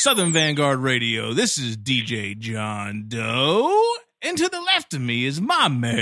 [0.00, 1.34] Southern Vanguard Radio.
[1.34, 3.96] This is DJ John Doe.
[4.22, 6.00] And to the left of me is my man.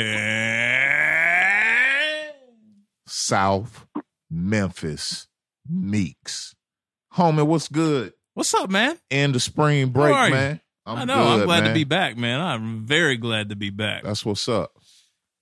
[3.08, 3.88] South
[4.30, 5.26] Memphis
[5.68, 6.54] Meeks.
[7.14, 8.12] Homie, what's good?
[8.34, 8.96] What's up, man?
[9.10, 10.60] End of spring break, man.
[10.86, 11.14] I'm I know.
[11.16, 11.70] good, I'm glad man.
[11.70, 12.40] to be back, man.
[12.40, 14.04] I'm very glad to be back.
[14.04, 14.70] That's what's up.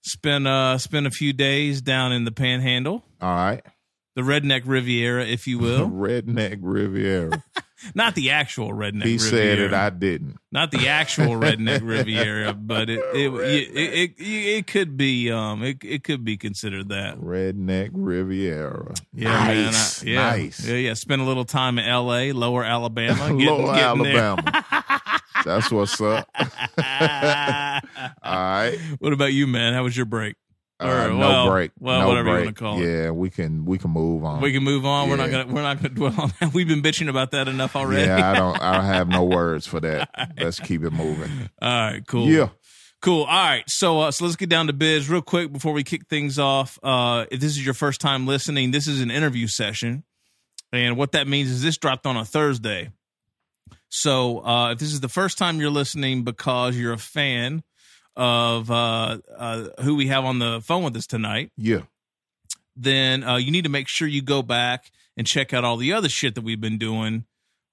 [0.03, 3.63] Spent uh spent a few days down in the Panhandle, All right.
[4.15, 5.91] the Redneck Riviera, if you will.
[5.91, 7.45] Redneck Riviera.
[7.95, 9.19] Not the actual Redneck he Riviera.
[9.31, 10.39] said it, I didn't.
[10.51, 15.79] Not the actual Redneck Riviera, but it it, it it it could be um it
[15.85, 17.19] it could be considered that.
[17.19, 18.95] Redneck Riviera.
[19.13, 20.03] Yeah, nice.
[20.05, 20.09] man.
[20.09, 20.65] I- yeah, Nice.
[20.67, 20.95] Yeah, yeah.
[20.95, 24.07] Spent a little time in L.A., Lower Alabama, getting, Lower getting.
[24.07, 24.65] Alabama.
[25.45, 26.29] That's what's up.
[26.39, 26.45] All
[28.25, 28.79] right.
[28.99, 29.75] what about you, man?
[29.75, 30.37] How was your break?
[30.79, 31.71] Uh, no well- break.
[31.79, 32.87] well, no whatever you wanna call it.
[32.87, 34.43] Yeah, we can we can move on.
[34.43, 35.09] We can move on.
[35.09, 36.53] We're not gonna we're not gonna dwell on that.
[36.53, 38.07] We've been bitching about that enough already.
[38.07, 40.11] Yeah, I don't I have no words for that.
[40.39, 41.49] Let's keep it moving.
[41.63, 42.29] All right, cool.
[42.29, 42.51] Yeah.
[43.03, 43.23] Cool.
[43.23, 43.65] All right.
[43.69, 46.79] So uh, so let's get down to biz real quick before we kick things off.
[46.83, 50.05] Uh, if this is your first time listening, this is an interview session,
[50.73, 52.91] and what that means is this dropped on a Thursday.
[53.89, 57.63] So uh, if this is the first time you're listening because you're a fan
[58.17, 61.83] of uh, uh, who we have on the phone with us tonight, Yeah.
[62.77, 65.93] then uh, you need to make sure you go back and check out all the
[65.93, 67.25] other shit that we've been doing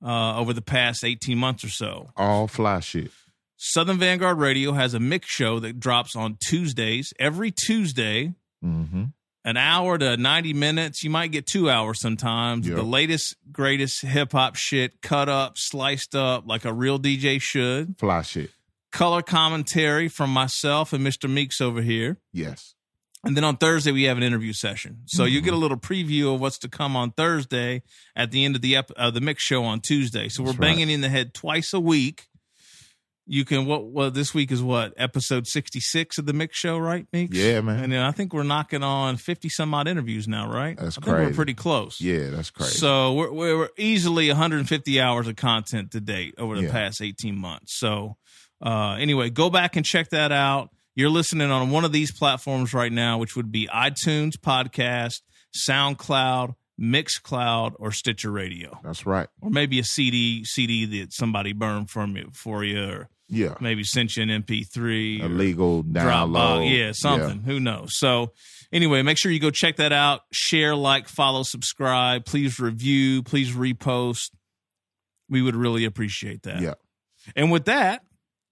[0.05, 2.09] uh, over the past 18 months or so.
[2.17, 3.11] All fly shit.
[3.58, 7.14] Southern Vanguard Radio has a mix show that drops on Tuesdays.
[7.19, 8.33] Every Tuesday,
[8.64, 9.03] Mm-hmm.
[9.44, 11.03] an hour to 90 minutes.
[11.03, 12.66] You might get two hours sometimes.
[12.66, 12.75] Yeah.
[12.75, 17.97] The latest, greatest hip hop shit cut up, sliced up like a real DJ should.
[17.99, 18.52] Fly shit.
[18.94, 21.30] Color commentary from myself and Mr.
[21.30, 22.19] Meeks over here.
[22.31, 22.75] Yes.
[23.25, 24.99] And then on Thursday, we have an interview session.
[25.08, 25.45] So you Mm-hmm.
[25.45, 27.81] get a little preview of what's to come on Thursday
[28.16, 30.30] at the end of the ep- uh, the mix show on Tuesday.
[30.30, 30.67] So we're That's right.
[30.67, 32.27] banging in the head twice a week.
[33.25, 33.86] You can what?
[33.89, 37.37] Well, this week is what episode sixty six of the mix show, right, Meeks?
[37.37, 37.81] Yeah, man.
[37.81, 40.75] And then I think we're knocking on fifty some odd interviews now, right?
[40.77, 41.36] That's I think We're crazy.
[41.36, 42.02] pretty close.
[42.02, 42.77] Yeah, that's crazy.
[42.80, 46.71] So we're, we're easily 150 hours of content to date over the Yeah.
[46.71, 47.73] past 18 months.
[47.80, 48.17] So
[48.63, 50.69] uh, anyway, go back and check that out.
[50.95, 55.21] You're listening on one of these platforms right now, which would be iTunes podcast,
[55.67, 59.27] SoundCloud, Mixcloud, or Stitcher Radio, that's right.
[59.41, 63.55] or maybe a CD CD that somebody burned from you for you, or Yeah.
[63.59, 66.69] maybe sent you an MP3, Illegal download.
[66.75, 67.41] Yeah, something.
[67.41, 67.97] Who knows?
[67.97, 68.33] So,
[68.71, 70.21] anyway, make sure you go check that out.
[70.31, 72.25] Share, like, follow, subscribe.
[72.25, 73.23] Please review.
[73.23, 74.30] Please repost.
[75.30, 76.61] We would really appreciate that.
[76.61, 76.73] Yeah.
[77.35, 78.03] And with that,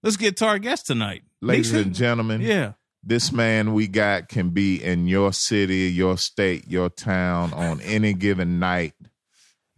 [0.02, 1.22] let's get to our guest tonight.
[1.40, 1.88] Ladies Nixon?
[1.88, 2.72] and gentlemen, Yeah.
[3.02, 8.12] this man we got can be in your city, your state, your town on any
[8.14, 8.94] given night,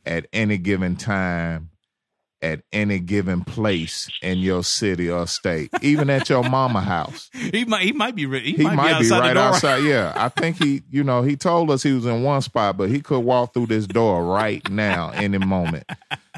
[0.04, 1.70] at any given time,
[2.42, 7.30] at any given place in your city or state, even at your mama house.
[7.52, 7.82] He might.
[7.84, 8.28] He might be.
[8.28, 9.78] He, He might, be outside the right outside.
[9.84, 12.90] Yeah, I think he, you know, he told us he was in one spot, but
[12.90, 15.84] he could walk through this door right now, any moment.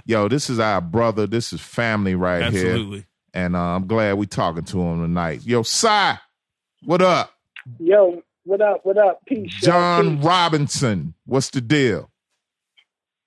[0.04, 1.26] Yo, this is our brother.
[1.26, 3.06] This is family right here, Absolutely.
[3.36, 5.42] And uh, I'm glad we talking to him tonight.
[5.44, 6.14] Yo, Sci,
[6.84, 7.34] what up?
[7.78, 8.80] Yo, what up?
[8.84, 9.20] What up?
[9.26, 9.52] Peace.
[9.60, 10.24] John peace.
[10.24, 12.10] Robinson, what's the deal?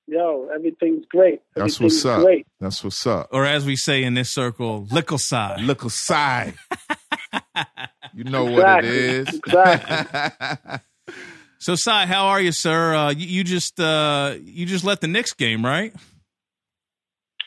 [0.08, 1.42] Yo, everything's great.
[1.54, 2.24] That's Everything's what's up.
[2.24, 2.48] Great.
[2.60, 3.30] That's what's up.
[3.32, 5.62] Or as we say in this circle, lickle side.
[5.62, 6.56] Look aside.
[8.16, 9.28] you know what it is.
[9.28, 10.78] Exactly.
[11.62, 12.96] So, Sci, how are you, sir?
[12.96, 15.94] Uh, you, you just uh, you just left the Knicks game, right?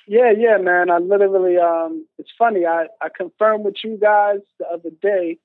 [0.06, 0.90] Yeah, yeah, man.
[0.90, 2.66] I literally, um, it's funny.
[2.66, 5.38] I, I confirmed with you guys the other day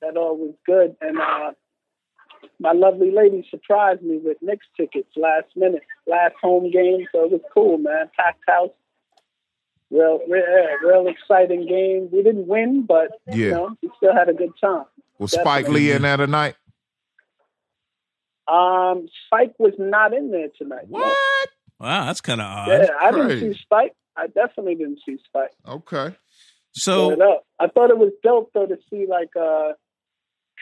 [0.00, 1.52] that all was good, and uh,
[2.58, 7.06] my lovely lady surprised me with Knicks tickets last minute, last home game.
[7.12, 8.10] So it was cool, man.
[8.16, 8.70] Packed house.
[9.90, 10.44] Real, real,
[10.84, 12.08] real exciting game.
[12.12, 14.84] We didn't win, but you know, we still had a good time.
[15.18, 16.54] Was Spike Lee in there tonight?
[18.46, 20.88] Um, Spike was not in there tonight.
[20.88, 21.48] What?
[21.80, 22.68] Wow, that's kind of odd.
[22.68, 23.94] Yeah, I didn't see Spike.
[24.16, 25.52] I definitely didn't see Spike.
[25.66, 26.14] Okay.
[26.72, 29.72] So, I thought it was dope though to see like uh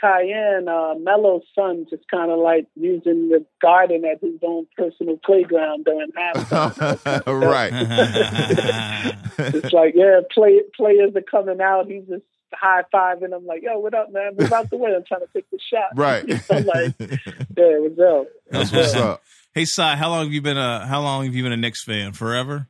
[0.02, 5.84] Kiyan, uh Melo's son just kinda like using the garden as his own personal playground
[5.84, 7.26] during halftime.
[7.26, 7.72] right.
[9.54, 12.22] it's like, yeah, play players are coming out, he's just
[12.54, 14.32] high fiving them like, yo, what up, man?
[14.38, 14.94] Move out the way.
[14.94, 15.96] I'm trying to take the shot.
[15.96, 16.24] Right.
[16.50, 17.06] I'm like, yeah,
[17.56, 18.28] it was dope.
[18.50, 19.22] That's what's up.
[19.54, 21.84] hey, Sci, how long have you been a how long have you been a Knicks
[21.84, 22.12] fan?
[22.12, 22.68] Forever?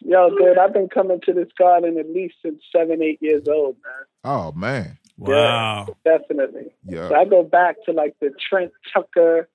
[0.00, 3.76] Yo, dude, I've been coming to this garden at least since seven, eight years old,
[3.84, 4.04] man.
[4.24, 4.98] Oh man.
[5.16, 5.88] Wow.
[6.04, 6.72] Definitely.
[6.86, 7.08] Yeah.
[7.08, 9.48] So I go back to like the Trent Tucker,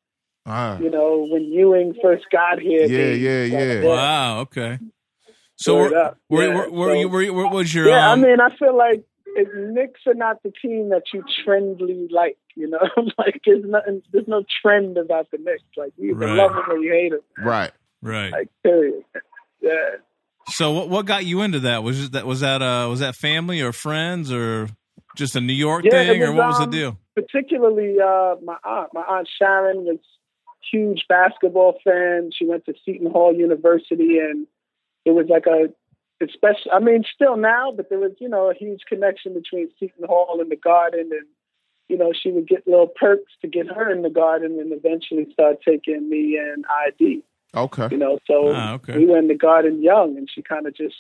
[0.46, 0.78] Ah.
[0.80, 2.82] you know, when Ewing first got here.
[2.82, 3.22] Yeah, days.
[3.52, 3.90] yeah, Like, yeah.
[3.90, 4.40] Wow.
[4.42, 4.80] Okay.
[5.64, 8.20] So Word were, were, Yeah, were, were so- you, were what was your, Yeah, um,
[8.24, 9.04] I mean, I feel like
[9.36, 12.80] if Knicks are not the team that you trendly like, you know,
[13.18, 15.64] like there's nothing, there's no trend about the Knicks.
[15.76, 16.36] Like you either Right.
[16.38, 17.22] love them or you hate them.
[17.46, 17.72] Right.
[18.02, 18.32] right.
[18.32, 19.04] Like period.
[19.62, 19.72] Yeah.
[20.50, 21.84] So what, what got you into that?
[21.84, 24.68] Was that, was that, uh, was that family or friends or
[25.16, 26.98] just a New York Yeah, it thing or was, what was the um, deal?
[27.16, 28.90] particularly uh, my aunt.
[28.94, 30.00] My aunt Sharon was
[30.72, 32.32] huge basketball fan.
[32.34, 34.48] She went to Seton Hall University, and
[35.06, 35.70] it was like a
[36.24, 36.72] especially.
[36.72, 40.38] I mean, still now, but there was you know a huge connection between Seton Hall
[40.40, 41.28] and the Garden, and
[41.90, 45.28] you know she would get little perks to get her in the Garden, and eventually
[45.34, 47.24] start taking me and ID.
[47.56, 47.88] Okay.
[47.92, 48.98] You know, so Ah, okay.
[48.98, 50.96] we were in the Garden young, and she kind of just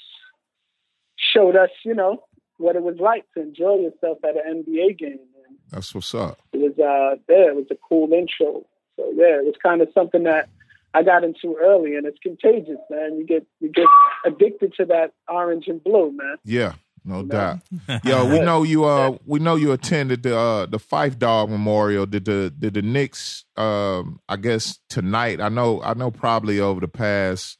[1.17, 2.23] showed us, you know,
[2.57, 5.19] what it was like to enjoy yourself at an NBA game.
[5.47, 6.39] And That's what's up.
[6.53, 8.65] it was uh yeah, it was a cool intro.
[8.95, 10.47] So yeah, it was kind of something that
[10.93, 13.17] I got into early and it's contagious, man.
[13.17, 13.87] You get you get
[14.25, 16.37] addicted to that orange and blue, man.
[16.43, 16.73] Yeah.
[17.05, 17.23] No No.
[17.23, 17.59] doubt.
[18.05, 18.85] Yo, we know you.
[18.85, 22.05] Uh, we know you attended the uh, the Phife Dawg Memorial.
[22.05, 23.43] Did the did the Knicks?
[23.57, 25.41] Um, I guess tonight.
[25.41, 25.81] I know.
[25.83, 26.11] I know.
[26.11, 27.57] Probably over the past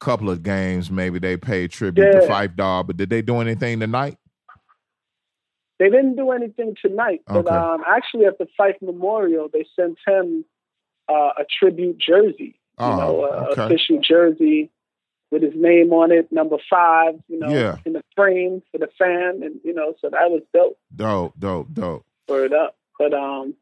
[0.00, 2.86] couple of games, maybe they paid tribute to Phife Dawg.
[2.86, 4.16] But did they do anything tonight?
[5.78, 7.54] They didn't do anything tonight, but Okay.
[7.54, 10.44] um actually at the Phife Memorial they sent him
[11.08, 12.58] uh, a tribute jersey.
[12.78, 13.62] You Oh, know, a okay.
[13.64, 14.70] official jersey
[15.30, 17.76] with his name on it, number five, you know, Yeah.
[17.84, 20.78] in the frame for the fan and you know, so that was dope.
[20.94, 22.04] Dope, dope, dope.
[22.28, 22.76] Word up.
[22.98, 23.54] But um,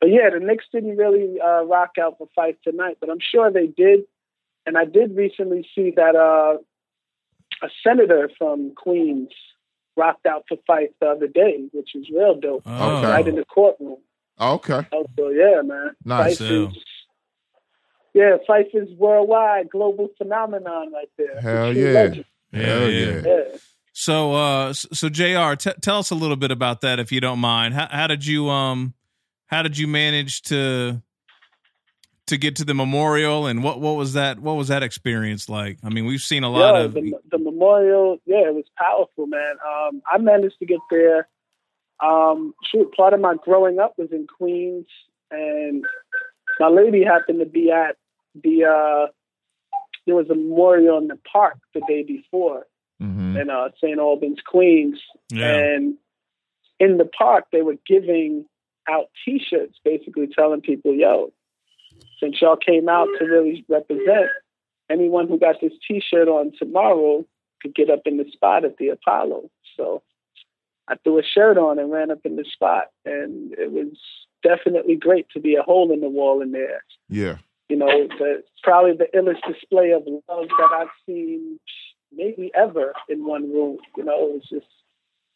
[0.00, 3.50] but yeah, the Knicks didn't really uh, rock out for Phife tonight, but I'm sure
[3.50, 4.00] they did.
[4.64, 6.58] And I did recently see that uh,
[7.66, 9.30] a senator from Queens
[9.96, 12.62] rocked out for Phife the other day, which is real dope.
[12.66, 12.98] Oh.
[12.98, 13.08] Okay.
[13.08, 13.98] Right in the courtroom.
[14.40, 15.94] Okay, Oh, so yeah, man.
[16.04, 16.38] Nice.
[16.40, 16.84] Phife is,
[18.14, 21.40] yeah, Phife is worldwide, global phenomenon right there.
[21.40, 22.14] Hell A yeah.
[22.52, 23.22] hell yeah.
[23.24, 23.56] Yeah.
[23.94, 25.54] So, uh, so Jr.
[25.54, 27.74] T- tell us a little bit about that, if you don't mind.
[27.74, 28.94] How, how did you, um,
[29.46, 31.02] how did you manage to
[32.26, 34.38] to get to the memorial, and what what was that?
[34.38, 35.78] What was that experience like?
[35.82, 38.18] I mean, we've seen a lot Yo, of the, the memorial.
[38.24, 39.56] Yeah, it was powerful, man.
[39.66, 41.28] Um, I managed to get there.
[42.02, 44.86] Um, shoot, part of my growing up was in Queens,
[45.30, 45.84] and
[46.58, 47.96] my lady happened to be at
[48.34, 48.64] the.
[48.64, 49.12] Uh,
[50.06, 52.66] there was a memorial in the park the day before
[53.00, 53.98] hmm in uh, St.
[53.98, 55.00] Albans, Queens,
[55.30, 55.94] yeah, and
[56.78, 58.44] in the park they were giving
[58.88, 61.32] out T-shirts, basically telling people, "Yo,
[62.20, 64.30] since y'all came out to really represent,
[64.90, 67.24] anyone who got this T-shirt on tomorrow
[67.62, 70.02] could get up in the spot at the Apollo." So
[70.88, 73.96] I threw a shirt on and ran up in the spot, and it was
[74.42, 76.84] definitely great to be a hole in the wall in there.
[77.08, 77.38] Yeah.
[77.72, 81.58] You know, the, probably the illest display of love that I've seen
[82.14, 83.78] maybe ever in one room.
[83.96, 84.66] You know, it was just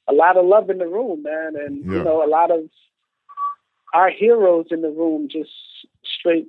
[0.07, 1.93] a lot of love in the room, man, and Yeah.
[1.97, 2.69] you know, a lot of
[3.95, 5.49] our heroes in the room just
[6.05, 6.47] straight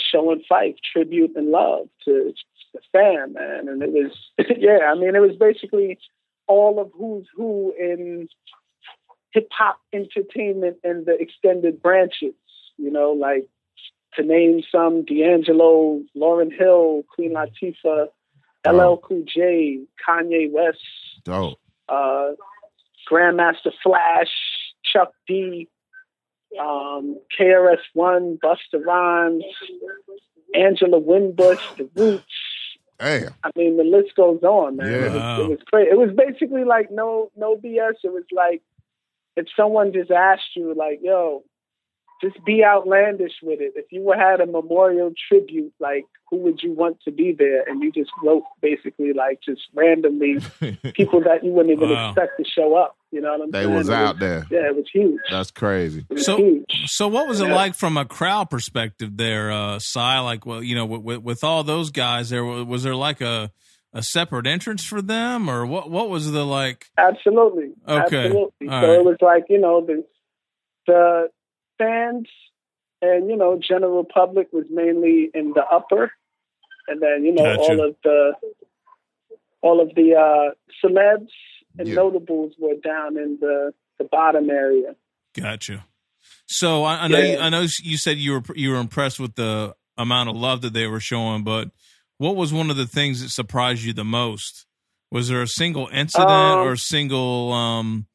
[0.00, 2.34] showing fight, tribute, and love to
[2.74, 3.68] the fan, man.
[3.68, 4.10] And it was,
[4.58, 6.00] yeah, I mean, it was basically
[6.48, 8.28] all of who's who in
[9.30, 12.34] hip hop entertainment and the extended branches.
[12.76, 13.46] You know, like
[14.16, 18.06] to name some: D'Angelo, Lauryn Hill, Queen Latifah,
[18.66, 20.78] LL Cool J, Kanye West,
[21.24, 21.58] Dope.
[21.88, 22.32] uh,
[23.10, 24.32] Grandmaster Flash,
[24.84, 25.68] Chuck D,
[26.60, 29.44] um, KRS One, Busta Rhymes,
[30.54, 32.24] Angela Winbush, The Roots.
[32.98, 33.34] Damn.
[33.44, 34.90] I mean, the list goes on, man.
[34.90, 34.96] Yeah.
[34.96, 35.90] It, was, it was crazy.
[35.90, 37.96] It was basically like no, no BS.
[38.04, 38.62] It was like
[39.36, 41.44] if someone just asked you, like, "Yo,
[42.22, 46.72] just be outlandish with it." If you had a memorial tribute, like, who would you
[46.72, 47.62] want to be there?
[47.68, 50.38] And you just wrote basically like just randomly
[50.94, 52.10] people that you wouldn't even Wow.
[52.10, 52.96] expect to show up.
[53.12, 53.74] You know what I'm they saying?
[53.74, 54.44] was It out there.
[54.50, 55.20] Yeah, it was huge.
[55.30, 56.04] That's crazy.
[56.16, 56.64] So- huge.
[56.86, 57.54] So what was it Yeah.
[57.54, 60.18] like from a crowd perspective there, uh, Sci?
[60.20, 63.52] Like, well, you know, with, with, with all those guys there, was there like a,
[63.94, 66.86] a separate entrance for them or what, what was the like?
[66.98, 67.70] Absolutely.
[67.88, 68.24] Okay.
[68.26, 68.68] Absolutely.
[68.68, 68.98] All so right.
[68.98, 70.04] it was like, you know, the
[70.86, 71.28] the
[71.78, 72.28] fans
[73.02, 76.12] and, you know, general public was mainly in the upper
[76.88, 77.60] and then, you know, Gotcha.
[77.60, 78.32] all of the
[79.62, 80.54] all of the uh
[80.84, 81.28] celebs
[81.78, 81.94] and Yeah.
[81.94, 84.94] notables were down in the, the bottom area.
[85.34, 85.84] Gotcha.
[86.46, 89.34] So I, I know, you, I know you said you were, you were impressed with
[89.34, 91.70] the amount of love that they were showing, but
[92.18, 94.66] what was one of the things that surprised you the most?
[95.10, 98.06] Was there a single incident Um, or a single, um,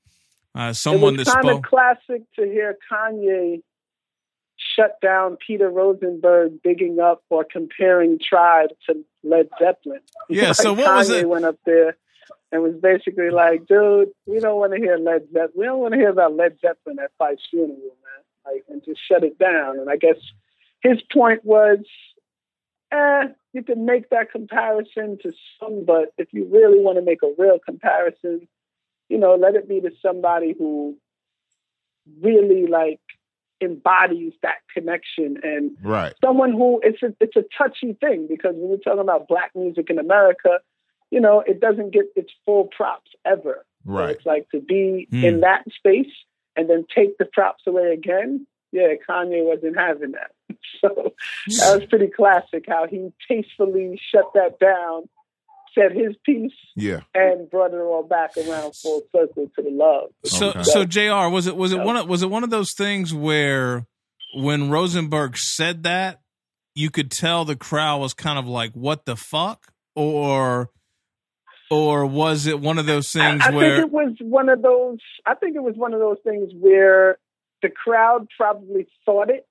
[0.55, 3.61] uh, someone it was kind of classic to hear Kanye
[4.75, 10.01] shut down Peter Rosenberg digging up or comparing Tribe to Led Zeppelin.
[10.29, 11.29] Yeah, Like, so what Kanye was it?
[11.29, 11.97] went up there
[12.51, 15.51] and was basically like, dude, we don't want to hear Led Zeppelin.
[15.55, 18.53] We don't want to hear about Led Zeppelin at Phife's funeral, man.
[18.53, 19.79] Like, and just shut it down.
[19.79, 20.17] And I guess
[20.81, 21.79] his point was,
[22.91, 27.23] eh, you can make that comparison to some, but if you really want to make
[27.23, 28.47] a real comparison,
[29.11, 30.95] you know, let it be to somebody who
[32.21, 33.01] really like
[33.61, 36.13] embodies that connection and Right.
[36.23, 39.89] someone who it's a it's a touchy thing because when we're talking about black music
[39.89, 40.59] in America,
[41.11, 43.65] you know, it doesn't get its full props ever.
[43.85, 44.15] So Right.
[44.15, 45.23] it's like to be Hmm.
[45.23, 46.13] in that space
[46.55, 48.47] and then take the props away again.
[48.71, 50.31] Yeah, Kanye wasn't having that.
[50.79, 51.13] So
[51.57, 55.07] that was pretty classic how he tastefully shut that down,
[55.73, 57.01] said his piece, Yeah.
[57.13, 60.09] and brought it all back around full circle to the love.
[60.25, 60.63] So Okay.
[60.63, 61.29] so Jr.
[61.33, 61.85] Was it was it Yeah.
[61.85, 63.85] one of, was it one of those things where
[64.35, 66.19] when Rosenberg said that
[66.75, 70.69] you could tell the crowd was kind of like what the fuck or
[71.69, 74.61] or was it one of those things I, I where think it was one of
[74.61, 74.97] those.
[75.25, 77.17] I think it was one of those things where
[77.61, 79.45] the crowd probably thought it,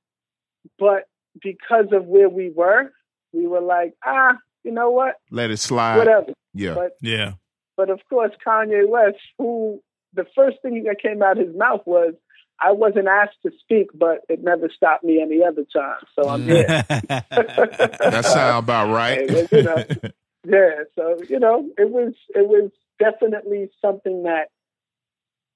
[0.78, 1.04] but
[1.42, 2.92] because of where we were,
[3.32, 5.98] we were like, ah, you know what, Let it slide.
[5.98, 6.32] whatever.
[6.54, 6.74] Yeah.
[6.74, 7.32] But yeah
[7.80, 9.80] but of course, Kanye West, who
[10.12, 12.12] the first thing that came out of his mouth was,
[12.60, 16.42] "I wasn't asked to speak, but it never stopped me any other time." So I'm
[16.42, 16.66] here.
[16.88, 19.30] That sound about right.
[19.30, 19.84] Hey, well, you know.
[20.42, 24.48] Yeah, so you know, it was it was definitely something that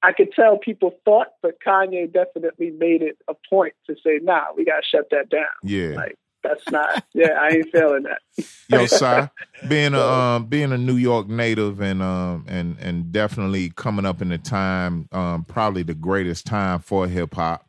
[0.03, 4.53] I could tell people thought, but Kanye definitely made it a point to say, "Nah,
[4.55, 5.95] we gotta shut that down." yeah.
[5.95, 7.05] Like that's not.
[7.15, 8.21] Yeah, I ain't feeling that.
[8.69, 9.31] Yo, sir,
[9.67, 14.23] being a um, being a New York native and um and and definitely coming up
[14.23, 17.67] in the time, um, probably the greatest time for hip hop,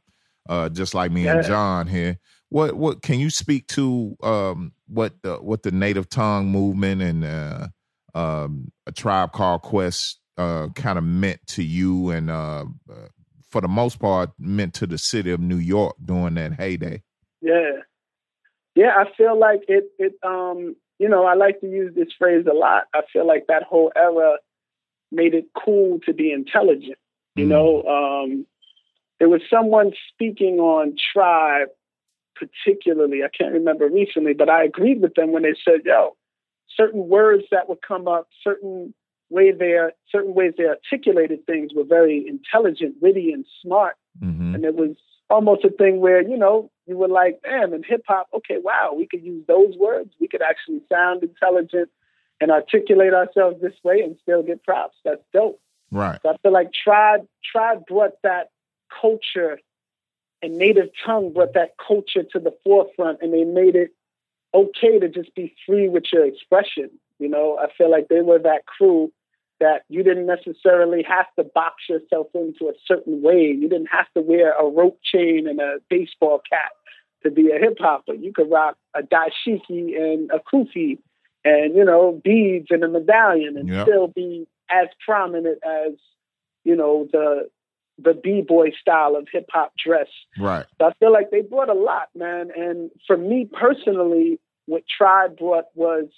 [0.50, 2.20] uh, just like me and John here.
[2.50, 7.24] What what can you speak to um what the what the native tongue movement and
[7.24, 7.67] uh
[8.13, 13.08] um a tribe called Quest uh kind of meant to you and uh, uh
[13.50, 17.01] for the most part meant to the city of New York during that heyday.
[17.41, 17.72] Yeah,
[18.75, 18.91] yeah.
[18.98, 19.86] I feel like it.
[19.98, 20.13] It.
[20.24, 20.75] Um.
[20.98, 22.84] You know, I like to use this phrase a lot.
[22.94, 24.38] I feel like that whole era
[25.12, 26.98] made it cool to be intelligent.
[27.36, 27.50] You Mm.
[27.50, 28.46] know, um,
[29.20, 31.67] there was someone speaking on tribe,
[32.36, 33.24] particularly.
[33.24, 36.15] I can't remember recently, but I agreed with them when they said, "Yo,
[36.70, 38.94] certain words that would come up, certain
[39.29, 39.77] way they
[40.10, 44.96] certain ways they articulated things were very intelligent, witty, and smart." hmm And it was
[45.29, 48.94] almost a thing where, you know, you were like, damn, in hip hop, okay, wow,
[48.96, 50.12] we could use those words.
[50.20, 51.89] We could actually sound intelligent
[52.39, 54.98] and articulate ourselves this way and still get props.
[55.03, 55.60] That's dope.
[55.91, 56.20] Right.
[56.22, 58.50] So I feel like Tribe, Tribe brought that
[59.01, 59.60] culture
[60.41, 63.91] and native tongue brought that culture to the forefront and they made it
[64.53, 66.89] okay to just be free with your expression.
[67.20, 69.12] You know, I feel like they were that crew
[69.59, 73.55] that you didn't necessarily have to box yourself into a certain way.
[73.57, 76.71] You didn't have to wear a rope chain and a baseball cap
[77.24, 78.13] to be a hip hopper.
[78.13, 81.00] You could rock a dashiki and a kufi
[81.43, 83.88] and, you know, beads and a medallion and Yep.
[83.88, 85.93] still be as prominent as,
[86.63, 87.50] you know, the
[87.97, 90.09] the b boy style of hip hop dress.
[90.38, 90.65] Right.
[90.77, 92.51] So I feel like they brought a lot, man.
[92.55, 96.09] And for me personally, what Tribe brought was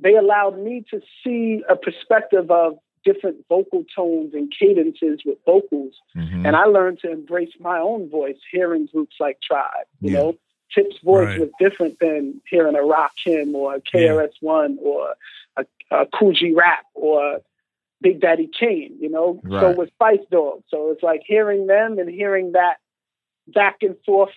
[0.00, 5.94] they allowed me to see a perspective of different vocal tones and cadences with vocals.
[6.14, 9.86] hmm And I learned to embrace my own voice hearing groups like Tribe.
[10.00, 10.18] You Yeah.
[10.18, 10.34] know,
[10.74, 11.40] Tip's voice Right.
[11.40, 15.14] was different than hearing a Rock Him or a KRS-One or
[15.56, 17.40] a, a Kool G Rap or
[18.00, 19.40] Big Daddy Kane, you know?
[19.44, 19.76] So Right.
[19.76, 20.62] was Spice Dog.
[20.68, 22.78] So it's like hearing them and hearing that
[23.46, 24.32] back and forth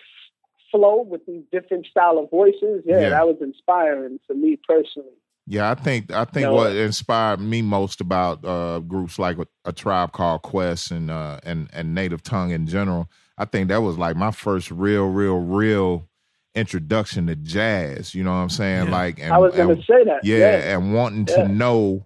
[0.72, 2.84] flow with these different style of voices.
[2.86, 3.10] Yeah, Yeah.
[3.12, 5.18] that was inspiring for me personally.
[5.50, 6.54] Yeah, I think I think No.
[6.56, 11.40] what inspired me most about uh, groups like a, a tribe called Quest and uh,
[11.44, 15.38] and and Native Tongue in general, I think that was like my first real, real,
[15.40, 16.08] real
[16.54, 18.14] introduction to jazz.
[18.14, 18.86] You know what I'm saying?
[18.86, 18.92] Yeah.
[18.92, 20.20] Like, and, I was going to say that.
[20.24, 20.76] yeah, yeah.
[20.76, 21.44] and wanting Yeah.
[21.44, 22.06] to know,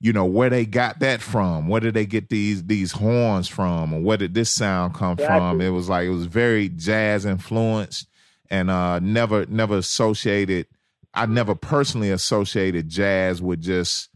[0.00, 1.68] you know, where they got that from.
[1.68, 5.60] Where did they get these these horns from, or where did this sound come from?
[5.62, 8.06] It was like it was very jazz influenced,
[8.50, 10.66] and uh, never never associated.
[11.14, 14.10] I never personally associated jazz with just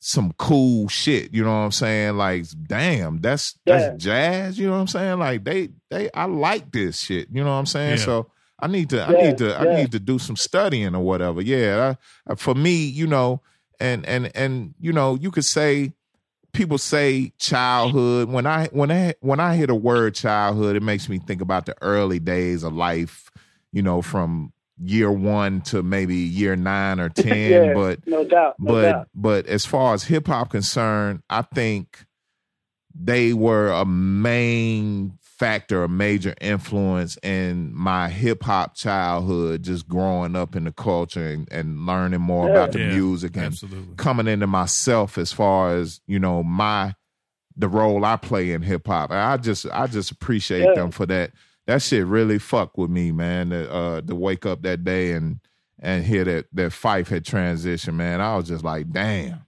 [0.00, 1.32] some cool shit.
[1.32, 2.16] You know what I'm saying?
[2.16, 4.58] Like, damn, that's that's jazz.
[4.58, 5.18] You know what I'm saying?
[5.18, 7.28] Like they they I like this shit.
[7.32, 7.98] You know what I'm saying?
[7.98, 8.04] Yeah.
[8.04, 11.40] So I need to I need to I need to do some studying or whatever.
[11.40, 11.94] Yeah,
[12.28, 13.40] I, uh, for me, you know,
[13.80, 15.92] and and and you know, you could say
[16.52, 18.28] people say childhood.
[18.28, 21.66] When I when I when I hear the word childhood, it makes me think about
[21.66, 23.30] the early days of life.
[23.72, 24.52] You know, from
[24.82, 27.50] year one to maybe year nine or ten.
[27.68, 28.56] Yeah, but no doubt.
[28.58, 29.08] No but doubt.
[29.14, 32.04] but as far as hip hop concerned, I think
[32.94, 40.36] they were a main factor, a major influence in my hip hop childhood, just growing
[40.36, 42.52] up in the culture and, and learning more Yeah.
[42.52, 43.94] about the Yeah, music and Absolutely.
[43.96, 46.94] coming into myself as far as, you know, my
[47.56, 49.10] the role I play in hip hop.
[49.12, 50.74] I just I just appreciate Yeah.
[50.74, 51.32] them for that.
[51.66, 53.50] That shit really fucked with me, man.
[53.50, 55.40] To, uh, to wake up that day and
[55.80, 58.20] and hear that that Phife had transitioned, man.
[58.20, 59.46] I was just like, damn.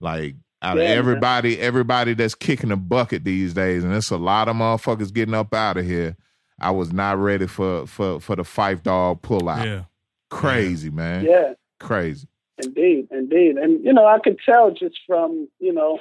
[0.00, 0.98] Like out of Yeah, man.
[0.98, 5.34] everybody, everybody that's kicking the bucket these days, and it's a lot of motherfuckers getting
[5.34, 6.16] up out of here.
[6.60, 9.66] I was not ready for for for the Phife Dawg pull out.
[9.66, 9.84] Yeah.
[10.30, 11.24] Crazy, man.
[11.24, 11.54] Yeah.
[11.80, 12.26] Crazy.
[12.62, 13.56] Indeed, indeed.
[13.56, 15.98] And, you know, I could tell just from, you know,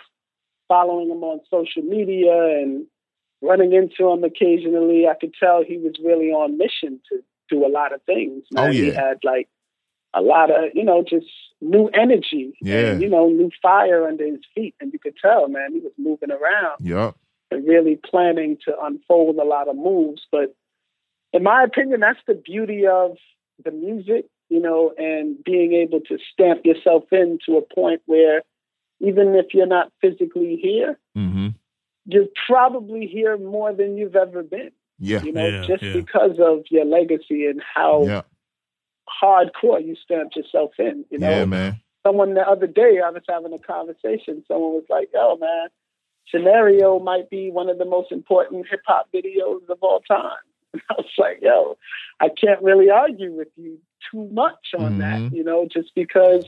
[0.67, 2.85] following him on social media and
[3.43, 7.19] running into him occasionally, I could tell he was really on mission to
[7.49, 8.43] do a lot of things.
[8.55, 8.73] Oh, Man.
[8.73, 9.49] He had like
[10.13, 11.27] a lot of, you know, just
[11.61, 12.53] new energy.
[12.61, 12.91] Yeah.
[12.91, 14.75] And, you know, new fire under his feet.
[14.79, 17.17] And you could tell, man, he was moving around Yup.
[17.51, 20.21] and really planning to unfold a lot of moves.
[20.31, 20.55] But
[21.33, 23.17] in my opinion, that's the beauty of
[23.63, 28.41] the music, you know, and being able to stamp yourself in to a point where
[28.99, 31.49] even if you're not physically here, Mm-hmm.
[32.05, 35.21] You're probably here more than you've ever been, Yeah.
[35.23, 35.93] you know, Yeah, just yeah.
[35.93, 38.21] because of your legacy and how Yeah.
[39.21, 41.29] hardcore you stamped yourself in, you know.
[41.29, 41.73] Yeah, man.
[42.05, 44.43] someone the other day I was having a conversation.
[44.49, 45.69] Someone was like, "Yo, man,
[46.29, 50.37] Scenario might be one of the most important hip hop videos of all time."
[50.73, 51.77] And I was like, "Yo,
[52.19, 53.79] I can't really argue with you
[54.11, 55.31] too much on that, Mhm.
[55.33, 56.45] you know, just because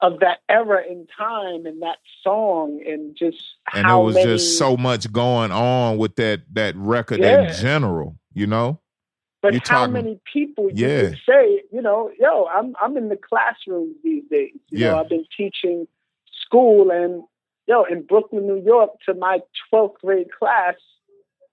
[0.00, 3.42] of that era in time and that song and just
[3.74, 7.48] And how there was many, just so much going on with that that record Yeah.
[7.48, 8.78] in general, you know?
[9.42, 11.08] But you how talking- many people you Yeah.
[11.10, 14.52] could say, you know, yo, I'm I'm in the classrooms these days.
[14.70, 15.00] You know, Yeah.
[15.00, 15.86] I've been teaching
[16.44, 17.24] school and
[17.66, 20.74] yo, in Brooklyn, New York, to my twelfth grade class,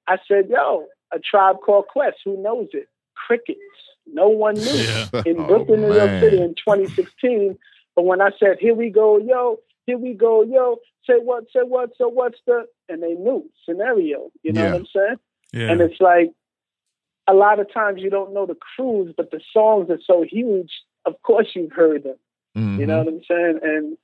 [0.07, 2.87] I said, yo, a tribe called Quest, who knows it?
[3.15, 3.59] Crickets.
[4.07, 5.23] No one knew Yeah.
[5.25, 6.21] in Oh, Brooklyn, New York.
[6.21, 7.57] City in 2016.
[7.95, 11.61] But when I said, here we go, yo, here we go, yo, say what, say
[11.61, 14.71] what, so what's the, and they knew scenario, you know Yeah.
[14.71, 15.15] what I'm saying?
[15.53, 15.71] Yeah.
[15.71, 16.31] And it's like
[17.27, 20.71] a lot of times you don't know the crews, but the songs are so huge.
[21.05, 22.17] Of course, you've heard them.
[22.57, 22.79] Mhm.
[22.79, 23.59] You know what I'm saying?
[23.63, 23.97] And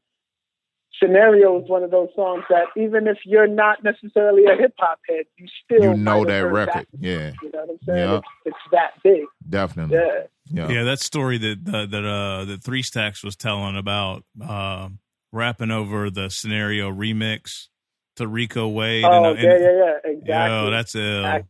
[1.01, 4.99] Scenario is one of those songs that even if you're not necessarily a hip hop
[5.07, 6.87] head, you still You know might have that record.
[6.99, 7.97] Yeah, You know what I'm saying?
[8.09, 8.17] Yeah.
[8.17, 9.23] It's, it's that big.
[9.49, 9.97] definitely.
[9.97, 10.23] Yeah.
[10.53, 10.69] Yeah.
[10.69, 14.89] Yeah, that story that uh, that uh, that Three Stacks was telling about uh,
[15.31, 17.67] rapping over the scenario remix
[18.17, 19.05] to Rico Wade.
[19.05, 20.11] Oh, and, yeah, yeah, yeah.
[20.11, 20.27] Exactly.
[20.57, 21.19] Yo, that's ill.
[21.19, 21.47] Exactly.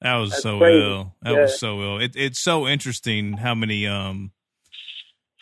[0.00, 0.78] That was That's so crazy.
[0.86, 1.14] ill.
[1.22, 1.40] That Yeah.
[1.42, 1.98] was so ill.
[1.98, 4.30] It, it's so interesting how many um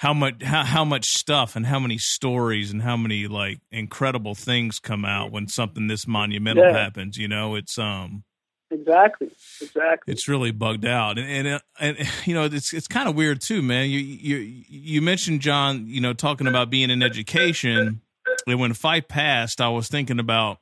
[0.05, 4.35] how much how, how much stuff and how many stories and how many like incredible
[4.35, 6.73] things come out when something this monumental Yeah.
[6.79, 7.17] happens.
[7.17, 8.23] You know, it's um
[8.71, 9.31] exactly.
[9.63, 10.13] Exactly.
[10.13, 13.63] it's really bugged out and and, and you know it's it's kind of weird too
[13.63, 14.37] man you you
[14.69, 18.01] you mentioned john you know talking about being in education
[18.47, 20.59] and when Phife passed i was thinking about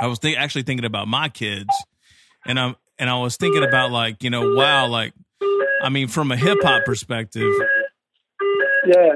[0.00, 1.70] i was think, actually thinking about my kids
[2.46, 5.12] and i'm and i was thinking about like you know wow like
[5.82, 7.50] i mean from a hip-hop perspective
[8.86, 9.14] yeah.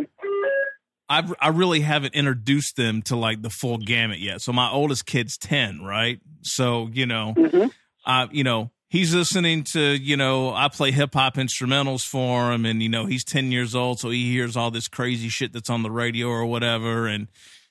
[1.09, 4.41] I I really haven't introduced them to like the full gamut yet.
[4.43, 6.21] So my oldest kid's 10, right?
[6.43, 7.67] So, you know, hmm
[8.05, 12.65] uh, you know, he's listening to, you know, I play hip hop instrumentals for him
[12.65, 13.99] and, you know, he's 10 years old.
[13.99, 17.09] So he hears all this crazy shit that's on the radio or whatever.
[17.09, 17.27] And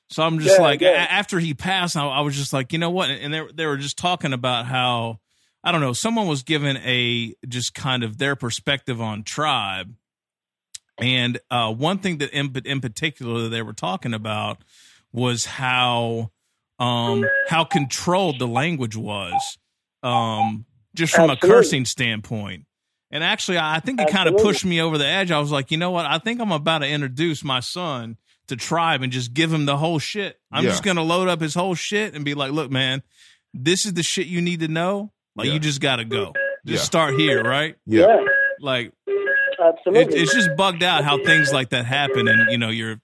[0.09, 1.07] so I'm just Yeah, like, yeah.
[1.09, 3.09] after he passed, I, I was just like, you know what?
[3.09, 5.19] And they, they were just talking about how,
[5.63, 9.93] I don't know, someone was given a just kind of their perspective on tribe.
[10.97, 14.59] And uh, one thing that in, in particular that they were talking about
[15.11, 16.31] was how
[16.79, 19.57] um, how controlled the language was,
[20.03, 22.65] um, just from a cursing standpoint.
[23.11, 25.31] And actually, I think it kind of pushed me over the edge.
[25.31, 26.05] I was like, you know what?
[26.05, 29.77] I think I'm about to introduce my son to Tribe and just give him the
[29.77, 30.37] whole shit.
[30.51, 30.71] I'm Yeah.
[30.71, 33.03] just going to load up his whole shit and be like, look, man,
[33.53, 35.11] this is the shit you need to know.
[35.35, 35.53] Like, Yeah.
[35.53, 36.33] you just got to go.
[36.65, 36.85] Just Yeah.
[36.85, 37.75] start here, right?
[37.85, 38.07] Yeah.
[38.07, 38.25] Yeah.
[38.59, 38.91] Like,
[39.63, 40.15] Absolutely.
[40.15, 42.99] it, it's just bugged out how things like that happen, and you know, you're,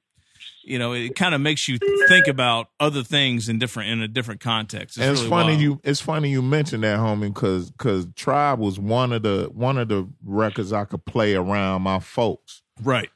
[0.63, 4.07] you know, it kind of makes you think about other things in different in a
[4.07, 4.97] different context.
[4.97, 5.61] It's, And it's really funny wild.
[5.61, 9.77] you it's funny you mentioned that, homie, because because Tribe was one of the one
[9.77, 12.61] of the records I could play around my folks.
[12.83, 13.09] right?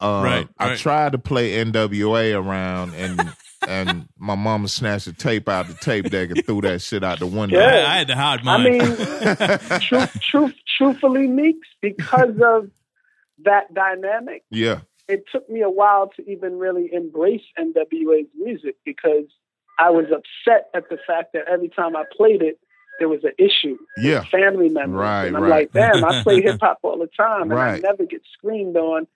[0.00, 0.78] Uh, Right, I right.
[0.78, 3.20] tried to play NWA around, and
[3.66, 7.18] and my mama snatched the tape out the tape deck and threw that shit out
[7.18, 7.58] the window.
[7.58, 7.66] Yeah.
[7.88, 8.80] I, I had to hide my I mean,
[9.80, 12.70] truth, truth, truthfully, Meeks, because of
[13.44, 19.24] that dynamic, Yeah, it took me a while to even really embrace NWA's music because
[19.78, 22.58] I was upset at the fact that every time I played it,
[22.98, 23.78] there was an issue.
[23.96, 24.98] yeah, Family members.
[24.98, 25.50] Right, and I'm right.
[25.50, 27.74] like, damn, I play hip hop all the time and Right.
[27.76, 29.06] I never get screamed on.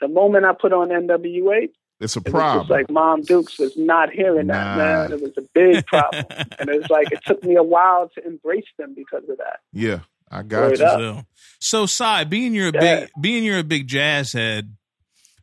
[0.00, 1.68] The moment I put on NWA,
[2.00, 2.60] it's a problem.
[2.62, 4.54] just like Mom Dukes was not hearing Nah.
[4.76, 5.12] that, man.
[5.18, 6.24] It was a big problem.
[6.58, 9.60] and it was like, it took me a while to embrace them because of that.
[9.72, 10.86] yeah, I got Word you.
[10.86, 10.98] up.
[10.98, 11.22] So,
[11.58, 12.80] so Sci, being you're a Yeah.
[12.80, 14.76] big being you're a big jazz head,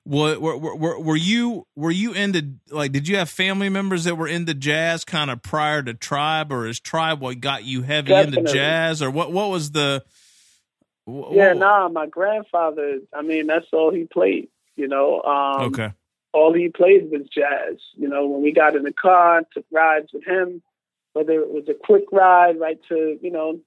[0.04, 4.06] what were, were, were, were you were you into like did you have family members
[4.06, 7.82] that were into jazz kind of prior to Tribe, or is Tribe what got you
[7.82, 10.04] heavy into jazz, or what what was the
[11.06, 15.22] wh- Yeah, what- nah, my grandfather, I mean, that's all he played, you know.
[15.24, 15.92] Um, okay
[16.34, 17.78] all he played was jazz.
[17.96, 20.62] You know, when we got in the car, took rides with him,
[21.14, 23.60] whether it was a quick ride, right to, you know,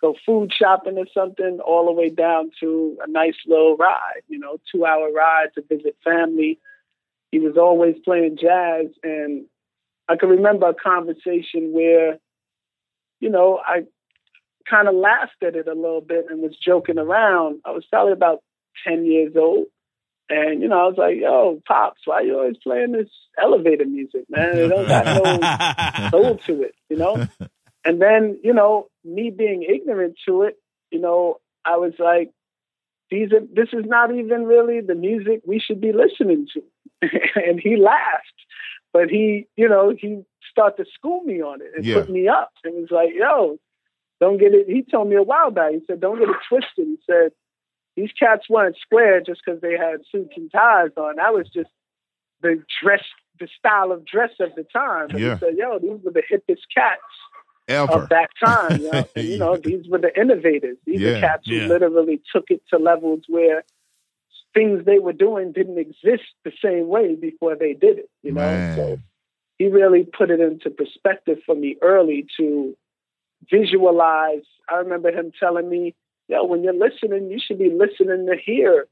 [0.00, 4.38] go food shopping or something, all the way down to a nice little ride, you
[4.38, 6.58] know, two hour ride to visit family.
[7.30, 8.86] He was always playing jazz.
[9.02, 9.46] And
[10.08, 12.18] I can remember a conversation where,
[13.20, 13.84] you know, I
[14.68, 17.60] kind of laughed at it a little bit and was joking around.
[17.64, 18.42] I was probably about
[18.86, 19.66] 10 years old.
[20.30, 23.08] And, you know, I was like, yo, Pops, why you always playing this
[23.42, 24.58] elevator music, man?
[24.58, 27.26] It don't got no soul to it, you know?
[27.84, 30.56] And then, you know, me being ignorant to it,
[30.90, 32.30] you know, I was like,
[33.10, 36.62] these are, this is not even really the music we should be listening to.
[37.36, 38.34] and he laughed,
[38.92, 41.94] but he, you know, he started to school me on it and Yeah.
[42.00, 42.50] put me up.
[42.64, 43.58] And he was like, yo,
[44.20, 44.68] don't get it.
[44.68, 46.86] He told me a while back, he said, don't get it twisted.
[46.86, 47.30] He said,
[47.96, 51.16] these cats weren't square just because they had suits and ties on.
[51.16, 51.70] That was just
[52.42, 53.02] the dress,
[53.40, 55.10] the style of dress of the time.
[55.10, 55.38] And Yeah.
[55.38, 57.00] he said, yo, these were the hippest cats
[57.68, 57.92] Ever.
[57.92, 58.80] of that time.
[58.80, 59.04] You know?
[59.16, 60.76] You know, these were the innovators.
[60.86, 61.66] These Yeah, are cats who yeah.
[61.66, 63.64] literally took it to levels where
[64.54, 68.10] things they were doing didn't exist the same way before they did it.
[68.22, 68.76] You know, Man.
[68.76, 68.98] so
[69.58, 72.74] he really put it into perspective for me early to
[73.50, 74.44] visualize.
[74.68, 75.94] I remember him telling me,
[76.28, 78.86] "Yo, when you're listening, you should be listening to hear."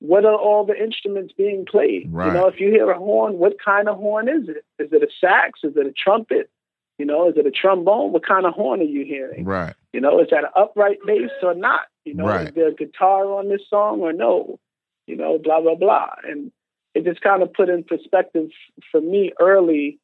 [0.00, 2.12] What are all the instruments being played?
[2.12, 2.26] Right.
[2.26, 4.64] You know, if you hear a horn, what kind of horn is it?
[4.78, 5.60] Is it a sax?
[5.62, 6.50] Is it a trumpet?
[6.98, 8.12] You know, is it a trombone?
[8.12, 9.44] What kind of horn are you hearing?
[9.44, 9.74] Right.
[9.92, 11.82] You know, is that an upright bass or not?
[12.04, 12.48] You know, Right.
[12.48, 14.58] is there a guitar on this song or no?
[15.06, 16.14] You know, blah blah blah.
[16.24, 16.52] And
[16.94, 18.50] it just kind of put in perspective
[18.92, 19.98] for me early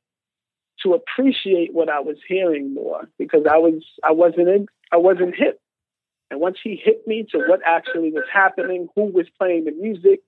[0.83, 5.37] to appreciate what I was hearing more because I was I wasn't in, I wasn't
[5.37, 5.61] hip.
[6.31, 10.21] And once he hit me to what actually was happening, who was playing the music,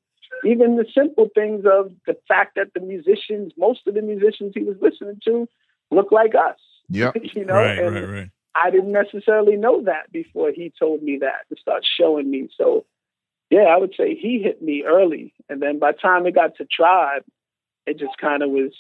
[0.44, 4.62] even the simple things of the fact that the musicians, most of the musicians he
[4.64, 5.48] was listening to,
[5.92, 6.58] look like us.
[6.88, 7.16] Yep.
[7.34, 11.18] you know, right and right right I didn't necessarily know that before he told me
[11.20, 12.48] that to start showing me.
[12.58, 12.84] So,
[13.50, 16.56] yeah, I would say he hit me early, and then by the time it got
[16.56, 17.22] to Tribe,
[17.86, 18.72] it just kind of was,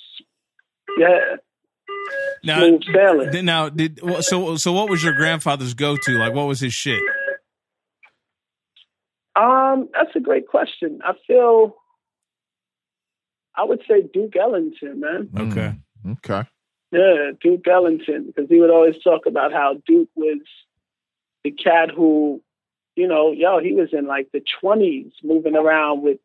[0.98, 1.36] yeah,
[2.44, 2.82] now smooth
[3.32, 6.72] did- now did so so what was your grandfather's go to like what was his
[6.74, 7.00] shit
[9.34, 11.00] Um, that's a great question.
[11.04, 11.76] I feel,
[13.56, 15.30] I would say Duke Ellington, man.
[15.38, 16.16] okay Mm.
[16.18, 16.48] Okay.
[16.92, 20.40] Yeah, Duke Ellington, because he would always talk about how Duke was
[21.42, 22.42] the cat who,
[22.96, 26.18] you know, yo, he was in like the 20s moving around with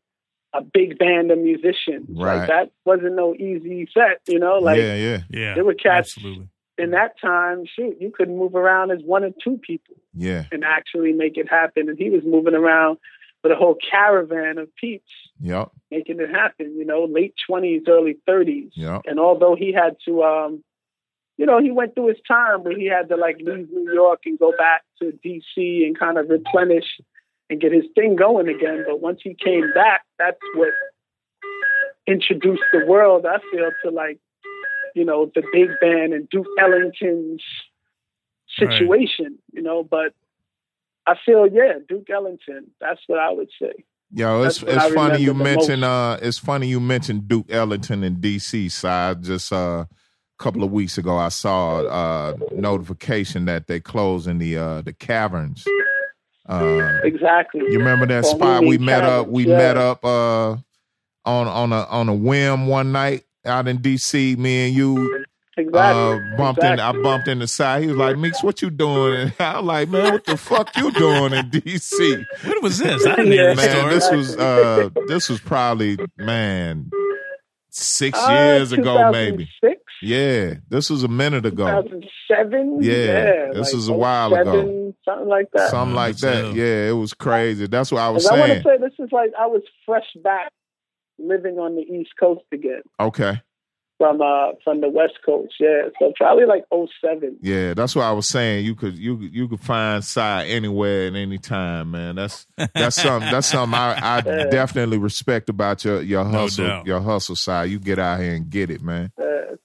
[0.54, 2.10] a big band of musicians.
[2.10, 2.40] Right.
[2.40, 6.18] Like that wasn't no easy set, you know, like yeah, yeah, yeah there were cats
[6.18, 10.46] absolutely in that time, shoot, you couldn't move around as one or two people yeah.
[10.52, 11.90] and actually make it happen.
[11.90, 13.00] And he was moving around
[13.48, 15.72] with a whole caravan of peeps Yep.
[15.92, 18.72] making it happen, you know, late 20s, early 30s.
[18.74, 19.04] Yep.
[19.06, 20.64] And although he had to, um,
[21.38, 24.22] you know, he went through his time where he had to like leave New York
[24.26, 27.00] and go back to DC and kind of replenish
[27.50, 28.84] and get his thing going again.
[28.86, 30.74] But once he came back, that's what
[32.08, 34.20] introduced the world, I feel, to like,
[34.96, 37.44] you know, the big band and Duke Ellington's
[38.50, 39.84] situation, you know.
[39.84, 40.14] But
[41.08, 43.74] I feel, yeah, Duke Ellington, that's what I would say.
[44.14, 48.16] Yo, it's it's I funny you mentioned uh it's funny you mentioned Duke Ellington in
[48.18, 49.24] DC side.
[49.24, 49.88] Just uh, a
[50.38, 55.66] couple of weeks ago I saw uh notification that they closing the uh the caverns.
[56.48, 57.62] Uh Exactly.
[57.68, 59.58] you remember that Well, spot we we met up we yeah.
[59.58, 60.52] met up uh
[61.26, 65.26] on on a on a whim one night out in DC, me and you
[65.58, 65.80] Exactly.
[66.34, 67.82] uh bumped in I bumped in the side.
[67.84, 69.20] He was like, Meeks, what you doing?
[69.20, 72.26] And I was like, Man, what the fuck you doing in DC?
[72.46, 73.54] what was this i didn't hear Yeah.
[73.56, 76.92] this man, story this was uh this was probably man
[77.70, 79.46] six Uh, years ago, maybe.
[79.62, 81.66] 2006, Yeah, this was a minute ago.
[81.84, 82.80] 2007.
[82.82, 84.94] Yeah, yeah this like was a while ago.
[85.06, 85.70] Something like that.
[85.70, 86.54] Something like that.
[86.56, 87.68] Yeah, it was crazy.
[87.68, 88.36] That's what I was saying.
[88.42, 90.52] I want to say this is like I was fresh back
[91.20, 93.42] living on the East Coast again Okay.
[93.98, 95.56] From uh from the West Coast.
[95.60, 97.38] Yeah, so probably like 07.
[97.42, 98.64] Yeah, that's what I was saying.
[98.64, 102.16] You could you you could find Sci anywhere at any time, man.
[102.18, 104.50] That's that's something that's something I, I Yeah.
[104.52, 106.86] definitely respect about your your hustle doubt.
[106.86, 107.72] your hustle side.
[107.72, 109.12] You get out here and get it, man.
[109.20, 109.56] Uh,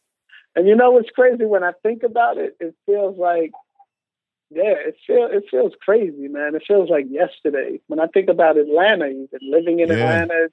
[0.57, 2.57] and you know what's crazy when I think about it?
[2.59, 3.51] It feels like,
[4.51, 6.55] yeah, it feels it feels crazy, man.
[6.55, 7.81] It feels like yesterday.
[7.87, 9.97] When I think about Atlanta, even living in Yeah.
[9.97, 10.49] Atlanta,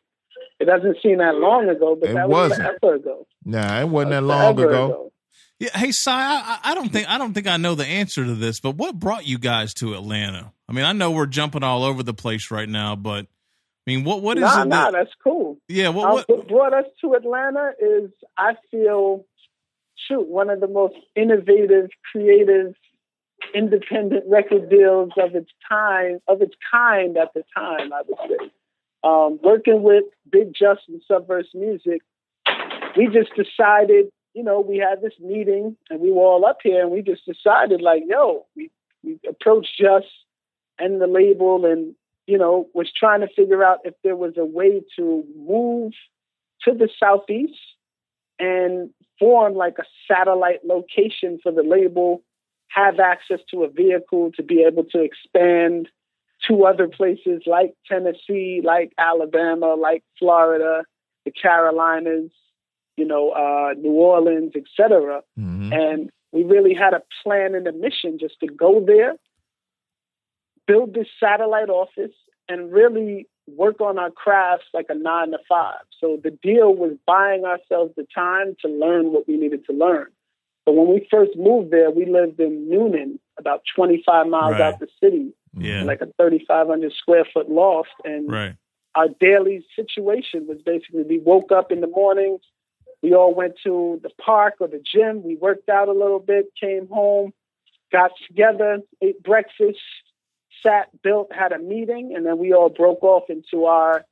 [0.60, 2.80] it doesn't seem that long ago, but It that was wasn't.
[2.80, 3.28] forever ago.
[3.46, 5.12] Nah, it wasn't that was long forever ago.
[5.60, 8.24] Yeah, hey, Sci, I, I I don't think I don't think I know the answer
[8.24, 10.54] to this, but what brought you guys to Atlanta?
[10.70, 14.04] I mean, I know we're jumping all over the place right now, but I mean,
[14.06, 14.68] what what is nah, it?
[14.68, 15.58] nah, That, that's cool.
[15.68, 16.30] yeah, what Um, what?
[16.30, 19.26] what brought us to Atlanta is I feel,
[20.08, 22.74] shoot, one of the most innovative, creative,
[23.54, 27.92] independent record deals of its time, of its kind at the time.
[27.92, 28.52] I would say,
[29.04, 32.02] um, working with Big Justin Subverse Music,
[32.98, 36.82] we just decided, you know, we had this meeting and we were all up here,
[36.82, 38.72] and we just decided, like, yo, we
[39.04, 40.04] we approached Jus
[40.78, 41.96] and the label and
[42.30, 45.94] you know, was trying to figure out if there was a way to move
[46.62, 47.58] to the southeast
[48.38, 52.22] and form like a satellite location for the label,
[52.68, 55.90] have access to a vehicle to be able to expand
[56.48, 60.84] to other places like Tennessee, like Alabama, like Florida,
[61.26, 62.32] the Carolinas,
[62.98, 65.22] you know, uh, New Orleans, etc.
[65.38, 65.74] Mhm.
[65.74, 69.16] And we really had a plan and a mission just to go there,
[70.68, 72.14] build this satellite office,
[72.48, 75.82] and really work on our crafts like a nine to five.
[76.00, 80.08] So the deal was buying ourselves the time to learn what we needed to learn.
[80.66, 84.62] But when we first moved there, we lived in Newnan, about 25 miles Right.
[84.62, 87.90] out the city, Yeah, like a 3,500 square foot loft.
[88.04, 88.56] And right.
[88.96, 92.38] our daily situation was basically we woke up in the morning,
[93.02, 96.46] we all went to the park or the gym, we worked out a little bit,
[96.60, 97.34] came home,
[97.92, 99.80] got together, ate breakfast,
[100.62, 104.06] sat, built, had a meeting, and then we all broke off into our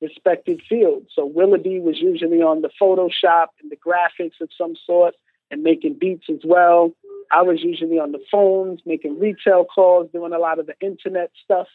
[0.00, 1.08] respective fields.
[1.14, 5.14] So Willoughby was usually on the Photoshop and the graphics of some sort
[5.50, 6.92] and making beats as well.
[7.30, 11.30] I was usually on the phones, making retail calls, doing a lot of the internet
[11.44, 11.68] stuff,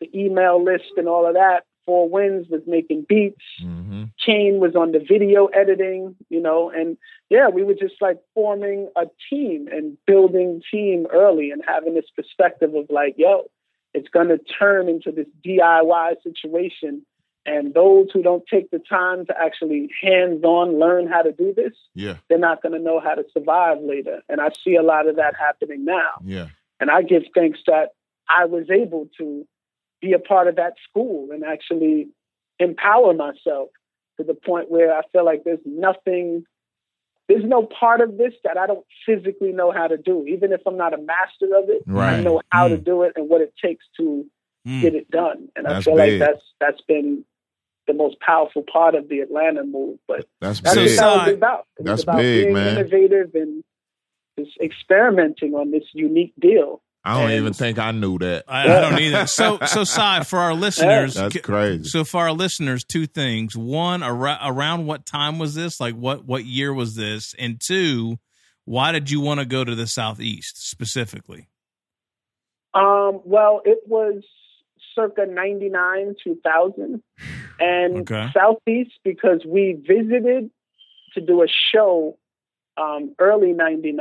[0.00, 1.64] the email list and all of that.
[1.84, 3.42] Four Winds was making beats.
[3.60, 4.10] Mhm.
[4.24, 6.96] Kane was on the video editing, you know, and
[7.28, 12.08] yeah, we were just like forming a team and building team early and having this
[12.14, 13.50] perspective of like, yo,
[13.94, 17.04] it's going to turn into this DIY situation.
[17.44, 21.52] And those who don't take the time to actually hands on learn how to do
[21.52, 24.22] this, Yeah, they're not going to know how to survive later.
[24.28, 26.12] And I see a lot of that happening now.
[26.24, 26.46] yeah.
[26.78, 27.90] And I give thanks that
[28.28, 29.46] I was able to
[30.00, 32.08] be a part of that school and actually
[32.58, 33.68] empower myself
[34.18, 36.44] to the point where I feel like there's nothing,
[37.28, 40.26] there's no part of this that I don't physically know how to do.
[40.26, 42.84] Even if I'm not a master of it, I know how to Mm.
[42.84, 44.26] do it and what it takes to
[44.66, 44.80] Mm.
[44.80, 45.48] get it done.
[45.56, 46.20] And I feel big.
[46.20, 47.24] like that's that's been
[47.86, 49.98] the most powerful part of the Atlanta move.
[50.06, 50.90] But That's that's big.
[50.90, 51.66] what that was about.
[51.78, 52.78] It That's was about big, being man.
[52.78, 53.64] innovative and
[54.38, 56.82] just experimenting on this unique deal.
[57.04, 58.44] I don't And- even think I knew that.
[58.46, 59.26] I, I don't either.
[59.26, 61.82] So, so, Sci, for our listeners, That's crazy.
[61.84, 65.80] So for our listeners, two things: one, ar- around what time was this?
[65.80, 67.34] Like what what year was this?
[67.40, 68.18] And two,
[68.64, 71.48] why did you want to go to the southeast specifically?
[72.74, 74.22] Um, well, it was
[74.94, 77.02] circa 99, 2000.
[77.60, 78.28] And Okay.
[78.34, 80.50] Southeast, because we visited
[81.14, 82.16] to do a show
[82.76, 83.98] um, early 99.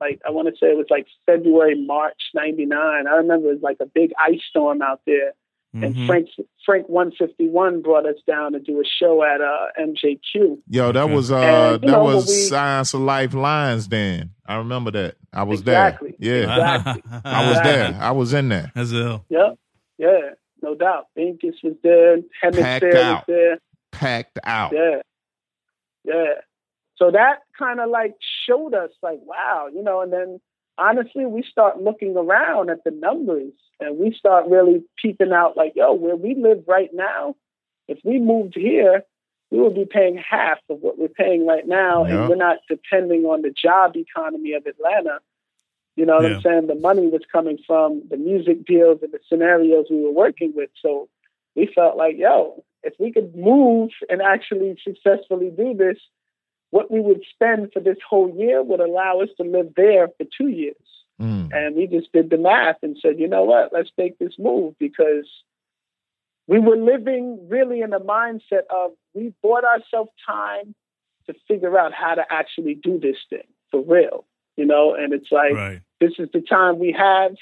[0.00, 3.06] Like, I want to say it was like February, March 99.
[3.06, 5.32] I remember it was like a big ice storm out there.
[5.72, 6.06] And Mhm.
[6.08, 6.28] Frank,
[6.66, 10.58] Frank 151 brought us down to do a show at uh, MJQ.
[10.68, 14.30] Yo, that was uh And, that know, was we- Scienz of Life Lines then.
[14.44, 15.14] I remember that.
[15.32, 16.16] I was Exactly.
[16.18, 16.42] there.
[16.48, 16.74] Yeah.
[16.76, 17.02] Exactly.
[17.24, 17.98] I was there.
[18.00, 18.72] I was in there.
[18.74, 19.24] As ill.
[19.28, 19.58] Yep.
[20.00, 20.30] Yeah,
[20.62, 21.08] no doubt.
[21.16, 22.16] Incus was there.
[22.40, 23.58] Hemisphere was there.
[23.92, 24.72] Packed out.
[24.72, 25.02] Yeah.
[26.04, 26.34] Yeah.
[26.96, 28.14] So that kind of like
[28.48, 30.40] showed us like, wow, you know, and then
[30.78, 35.72] honestly, we start looking around at the numbers and we start really peeping out like,
[35.76, 37.36] yo, where we live right now,
[37.86, 39.02] if we moved here,
[39.50, 42.06] we would be paying half of what we're paying right now.
[42.06, 42.20] Yeah.
[42.20, 45.18] And we're not depending on the job economy of Atlanta.
[46.00, 46.36] You know what Yeah.
[46.36, 46.66] I'm saying?
[46.66, 50.70] The money was coming from the music deals and the scenarios we were working with.
[50.80, 51.10] So
[51.54, 55.98] we felt like, yo, if we could move and actually successfully do this,
[56.70, 60.24] what we would spend for this whole year would allow us to live there for
[60.38, 60.86] two years.
[61.20, 61.50] Mm.
[61.52, 64.76] And we just did the math and said, you know what, let's make this move
[64.78, 65.28] because
[66.46, 70.74] we were living really in the mindset of we bought ourselves time
[71.26, 74.24] to figure out how to actually do this thing for real,
[74.60, 75.80] you know, and it's like Right.
[76.00, 77.34] this is the time we have,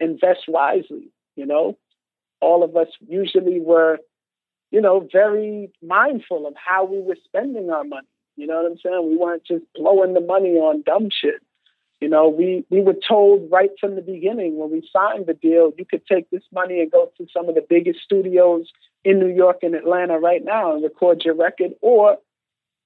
[0.00, 1.78] invest wisely, you know.
[2.40, 4.00] All of us usually were,
[4.72, 8.08] you know, very mindful of how we were spending our money.
[8.36, 9.08] You know what I'm saying?
[9.08, 11.40] We weren't just blowing the money on dumb shit.
[12.00, 15.72] You know, we, we were told right from the beginning when we signed the deal,
[15.78, 18.66] you could take this money and go to some of the biggest studios
[19.04, 22.18] in New York and Atlanta right now and record your record, or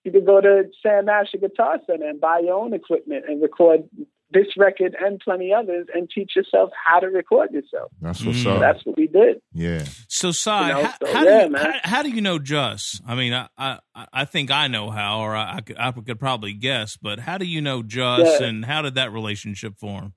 [0.05, 3.89] you could go to Sam Asher Guitar Center and buy your own equipment and record
[4.31, 7.91] this record and plenty others and teach yourself how to record yourself.
[8.03, 8.53] That's what's Mm.
[8.57, 8.61] up.
[8.61, 9.41] That's what we did.
[9.55, 9.85] yeah.
[10.09, 12.39] So, Sci, You know, how, so, how, yeah, do you, how, how do you know
[12.39, 13.01] Jus?
[13.07, 13.79] I mean, I, I,
[14.13, 17.39] I think I know how, or I, I, could, I could probably guess, but how
[17.39, 18.47] do you know Jus, Yeah.
[18.49, 20.13] and how did that relationship form?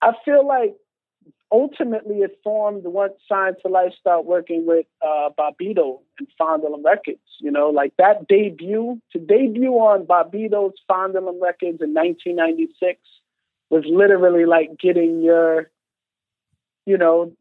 [0.00, 0.74] I feel like
[1.52, 6.84] ultimately it formed once Scienz of Life started working with uh, Bobbito and Fondle 'Em
[6.84, 7.20] Records.
[7.40, 12.98] You know, like that debut, to debut on Bobbito's Fondulum Records in 1996
[13.70, 15.70] was literally like getting your,
[16.86, 17.32] you know,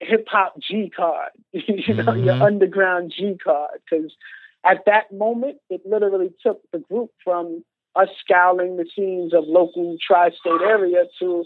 [0.00, 2.42] hip hop G card, you know, your Mhm.
[2.42, 3.80] underground G card.
[3.88, 4.14] Because
[4.64, 7.64] at that moment, it literally took the group from
[7.96, 11.44] us scouring the scenes of local tri-state area to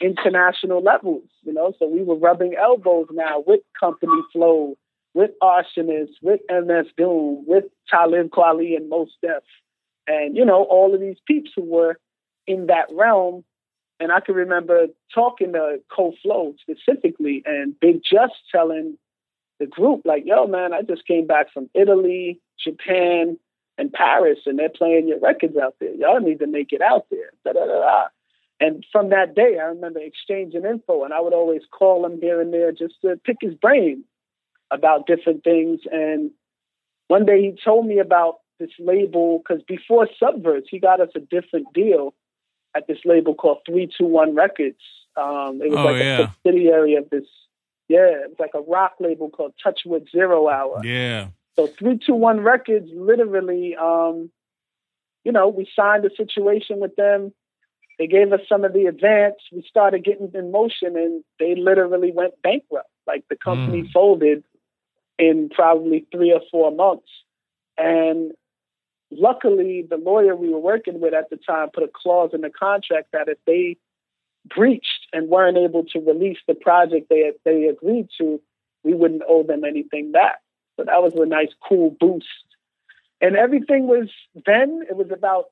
[0.00, 1.72] international levels, you know.
[1.78, 4.76] So we were rubbing elbows now with Company Flow,
[5.14, 9.42] with Arsonist, with MF Doom, with Talib Kweli and Mos Def,
[10.06, 11.98] and you know all of these peeps who were
[12.46, 13.44] in that realm.
[14.00, 18.96] And I can remember talking to Co Flow specifically, and Big Jus telling
[19.58, 23.38] the group like, "Yo, man, I just came back from Italy, Japan,
[23.76, 25.92] and Paris, and they're playing your records out there.
[25.94, 28.08] Y'all need to make it out there." Da, da, da.
[28.60, 32.40] And from that day, I remember exchanging info, and I would always call him here
[32.40, 34.04] and there just to pick his brain
[34.70, 35.80] about different things.
[35.90, 36.32] And
[37.06, 41.20] one day he told me about this label because before Subverse, he got us a
[41.20, 42.14] different deal
[42.76, 44.80] at this label called 321 Records.
[45.16, 46.18] Um, it was Oh, like yeah.
[46.18, 47.24] a subsidiary of this,
[47.88, 50.84] yeah, it was like a rock label called Touchwood Zero Hour.
[50.84, 51.28] Yeah.
[51.56, 54.30] So 321 Records literally, um,
[55.24, 57.32] you know, we signed a situation with them.
[57.98, 59.36] They gave us some of the advance.
[59.52, 62.88] We started getting in motion and they literally went bankrupt.
[63.06, 63.90] Like the company Mm.
[63.92, 64.44] folded
[65.18, 67.08] in probably three or four months.
[67.76, 68.32] And
[69.10, 72.50] luckily, the lawyer we were working with at the time put a clause in the
[72.50, 73.76] contract that if they
[74.46, 78.40] breached and weren't able to release the project they they agreed to,
[78.84, 80.40] we wouldn't owe them anything back.
[80.76, 82.26] So that was a nice, cool boost.
[83.20, 84.08] And everything was
[84.46, 85.46] then, it was about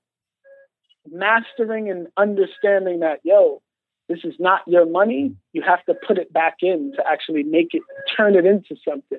[1.12, 3.62] mastering and understanding that, yo,
[4.08, 5.34] this is not your money.
[5.52, 7.82] You have to put it back in to actually make it,
[8.16, 9.18] turn it into something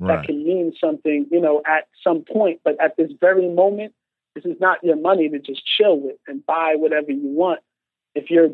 [0.00, 2.60] that can mean something, you know, at some point.
[2.64, 3.94] But at this very moment,
[4.34, 7.60] this is not your money to just chill with and buy whatever you want.
[8.14, 8.50] If you're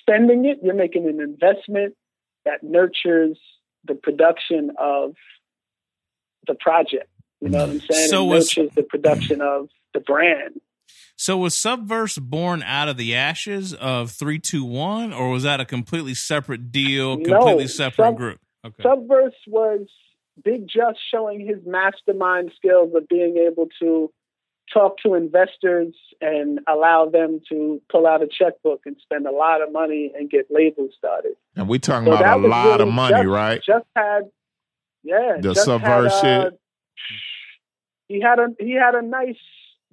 [0.00, 1.96] spending it, you're making an investment
[2.44, 3.38] that nurtures
[3.84, 5.14] the production of
[6.46, 7.08] the project.
[7.40, 8.08] You know what I'm saying?
[8.08, 10.60] So it was- the production of the brand.
[11.24, 16.12] So was Subverse born out of the ashes of 321, or was that a completely
[16.12, 18.40] separate deal, No, completely separate Sub- group?
[18.62, 18.82] Okay.
[18.82, 19.86] Subverse was
[20.44, 24.12] Big Jus showing his mastermind skills of being able to
[24.70, 29.62] talk to investors and allow them to pull out a checkbook and spend a lot
[29.62, 31.36] of money and get labels started.
[31.56, 33.62] And we're talking So about a was lot of money, just, right?
[33.62, 34.24] Jus had,
[35.02, 36.60] yeah, The just Subverse had, uh, shit?
[38.08, 39.38] He had a he had a nice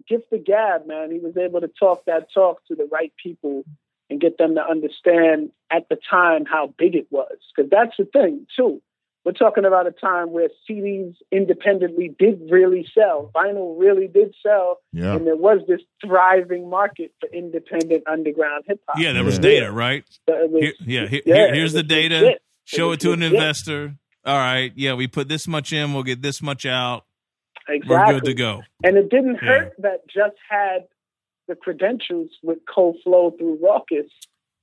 [0.07, 1.11] gift of gab, man.
[1.11, 3.63] He was able to talk that talk to the right people
[4.09, 7.37] and get them to understand at the time how big it was.
[7.55, 8.81] Because that's the thing too.
[9.23, 14.79] We're talking about a time where CDs independently did really sell, vinyl really did sell,
[14.93, 15.15] Yeah.
[15.15, 18.97] and there was this thriving market for independent underground hip hop.
[18.99, 19.41] yeah, there was Yeah.
[19.41, 20.03] data, right?
[20.27, 20.73] So was- Here,
[21.03, 22.15] yeah, here, yeah, here's the data.
[22.15, 22.41] legit.
[22.65, 23.33] Show was it to an legit.
[23.35, 23.93] investor.
[24.25, 27.05] All right, yeah, we put this much in, we'll get this much out.
[27.67, 27.95] Exactly.
[27.95, 28.61] We're good to go.
[28.83, 29.47] And it didn't Yeah.
[29.47, 30.87] hurt that Jus had
[31.47, 34.09] the credentials with co-flow through Rawkus,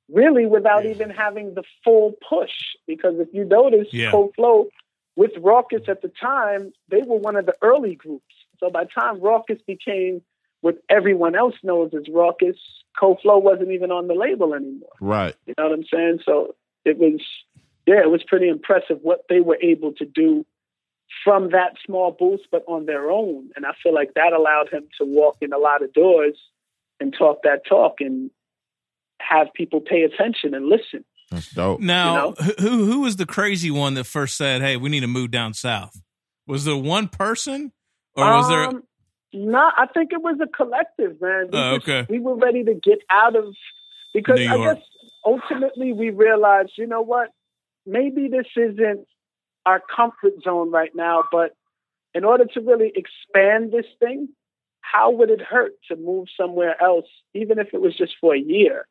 [0.09, 0.90] really without Yeah.
[0.90, 2.76] even having the full push.
[2.86, 4.11] Because if you notice, Yeah.
[4.11, 4.68] co-flow
[5.16, 8.34] with Rawkus at the time, they were one of the early groups.
[8.59, 10.22] So by the time Rawkus became
[10.61, 12.59] what everyone else knows as Rawkus,
[12.99, 14.90] co-flow wasn't even on the label anymore.
[15.01, 15.34] Right.
[15.46, 16.20] You know what I'm saying?
[16.24, 17.20] So it was,
[17.86, 20.44] yeah, it was pretty impressive what they were able to do
[21.25, 23.51] from that small boost, but on their own.
[23.57, 26.37] And I feel like that allowed him to walk in a lot of doors
[27.01, 28.31] and talk that talk and
[29.21, 31.05] have people pay attention and listen.
[31.31, 31.81] That's dope.
[31.81, 32.55] Now, you know?
[32.59, 35.53] who who was the crazy one that first said, "Hey, we need to move down
[35.53, 36.01] south"?
[36.47, 37.73] Was there one person,
[38.17, 38.83] or was um, there?
[39.35, 41.49] No, I think it was a collective, man.
[41.53, 42.01] We, oh, okay.
[42.01, 43.55] Just, we were ready to get out of
[44.15, 44.83] because I guess
[45.25, 47.29] ultimately we realized, you know what?
[47.85, 49.07] Maybe this isn't
[49.67, 51.55] our comfort zone right now, but
[52.15, 54.29] in order to really expand this thing,
[54.81, 58.41] how would it hurt to move somewhere else, even if it was just for a
[58.41, 58.87] year?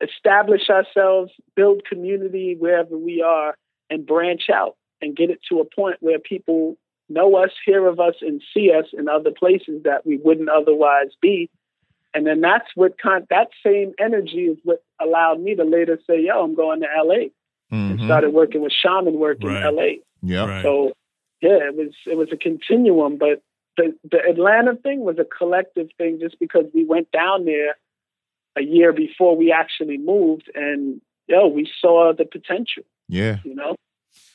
[0.00, 3.56] Establish ourselves, build community wherever we are,
[3.90, 6.76] and branch out and get it to a point where people
[7.08, 11.10] know us, hear of us, and see us in other places that we wouldn't otherwise
[11.20, 11.50] be.
[12.14, 16.20] And then that's what kind that same energy is what allowed me to later say,
[16.20, 17.28] "Yo, I'm going to LA,"
[17.72, 17.92] mm-hmm.
[17.92, 19.66] and started working with shaman work right.
[19.66, 19.82] in LA.
[20.22, 20.46] Yeah.
[20.46, 20.62] Right.
[20.62, 20.92] So
[21.40, 23.42] yeah, it was it was a continuum, but
[23.76, 27.76] the the Atlanta thing was a collective thing, just because we went down there
[28.56, 32.84] a year before we actually moved, and yo, we saw the potential.
[33.08, 33.38] Yeah.
[33.44, 33.76] You know.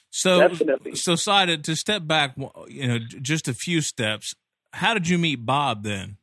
[0.10, 0.96] So, Definitely.
[0.96, 2.36] so side to step back,
[2.68, 4.34] you know, just a few steps.
[4.74, 6.18] How did you meet Bob then?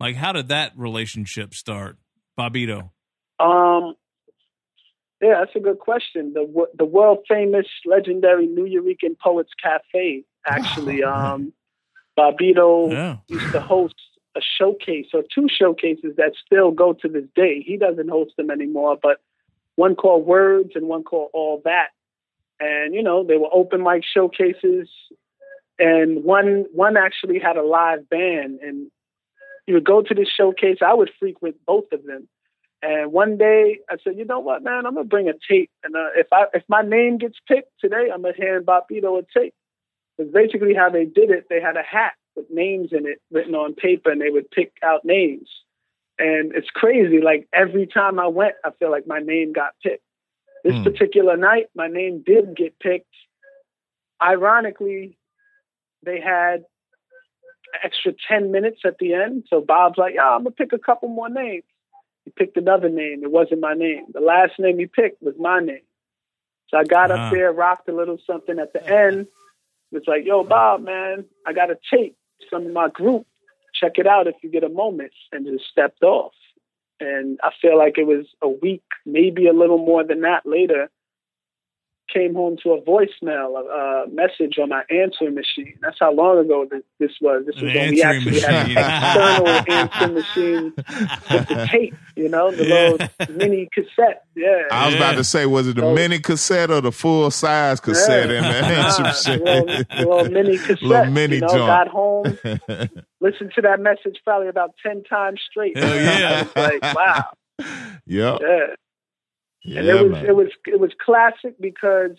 [0.00, 1.98] Like, how did that relationship start,
[2.38, 2.90] Bobbito?
[3.38, 3.94] Um,
[5.24, 6.34] yeah, that's a good question.
[6.34, 10.22] The the world famous, legendary Nuyorican Poets Cafe.
[10.46, 11.52] Actually, oh, um,
[12.18, 13.16] Bobbito yeah.
[13.28, 13.94] used to host
[14.36, 17.62] a showcase or two showcases that still go to this day.
[17.66, 19.18] He doesn't host them anymore, but
[19.76, 21.88] one called Words and one called All That.
[22.60, 24.90] And you know, they were open mic showcases,
[25.78, 28.90] and one one actually had a live band, and
[29.66, 30.78] you would go to this showcase.
[30.84, 32.28] I would frequent both of them.
[32.84, 35.96] And one day I said, you know what, man, I'm gonna bring a tape, and
[35.96, 39.54] uh, if I if my name gets picked today, I'm gonna hand Bobbito a tape.
[40.16, 43.54] Because basically how they did it, they had a hat with names in it written
[43.54, 45.48] on paper, and they would pick out names.
[46.18, 47.22] And it's crazy.
[47.22, 50.02] Like every time I went, I feel like my name got picked.
[50.62, 50.84] This mm.
[50.84, 53.06] particular night, my name did get picked.
[54.22, 55.16] Ironically,
[56.04, 56.64] they had
[57.82, 59.44] extra 10 minutes at the end.
[59.48, 61.64] So Bob's like, yeah, I'm going to pick a couple more names.
[62.24, 63.22] He picked another name.
[63.22, 64.06] It wasn't my name.
[64.12, 65.82] The last name he picked was my name.
[66.68, 69.26] So I got up there, rocked a little something at the end.
[69.92, 72.16] It's like, yo, Bob, man, I got a tape.
[72.50, 73.26] Some of my group.
[73.74, 75.12] Check it out if you get a moment.
[75.32, 76.32] And just stepped off.
[77.00, 80.90] And I feel like it was a week, maybe a little more than that later
[82.14, 85.74] came home to a voicemail, a, a message on my answering machine.
[85.82, 87.44] That's how long ago this, this was.
[87.46, 88.50] This was when we actually machine.
[88.50, 92.88] had an external answering machine with the tape, you know, the yeah.
[92.90, 94.24] little mini cassette.
[94.36, 94.62] Yeah.
[94.70, 97.80] I was about to say, was it the so, mini cassette or the full size
[97.80, 98.36] cassette yeah.
[98.36, 98.48] in the
[98.80, 99.44] answering machine?
[99.44, 100.82] Little, little mini cassette.
[100.82, 101.66] little mini you know, joint.
[101.66, 102.24] Got home,
[103.20, 105.76] listened to that message probably about 10 times straight.
[105.76, 106.46] Hell yeah.
[106.54, 107.24] like, wow.
[108.06, 108.40] Yep.
[108.40, 108.66] Yeah.
[109.64, 110.26] Yeah, and it was man.
[110.26, 112.16] it was it was classic because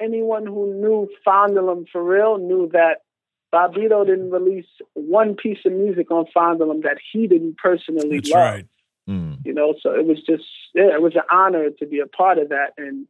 [0.00, 3.02] anyone who knew Fondle 'Em for real knew that
[3.52, 8.30] Bobbito didn't release one piece of music on Fondle 'Em that he didn't personally That's
[8.30, 8.40] love.
[8.40, 8.66] Right.
[9.08, 9.44] Mm.
[9.44, 12.38] You know, so it was just yeah, it was an honor to be a part
[12.38, 13.06] of that, and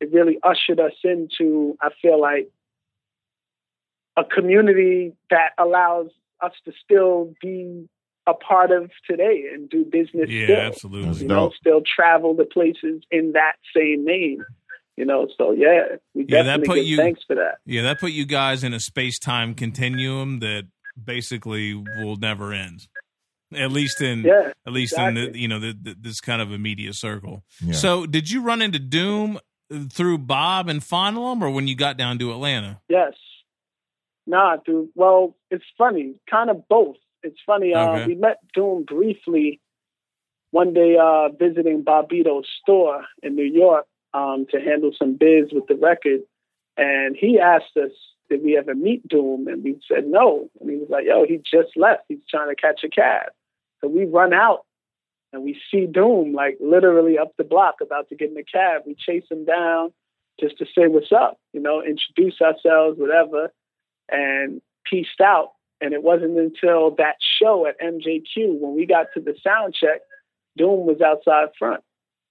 [0.00, 2.50] it really ushered us into I feel like
[4.16, 6.10] a community that allows
[6.40, 7.88] us to still be
[8.28, 10.56] a part of today and do business yeah, still.
[10.56, 11.22] absolutely.
[11.22, 14.44] You know, still travel to places in that same name.
[14.96, 17.58] You know, so yeah, we yeah, definitely that put you, thanks for that.
[17.64, 20.66] Yeah, that put you guys in a space time continuum that
[21.02, 22.88] basically will never end.
[23.54, 25.26] At least in yeah, at least exactly.
[25.26, 27.44] in the you know the, the, this kind of a media circle.
[27.64, 27.74] Yeah.
[27.74, 29.38] So, did you run into Doom
[29.90, 32.80] through Bob and Fondle 'Em, or when you got down to Atlanta?
[32.88, 33.14] Yes.
[34.26, 34.90] Nah, dude.
[34.94, 37.74] Well, it's funny, kind of both it's funny.
[37.74, 38.06] Uh.
[38.06, 39.60] We met Doom briefly
[40.50, 45.66] one day uh, visiting Bobbito's store in New York um, to handle some biz with
[45.66, 46.20] the record.
[46.76, 47.90] And he asked us,
[48.30, 49.48] did we ever meet Doom?
[49.48, 50.48] And we said no.
[50.60, 52.04] And he was like, yo, he just left.
[52.08, 53.30] He's trying to catch a cab.
[53.80, 54.64] So we run out
[55.32, 58.82] and we see Doom like literally up the block about to get in the cab.
[58.86, 59.92] We chase him down
[60.40, 63.52] just to say what's up, you know, introduce ourselves, whatever,
[64.08, 65.52] and pieced out.
[65.80, 70.00] And it wasn't until that show at MJQ when we got to the sound check,
[70.56, 71.84] Doom was outside front.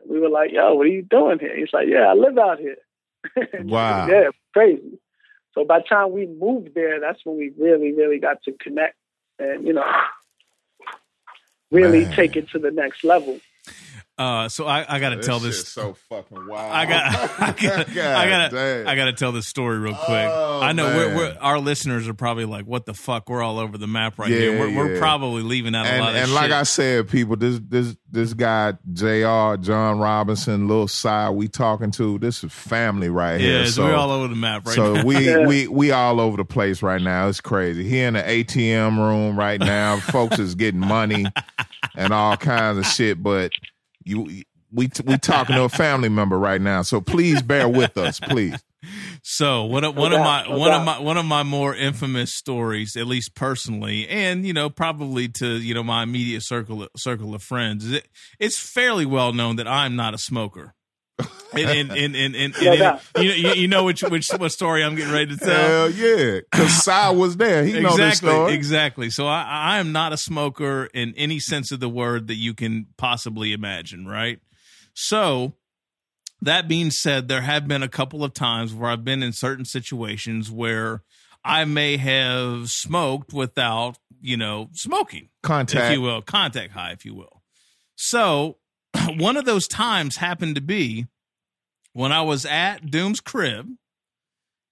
[0.05, 2.59] We were like, "Yo, what are you doing here?" He's like, "Yeah, I live out
[2.59, 2.77] here."
[3.63, 4.07] wow.
[4.07, 4.99] yeah, crazy.
[5.53, 8.95] So by the time we moved there, that's when we really, really got to connect
[9.39, 9.85] and you know
[11.71, 12.15] really Man.
[12.15, 13.39] take it to the next level.
[14.17, 15.67] Uh, so I, I got to tell this.
[15.67, 16.73] so fucking wild.
[16.73, 18.87] I got, I got, I got, damn.
[18.87, 20.27] I got to tell this story real quick.
[20.27, 23.29] Oh, I know we're, we're, our listeners are probably like, "What the fuck?
[23.29, 24.59] We're all over the map right Yeah, here.
[24.59, 27.59] We're, we're probably leaving out a lot of and shit." like I said, people, this
[27.67, 29.57] this this guy Jr.
[29.61, 32.17] John Robinson, little side we talking to.
[32.17, 33.61] This is family right here.
[33.61, 35.03] yeah, so we're all over the map right so now.
[35.05, 35.45] we Yeah.
[35.45, 37.27] we we all over the place right now.
[37.27, 37.87] It's crazy.
[37.87, 39.99] He in the ATM room right now.
[39.99, 41.25] Folks is getting money
[41.95, 43.21] and all kinds of shit.
[43.21, 43.51] But
[44.07, 46.81] you we we talking to a family member right now.
[46.81, 48.63] So please bear with us, please.
[49.23, 52.95] So one of one of my one of my one of my more infamous stories,
[52.95, 57.41] at least personally, and you know probably to you know my immediate circle circle of
[57.41, 58.07] friends, it,
[58.39, 60.75] it's fairly well known that I'm not a smoker.
[61.53, 64.83] And and and and, and, No and- you, you you know which which what story
[64.83, 65.67] I'm getting ready to tell.
[65.67, 67.63] Hell yeah, because Sci was there.
[67.63, 68.53] He know this exactly, story.
[68.53, 69.09] exactly.
[69.09, 72.53] So I, I am not a smoker in any sense of the word that you
[72.53, 74.39] can possibly imagine, right?
[74.93, 75.53] So
[76.41, 79.65] that being said, there have been a couple of times where I've been in certain
[79.65, 81.01] situations where
[81.43, 85.93] I may have smoked without, you know, smoking, contact, if Contact.
[85.95, 87.41] you will, contact high, if you will.
[87.95, 88.57] So
[89.17, 91.07] one of those times happened to be
[91.93, 93.67] when I was at Doom's crib.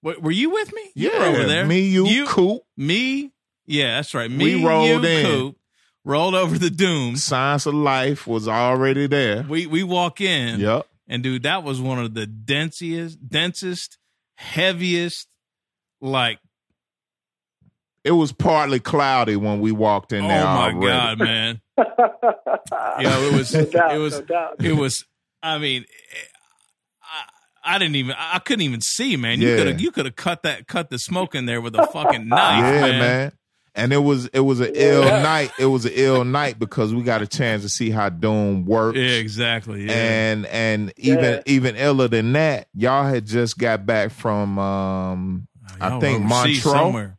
[0.04, 0.92] Were were you with me?
[0.96, 1.66] You Yeah, were over there.
[1.66, 3.32] me, you, you Coop, me,
[3.66, 4.30] yeah, that's right.
[4.30, 5.26] Me, We rolled you, in.
[5.26, 5.58] Coop,
[6.04, 7.28] rolled over the Dooms.
[7.28, 9.44] Scienz of Life was already there.
[9.44, 10.88] We we walk in, Yep.
[11.08, 13.98] and dude, that was one of the densest, densest,
[14.36, 15.28] heaviest,
[16.02, 16.38] like
[18.06, 20.44] It was partly cloudy when we walked in there.
[20.44, 20.86] oh my already.
[20.86, 21.62] god, man!
[23.02, 25.06] Yeah, it was, no doubt, it was, no it was.
[25.44, 25.86] I mean,
[27.04, 29.42] I, I didn't even, I couldn't even see, man.
[29.42, 29.58] You Yeah.
[29.58, 32.28] could have, you could have cut that, cut the smoke in there with a fucking
[32.34, 33.00] knife, yeah, man.
[33.00, 33.32] man.
[33.78, 34.82] And it was it was an Yeah.
[34.84, 35.52] ill night.
[35.60, 38.98] It was an ill night because we got a chance to see how Doom works.
[38.98, 39.86] Yeah, exactly.
[39.88, 39.92] Yeah.
[39.94, 41.42] And and even Yeah.
[41.46, 45.48] even iller than that, y'all had just got back from um
[45.82, 46.72] I think overseas Montreux.
[46.80, 47.18] somewhere.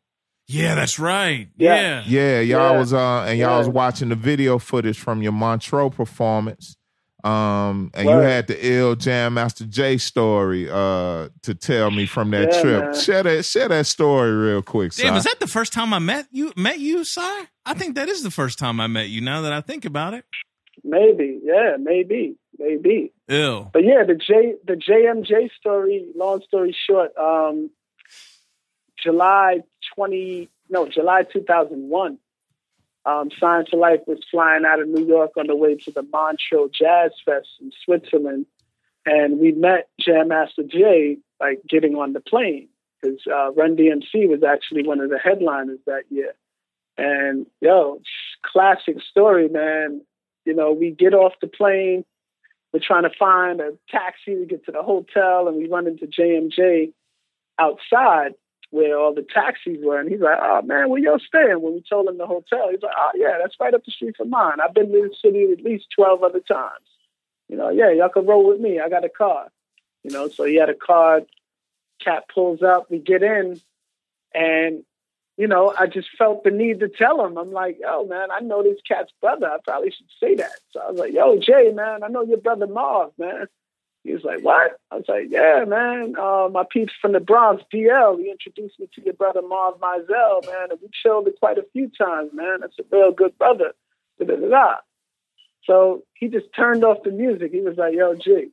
[0.49, 1.49] Yeah, that's right.
[1.57, 1.75] Yeah.
[1.75, 2.03] Yeah.
[2.07, 2.79] Yeah, y'all Yeah.
[2.79, 6.77] was uh and y'all was watching the video footage from your Montreux performance.
[7.25, 12.31] Um and you had the ill Jam Master Jay story uh to tell me from
[12.31, 12.85] that Yeah, trip.
[12.85, 12.95] man.
[13.01, 15.19] Share that share that story real quick, Damn, Sci.
[15.19, 16.53] is that the first time I met you?
[16.57, 17.21] Met you, Sci?
[17.65, 19.21] I think that is the first time I met you.
[19.21, 20.25] Now that I think about it,
[20.85, 23.13] Maybe, yeah, maybe, maybe.
[23.29, 23.71] ill.
[23.73, 26.07] But yeah, the J the JMJ story.
[26.15, 27.71] Long story short, um,
[29.03, 29.61] July
[29.97, 32.19] twenty no July two thousand one.
[33.05, 36.03] Um, Scienz of Life was flying out of New York on the way to the
[36.03, 38.47] Montreux Jazz Fest in Switzerland,
[39.05, 42.69] and we met Jam Master Jay like getting on the plane
[43.01, 46.35] because uh, Run DMC was actually one of the headliners that year.
[46.99, 48.01] And yo,
[48.43, 50.01] classic story, man.
[50.45, 52.05] You know, we get off the plane,
[52.73, 56.07] we're trying to find a taxi to get to the hotel, and we run into
[56.07, 56.93] JMJ
[57.59, 58.35] outside
[58.71, 60.01] where all the taxis were.
[60.01, 61.61] And he's like, Oh man, where y'all staying?
[61.61, 64.17] When we told him the hotel, he's like, Oh yeah, that's right up the street
[64.17, 64.59] from mine.
[64.63, 66.87] I've been to the city at least twelve other times.
[67.49, 68.81] You know, yeah, y'all can roll with me.
[68.81, 69.49] I got a car.
[70.03, 71.23] You know, so he had a car.
[72.03, 73.61] Cat pulls up, we get in,
[74.35, 74.85] and
[75.37, 77.37] you know, I just felt the need to tell him.
[77.37, 79.47] I'm like, yo, man, I know this cat's brother.
[79.47, 80.59] I probably should say that.
[80.71, 83.47] So I was like, yo, Jay, man, I know your brother Marv, man.
[84.07, 84.79] He was like, what?
[84.91, 86.15] I was like, yeah, man.
[86.19, 90.47] Uh, my peeps from the Bronx, DL, he introduced me to your brother Marv Mizell,
[90.47, 90.71] man.
[90.71, 92.59] And we chilled it quite a few times, man.
[92.61, 93.73] That's a real good brother.
[94.19, 94.77] Da-da-da-da.
[95.65, 97.53] So he just turned off the music.
[97.53, 98.51] He was like, yo, G,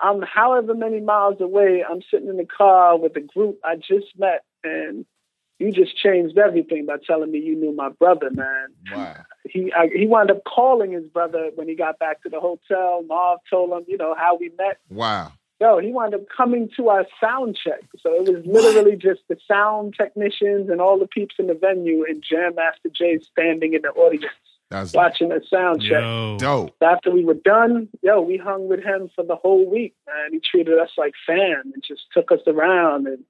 [0.00, 1.84] I'm however many miles away.
[1.88, 5.06] I'm sitting in the car with a group I just met, and
[5.58, 8.68] you just changed everything by telling me you knew my brother, man.
[8.94, 9.16] Wow.
[9.48, 13.02] He I, he wound up calling his brother when he got back to the hotel.
[13.06, 14.78] Marv told him, you know, how we met.
[14.90, 15.32] Wow.
[15.58, 17.80] Yo, he wound up coming to our sound check.
[18.00, 22.04] So it was literally just the sound technicians and all the peeps in the venue,
[22.06, 24.26] and Jam Master Jay standing in the audience
[24.68, 26.02] That's watching the sound check.
[26.02, 26.36] Yo.
[26.38, 26.76] dope.
[26.82, 30.32] After we were done, yo, we hung with him for the whole week, man.
[30.32, 33.24] He treated us like fam and just took us around and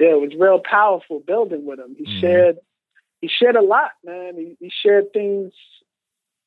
[0.00, 1.94] yeah, it was real powerful building with him.
[1.96, 2.20] He Mhm.
[2.20, 2.56] shared
[3.20, 4.34] he shared a lot, man.
[4.36, 5.52] He, he shared things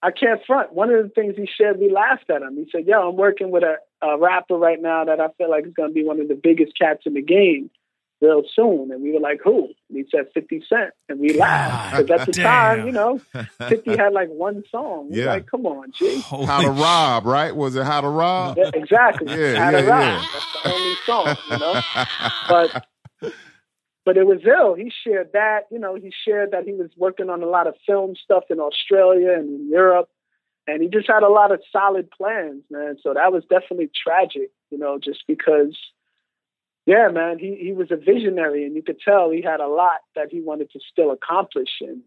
[0.01, 0.73] I can't front.
[0.73, 2.57] One of the things he shared, we laughed at him.
[2.57, 5.65] He said, Yo, I'm working with a, a rapper right now that I feel like
[5.65, 7.69] is gonna be one of the biggest cats in the game
[8.21, 8.91] real soon.
[8.91, 9.69] And we were like, Who?
[9.89, 10.91] And he said fifty Cent.
[11.07, 11.97] And we laughed.
[11.97, 12.43] Because at the damn.
[12.79, 13.21] time, you know,
[13.69, 15.09] fifty had like one song.
[15.11, 15.27] We Yeah.
[15.33, 16.19] like, come on, G.
[16.21, 17.55] Holy How to sh- rob, right?
[17.55, 18.57] Was it How to Rob?
[18.57, 19.27] Yeah, exactly.
[19.29, 20.01] Yeah, How to yeah, rock.
[20.01, 20.27] yeah.
[20.33, 21.81] That's the only song, you know.
[22.49, 22.85] But
[24.05, 24.73] but it was ill.
[24.75, 27.75] He shared that, you know, he shared that he was working on a lot of
[27.85, 30.09] film stuff in Australia and in Europe.
[30.67, 32.97] and he just had a lot of solid plans, man.
[33.01, 35.77] So that was definitely tragic, you know, just because,
[36.85, 39.99] yeah, man, he, he was a visionary and you could tell he had a lot
[40.15, 41.69] that he wanted to still accomplish.
[41.81, 42.01] And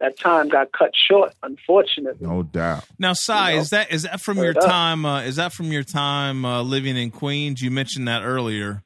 [0.00, 2.26] that time got cut short, unfortunately.
[2.26, 2.84] No doubt.
[2.98, 3.60] Now, Sci, You know?
[3.62, 4.68] is that is that from Word your up.
[4.70, 5.04] time?
[5.06, 7.62] Uh, is that from your time uh, living in Queens?
[7.62, 8.82] You mentioned that earlier.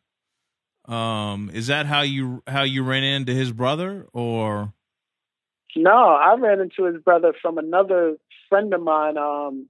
[0.91, 4.73] Um, is that how you how you ran into his brother, or
[5.77, 8.17] No, I ran into his brother from another
[8.49, 9.69] friend of mine um,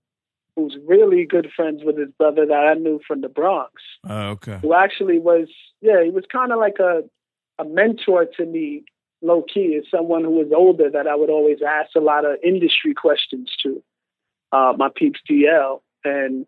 [0.56, 3.72] who's really good friends with his brother that I knew from the Bronx.
[4.08, 4.58] uh, okay?
[4.62, 5.48] who actually was
[5.82, 7.02] yeah he was kind of like a
[7.58, 8.84] a mentor to me
[9.20, 12.38] low key as someone who was older that I would always ask a lot of
[12.42, 13.82] industry questions to
[14.52, 16.46] uh my peeps DL and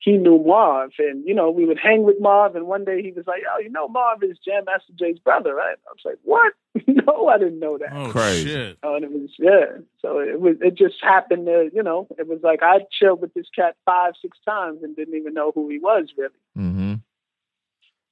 [0.00, 3.12] he knew Marv and you know we would hang with Marv and one day he
[3.12, 6.18] was like oh you know Marv is Jam Master Jay's brother right I was like
[6.22, 6.52] what
[6.86, 8.48] no I didn't know that Oh Crazy.
[8.48, 8.78] shit!
[8.82, 9.78] Oh, and it was yeah.
[10.00, 13.34] So it was it just happened to you know it was like I chilled with
[13.34, 16.94] this cat five six times and didn't even know who he was really Mm-hmm.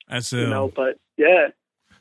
[0.09, 0.51] That's you ill.
[0.51, 1.49] know but yeah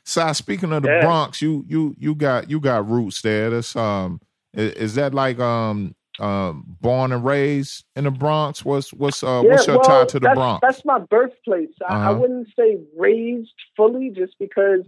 [0.04, 1.00] So speaking of the Yeah.
[1.04, 3.50] Bronx, you you you got you got roots there.
[3.50, 4.20] That's um
[4.54, 8.64] is, is that like um um born and raised in the Bronx?
[8.64, 10.60] What's what's uh what's your tie to the that's, Bronx?
[10.62, 11.68] That's my birthplace.
[11.86, 12.14] I, I Uh-huh.
[12.20, 14.84] wouldn't say raised fully just because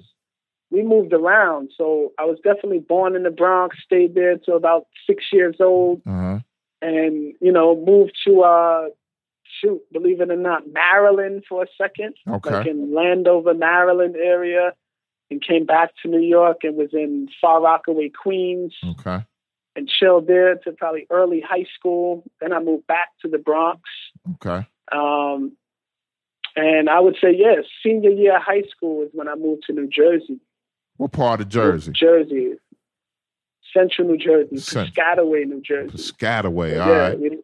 [0.71, 1.71] we moved around.
[1.77, 6.03] So I was definitely born in the Bronx, stayed there till about six years old,
[6.07, 6.39] Uh-huh.
[6.83, 8.89] and you know moved to uh
[9.61, 12.51] shoot, believe it or not, Maryland for a second, Okay.
[12.51, 14.73] like in Landover, Maryland area,
[15.31, 19.25] and came back to New York and was in Far Rockaway, Queens Okay.
[19.79, 22.25] And chilled there to probably early high school.
[22.41, 23.81] Then I moved back to the Bronx.
[24.35, 24.67] Okay.
[24.91, 25.57] Um,
[26.57, 29.73] and I would say, yes, senior year of high school is when I moved to
[29.73, 30.41] New Jersey.
[30.97, 31.93] What part of Jersey?
[31.93, 32.55] Jersey.
[33.73, 35.97] Central New Jersey, Cent- Piscataway, New Jersey.
[35.97, 36.81] Piscataway.
[36.81, 37.39] All yeah, right.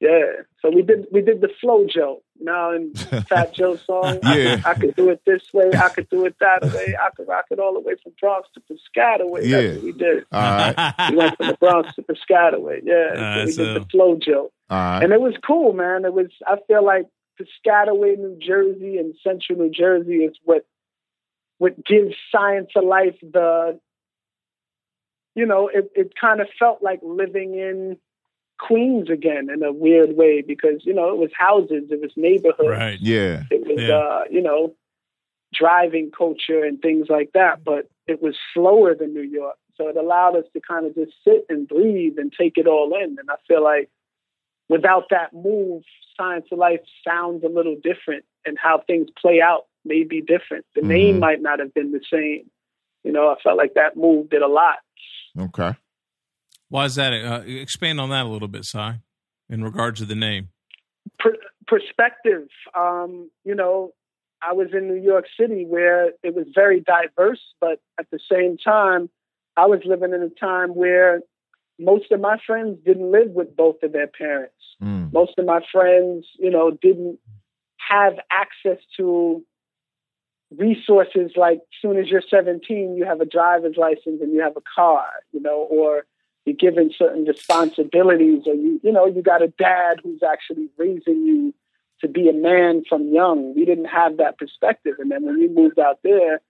[0.00, 0.42] Yeah.
[0.60, 2.22] So we did we did the flow Joe.
[2.38, 2.92] Now in
[3.28, 4.60] Fat Joe song, Yeah.
[4.64, 7.26] I, I could do it this way, I could do it that way, I could
[7.28, 9.44] rock it all the way from Bronx to Piscataway.
[9.46, 9.60] Yeah.
[9.62, 10.24] That's what we did.
[10.32, 10.94] All right.
[11.10, 12.80] We went from the Bronx to Piscataway.
[12.84, 13.14] Yeah.
[13.14, 14.50] Nice, so we did the flow Joe.
[14.68, 15.02] All right.
[15.02, 16.04] and it was cool, man.
[16.04, 16.26] It was.
[16.46, 17.06] I feel like
[17.40, 20.66] Piscataway, New Jersey, and Central New Jersey is what
[21.58, 23.78] what gives Scienz of Life the.
[25.34, 27.98] You know, it it kind of felt like living in
[28.58, 32.68] Queens again in a weird way because you know it was houses, it was neighborhoods,
[32.68, 32.98] right.
[33.00, 33.42] Yeah.
[33.50, 33.96] it was Yeah.
[33.98, 34.74] uh, you know
[35.54, 37.64] driving culture and things like that.
[37.64, 41.12] But it was slower than New York, so it allowed us to kind of just
[41.24, 43.16] sit and breathe and take it all in.
[43.18, 43.88] And I feel like
[44.68, 45.82] without that move,
[46.18, 50.64] Scienz of Life sounds a little different, and how things play out may be different.
[50.74, 51.20] The name Mhm.
[51.20, 52.50] might not have been the same.
[53.04, 54.78] You know, I felt like that move did a lot.
[55.38, 55.72] Okay.
[56.68, 57.12] Why is that?
[57.12, 58.94] Uh, expand on that a little bit, Sci,
[59.48, 60.48] in regards to the name.
[61.18, 61.36] per-
[61.66, 62.48] perspective.
[62.76, 63.92] Um, you know,
[64.42, 68.56] I was in New York City where it was very diverse, but at the same
[68.58, 69.08] time,
[69.56, 71.20] I was living in a time where
[71.78, 74.54] most of my friends didn't live with both of their parents.
[74.82, 75.12] Mm.
[75.12, 77.18] Most of my friends, you know, didn't
[77.88, 79.44] have access to
[80.56, 84.62] resources like soon as you're 17 you have a driver's license and you have a
[84.76, 86.06] car you know or
[86.46, 91.26] you're given certain responsibilities or you you know you got a dad who's actually raising
[91.26, 91.54] you
[92.00, 93.54] to be a man from young.
[93.54, 94.94] We didn't have that perspective.
[94.98, 96.40] And then when we moved out there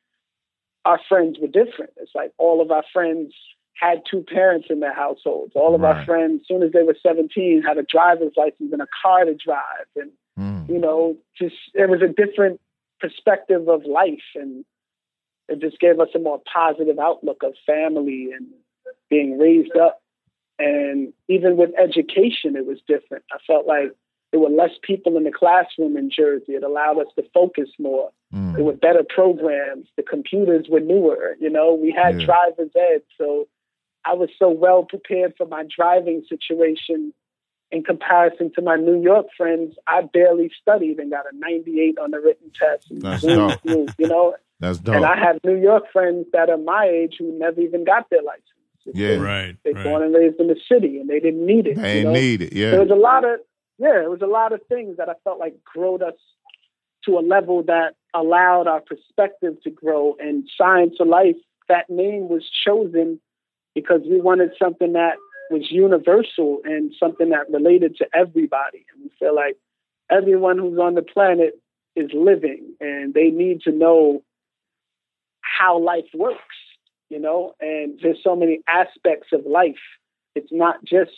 [0.84, 1.94] our friends were different.
[1.96, 3.34] It's like all of our friends
[3.74, 5.52] had two parents in their households.
[5.56, 8.80] All of our friends as soon as they were 17 had a driver's license and
[8.80, 9.88] a car to drive.
[9.96, 10.68] And Mm.
[10.68, 12.60] you know, just it was a different
[13.00, 14.66] perspective of life, and
[15.48, 18.46] it just gave us a more positive outlook of family and
[19.10, 20.00] being raised up.
[20.58, 23.24] And even with education, it was different.
[23.32, 23.92] I felt like
[24.32, 26.52] there were less people in the classroom in Jersey.
[26.54, 28.10] It allowed us to focus more.
[28.34, 28.54] Mm.
[28.56, 29.86] There were better programs.
[29.96, 31.36] The computers were newer.
[31.38, 32.26] You know, we had Yeah.
[32.26, 33.48] driver's ed, so
[34.04, 37.12] I was so well prepared for my driving situation
[37.72, 42.12] in comparison to my New York friends, I barely studied and got a 98 on
[42.12, 42.90] the written test.
[42.90, 43.58] And That's dope.
[43.64, 44.94] you know, That's dope.
[44.94, 48.22] and I have New York friends that are my age who never even got their
[48.22, 48.44] license.
[48.94, 49.16] Yeah.
[49.16, 49.56] Right.
[49.64, 49.84] They're right.
[49.84, 51.76] born and raised in the city and they didn't need it.
[51.76, 52.12] they you ain't know?
[52.12, 52.52] need it.
[52.52, 53.40] Yeah, there was a lot of,
[53.78, 56.14] yeah, it was a lot of things that I felt like growed us
[57.04, 60.16] to a level that allowed our perspective to grow.
[60.18, 61.36] And Scienz of Life,
[61.68, 63.20] that name was chosen
[63.74, 65.16] because we wanted something that
[65.50, 68.84] was universal and something that related to everybody.
[68.92, 69.56] And we feel like
[70.10, 71.60] everyone who's on the planet
[71.94, 74.22] is living and they need to know
[75.40, 76.40] how life works,
[77.10, 79.74] you know, and there's so many aspects of life.
[80.34, 81.12] It's not just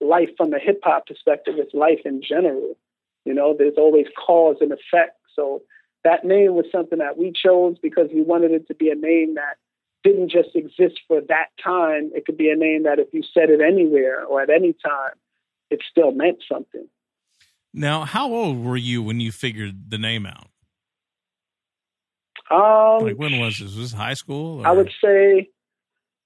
[0.00, 2.76] life from a hip hop perspective, it's life in general.
[3.24, 5.18] You know, there's always cause and effect.
[5.34, 5.62] So
[6.04, 9.34] that name was something that we chose because we wanted it to be a name
[9.34, 9.56] that
[10.02, 12.10] didn't just exist for that time.
[12.14, 15.14] It could be a name that if you said it anywhere or at any time,
[15.70, 16.86] it still meant something.
[17.72, 20.48] Now, how old were you when you figured the name out?
[22.50, 23.74] Um, Like when was this?
[23.74, 24.60] Was this high school?
[24.60, 24.66] Or?
[24.66, 25.48] I would say,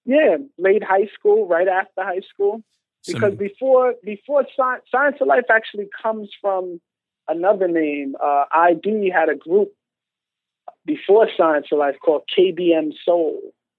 [0.05, 2.63] yeah, late high school, right after high school.
[3.07, 6.81] Because before before Science, Scienz of Life actually comes from
[7.29, 8.17] another name.
[8.23, 9.73] Uh, ID had a group
[10.85, 13.39] before Scienz of Life called KBM Soul,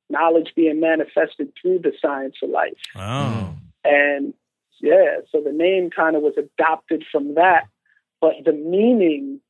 [0.09, 2.77] knowledge being manifested through the Science of Life.
[2.95, 4.33] oh, And
[4.81, 7.67] yeah, so the name kind of was adopted from that,
[8.21, 9.41] but the meaning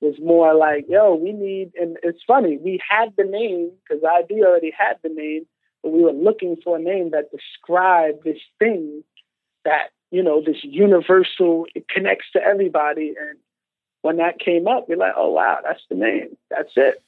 [0.00, 4.42] was more like, yo, we need, and it's funny, we had the name because ID
[4.44, 5.46] already had the name,
[5.82, 9.02] but we were looking for a name that described this thing
[9.64, 13.14] that, you know, this universal, it connects to everybody.
[13.18, 13.38] And
[14.02, 16.36] when that came up, we're like, oh, wow, that's the name.
[16.50, 17.02] That's it.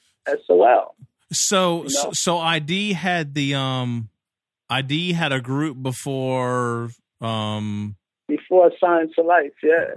[0.46, 0.94] SOL.
[1.32, 2.12] so You so, know?
[2.12, 4.08] so ID had the um,
[4.68, 7.96] ID had a group before um.
[8.26, 9.94] Before Scienz of Life, yeah.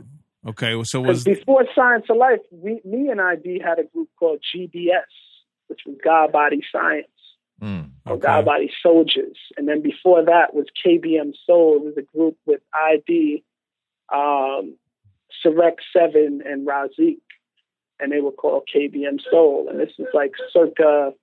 [0.47, 4.09] Okay, so Because was before Scienz of Life, we, me and ID had a group
[4.17, 5.03] called GBS,
[5.67, 7.07] which was God Body Science
[7.61, 7.91] Mm.
[8.07, 9.37] or God Body Soldiers.
[9.55, 11.75] And then before that was KBM Soul.
[11.77, 13.43] It was a group with ID,
[14.11, 14.77] um,
[15.45, 17.19] Sarek Seven, and Razik.
[17.99, 19.67] And they were called KBM Soul.
[19.69, 21.13] And this is like circa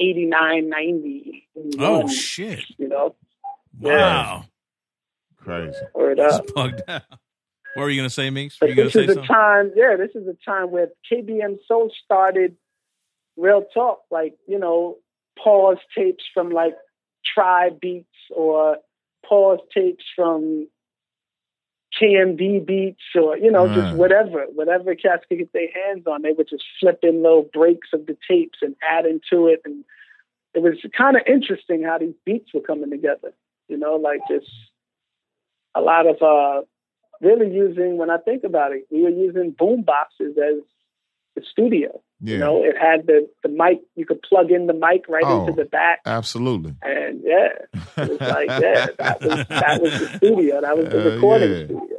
[0.00, 1.48] 89, 90.
[1.78, 2.60] oh shit!
[2.78, 3.14] You know,
[3.78, 4.44] Wow,
[5.36, 5.76] Crazy.
[5.94, 6.54] word That's up.
[6.54, 7.02] bugged out.
[7.74, 8.60] What were you gonna say, Meeks?
[8.60, 9.34] Were you gonna this say is a something?
[9.34, 12.56] time, yeah, this is a time where KBM Soul started
[13.36, 14.96] real talk, like, you know,
[15.42, 16.74] pause tapes from like
[17.24, 18.78] Tribe Beats or
[19.26, 20.68] pause tapes from
[22.00, 26.22] KMD Beats or, you know, just whatever, whatever cats could get their hands on.
[26.22, 29.60] They would just flip in little breaks of the tapes and add into it.
[29.64, 29.84] And
[30.54, 33.32] it was kind of interesting how these beats were coming together,
[33.68, 34.50] you know, like just
[35.74, 36.62] a lot of, uh,
[37.20, 40.62] really using when I think about it, we were using boom boxes as
[41.36, 42.00] the studio.
[42.22, 42.34] Yeah.
[42.34, 43.80] You know, it had the the mic.
[43.96, 45.40] You could plug in the mic right Oh.
[45.46, 46.74] into the back, Absolutely.
[46.82, 47.48] and yeah,
[47.96, 50.60] it was like yeah, that was that was the studio.
[50.60, 51.64] That was the Uh, recording yeah.
[51.64, 51.96] studio.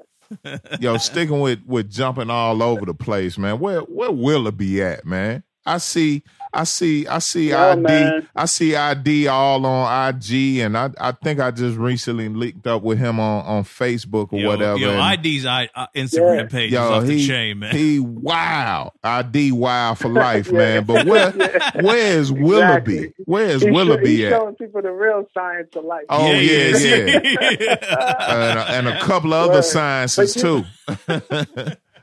[0.79, 3.59] Yo, sticking with with jumping all over the place, man.
[3.59, 4.11] Where where
[4.51, 5.43] be at, man?
[5.65, 8.27] I see, I see, I see Yeah, ID, man.
[8.35, 12.81] I see ID all on IG, and I I think I just recently linked up
[12.81, 14.79] with him on on Facebook or Yo, whatever.
[14.79, 16.47] Yo, and- ID's I, uh, Instagram Yeah.
[16.47, 17.75] page Yo, is off the he, chain, man.
[17.75, 18.91] he wow.
[19.03, 20.57] ID wow for life, Yeah.
[20.57, 20.83] man.
[20.85, 21.31] But where
[21.81, 22.97] where is Willoughby?
[22.97, 23.13] Exactly.
[23.25, 24.31] Where is He's sho- Willoughby he's at?
[24.31, 26.05] showing people the real science of life.
[26.09, 26.85] Oh, he yeah, is.
[26.85, 27.75] yeah.
[28.19, 29.65] and, a, and a couple of other Word.
[29.65, 30.65] sciences But too.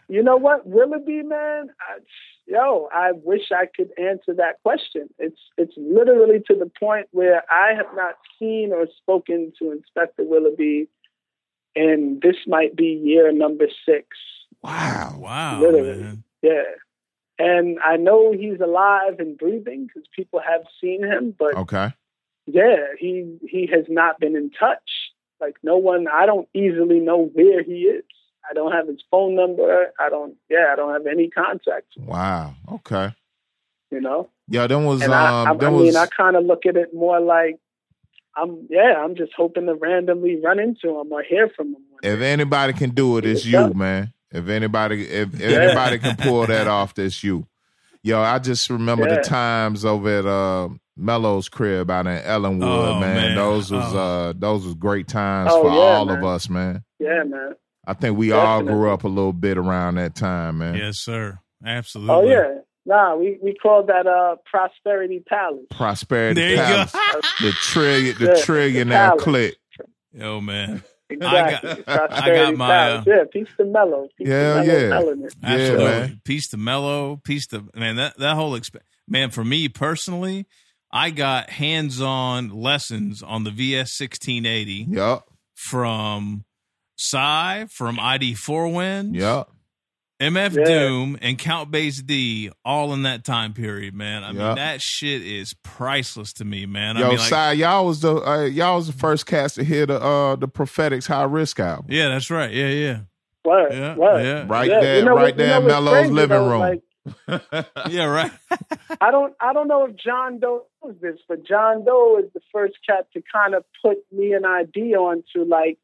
[0.09, 1.68] You know what, Willoughby, man?
[1.80, 1.98] I,
[2.49, 5.09] yo, I wish I could answer that question.
[5.18, 10.22] It's it's literally to the point where I have not seen or spoken to Inspector
[10.24, 10.88] Willoughby,
[11.76, 14.09] and this might be year number six.
[14.62, 15.16] wow.
[15.18, 16.03] wow, Literally.
[16.03, 16.24] man.
[16.42, 16.62] Yeah,
[17.38, 21.92] and I know he's alive and breathing because people have seen him, but Okay.
[22.46, 24.90] yeah, he he has not been in touch.
[25.40, 28.05] Like no one, I don't easily know where he is.
[28.51, 29.92] I don't have his phone number.
[30.01, 30.34] I don't.
[30.49, 31.86] Yeah, I don't have any contact.
[31.99, 32.55] Wow.
[32.72, 33.14] Okay.
[33.90, 36.36] You know, Yeah, then was and um I, I, I then mean, was I kind
[36.36, 37.57] of look at it more like
[38.36, 38.66] I'm.
[38.70, 41.82] Yeah, I'm just hoping to randomly run into him or hear from him.
[41.90, 42.32] one if day.
[42.32, 43.68] anybody can do it, it's Yeah.
[43.68, 44.12] you, man.
[44.30, 45.59] If anybody if, if Yeah.
[45.59, 47.46] anybody can pull that off, it's you.
[48.03, 49.16] Yo, I just remember Yeah.
[49.16, 53.14] the times over at uh Melo's crib out in Ellenwood, Oh, man.
[53.16, 53.36] man.
[53.36, 53.99] Those was Oh.
[53.99, 56.18] uh those was great times Oh, for yeah, all man.
[56.18, 56.84] of us, man.
[56.99, 57.55] Yeah, man.
[57.89, 60.74] I think we all grew up a little bit around that time, man.
[60.74, 61.39] Yes, sir.
[61.64, 62.14] Absolutely.
[62.14, 62.59] Oh yeah.
[62.86, 65.64] Nah, we we call that uh prosperity palace.
[65.70, 66.93] Prosperity There you Palace.
[66.93, 67.20] go.
[67.47, 69.22] The trillion the Yeah, the trillionaire palace.
[69.24, 69.57] click.
[70.12, 70.82] Yo, man.
[71.11, 71.70] Exactly.
[71.70, 73.07] I got- prosperity I got my, palace.
[73.07, 74.09] uh, yeah, peace to Melo.
[74.18, 74.95] Peace Yeah, to Melo yeah.
[74.97, 75.34] element.
[75.43, 75.84] Yeah, Absolutely.
[75.86, 76.20] man.
[76.24, 77.97] Peace to Melo, peace to man.
[77.97, 80.47] That that whole exp- man for me personally,
[80.93, 85.24] I got hands-on lessons on the VS sixteen eighty Yup.
[85.55, 86.45] from
[86.99, 89.44] Sci, from ID Four Winds, Yeah.
[90.20, 90.64] MF Yeah.
[90.64, 93.94] Doom, and Count Bass D, all in that time period.
[93.94, 94.46] Man, I Yeah.
[94.49, 96.96] mean that shit is priceless to me, man.
[96.96, 99.64] I Yo, mean, like, Sci, y'all was the uh, y'all was the first cast to
[99.64, 101.86] hear the uh the prophetics high risk album.
[101.88, 102.51] yeah, that's right.
[102.53, 102.99] Yeah, yeah,
[103.44, 104.24] Word, yeah, word.
[104.24, 106.36] yeah, Right Yeah, there, you know right what- you there know in Melo's crazy, living
[106.36, 106.49] though?
[106.51, 106.61] room.
[106.61, 106.82] Like,
[107.88, 108.05] yeah.
[108.07, 108.32] Right.
[109.01, 112.40] I don't I don't know if John Doe knows this, but John Doe is the
[112.53, 115.78] first cat to kind of put me an ID onto like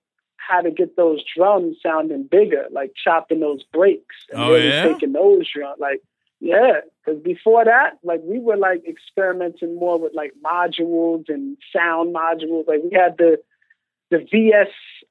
[0.46, 4.84] how to get those drums sounding bigger, like chopping those breaks and Oh, really yeah?
[4.92, 5.78] taking those drums.
[5.80, 6.02] Like,
[6.40, 12.14] yeah, because before that, like we were like experimenting more with like modules and sound
[12.14, 12.66] modules.
[12.68, 13.40] Like we had the
[14.10, 14.68] the VS,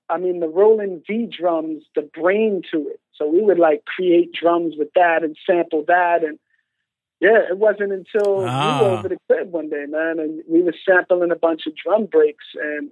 [0.10, 3.00] I mean the Roland V drums, the brain to it.
[3.14, 6.38] So we would like create drums with that and sample that and
[7.20, 8.80] yeah, it wasn't until Ah.
[8.82, 11.74] we were over the crib one day, man, and we were sampling a bunch of
[11.76, 12.92] drum breaks and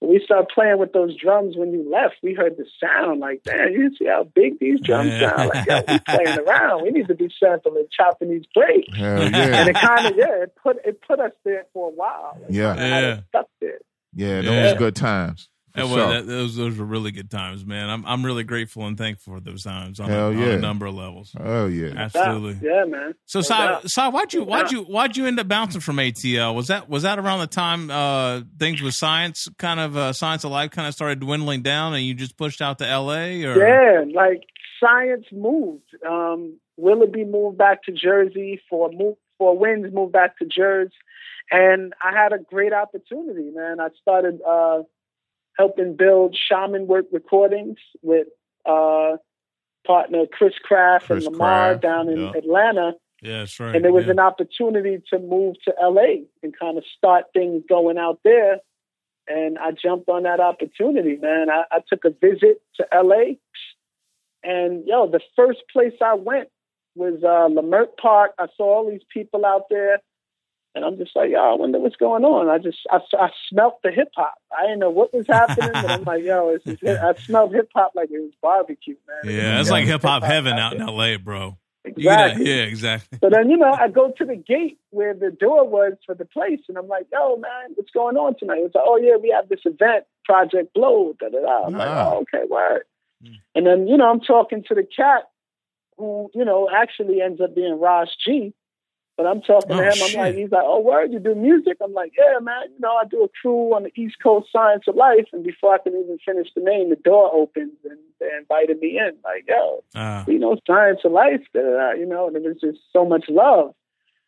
[0.00, 3.42] when we started playing with those drums when you left, we heard the sound like,
[3.44, 5.30] damn, you see how big these drums Yeah.
[5.36, 5.50] sound?
[5.54, 6.82] Like, yo, we playing around.
[6.82, 8.88] We need to be sampling, chopping these breaks.
[8.96, 12.36] Hell And it kind of, yeah, it put it put us there for a while.
[12.42, 12.74] Like, Yeah.
[12.74, 13.22] kinda had us Yeah.
[13.28, 13.78] stuck there.
[14.14, 14.74] Yeah, those Yeah.
[14.78, 15.48] good times.
[15.72, 16.08] For That was, sure.
[16.08, 17.88] that, those those were really good times, man.
[17.88, 20.86] I'm I'm really grateful and thankful for those times on, a, Hell on a number
[20.86, 21.32] of levels.
[21.38, 21.92] Oh yeah.
[21.96, 22.58] Absolutely.
[22.68, 23.14] Yeah, man.
[23.26, 23.80] So, No Sci.
[23.84, 26.54] Sci, why'd you why'd you why'd you end up bouncing from ATL?
[26.54, 30.44] Was that was that around the time uh, things with science kind of uh, Scienz
[30.44, 33.44] of Life kind of started dwindling down, and you just pushed out to LA?
[33.46, 34.42] Or Yeah, like
[34.82, 35.84] science moved.
[36.08, 40.92] Um, Willoughby moved back to Jersey for move for Winds moved back to Jersey,
[41.50, 43.80] and I had a great opportunity, man.
[43.80, 44.82] I started uh,
[45.56, 48.28] helping build Shaman Work Recordings with
[48.66, 49.16] uh,
[49.86, 52.32] partner Chris Kraft Chris and Lamar Kraft, down in yeah.
[52.36, 52.92] Atlanta.
[53.22, 53.74] yeah, that's right.
[53.74, 54.12] and there was yeah.
[54.12, 58.58] an opportunity to move to LA and kind of start things going out there.
[59.28, 61.50] And I jumped on that opportunity, man.
[61.50, 63.36] I, I took a visit to LA,
[64.42, 66.48] and yo, the first place I went
[66.96, 68.32] was uh, Leimert Park.
[68.38, 70.00] I saw all these people out there,
[70.74, 72.48] and I'm just like, yo, I wonder what's going on.
[72.48, 74.34] I just I, I smelt the hip hop.
[74.56, 77.70] I didn't know what was happening, but I'm like, yo, it's just, I smelled hip
[77.74, 79.34] hop like it was barbecue, man.
[79.34, 80.84] yeah, it's like hip hop heaven out in.
[80.86, 81.56] LA, bro.
[81.84, 82.46] You get that- Exactly.
[82.46, 83.18] yeah, exactly.
[83.22, 86.26] So then, you know, I go to the gate where the door was for the
[86.26, 89.30] place, and I'm like, "Yo, man, what's going on tonight?" It's like, "Oh yeah, we
[89.30, 91.64] have this event, Project Blowed." Da da da.
[91.66, 91.88] I'm like.
[91.88, 92.82] "Oh, okay, word."
[93.24, 93.36] Mm.
[93.54, 95.22] And then, you know, I'm talking to the cat,
[95.96, 98.52] who, you know, actually ends up being Ras G.
[99.20, 99.92] But I'm talking Oh, to him.
[99.92, 100.16] shit.
[100.16, 102.62] I'm like, he's like, "Oh, word, you do music?" I'm like, "Yeah, man.
[102.72, 105.74] You know, I do a crew on the East Coast Scienz of Life." And before
[105.74, 109.12] I can even finish the name, the door opens and they invited me in.
[109.22, 112.42] Like, yo, Uh, you know, Scienz of Life, da, da, da, you know, and it
[112.42, 113.74] was just so much love.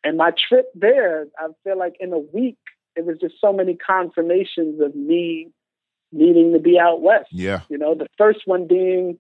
[0.04, 2.58] And my trip there, I feel like in a week,
[2.94, 5.48] it was just so many confirmations of me
[6.12, 7.30] needing to be out west.
[7.32, 7.60] Yeah.
[7.70, 9.18] You know, the first one being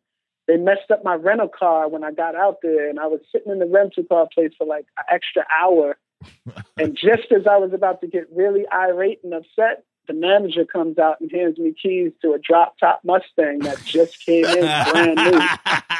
[0.48, 3.52] they messed up my rental car when I got out there, and I was sitting
[3.52, 5.96] in the rental car place for like an extra hour.
[6.78, 10.98] and just as I was about to get really irate and upset, the manager comes
[10.98, 15.16] out and hands me keys to a drop top Mustang that just came in brand
[15.16, 15.40] new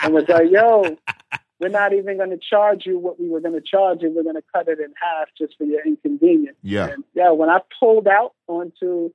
[0.03, 0.97] and was like, yo,
[1.61, 4.11] we're not even going to charge you what we were going to charge you.
[4.11, 6.57] We're going to cut it in half just for your inconvenience.
[6.63, 6.89] Yeah.
[6.89, 9.13] And yeah, when I pulled out onto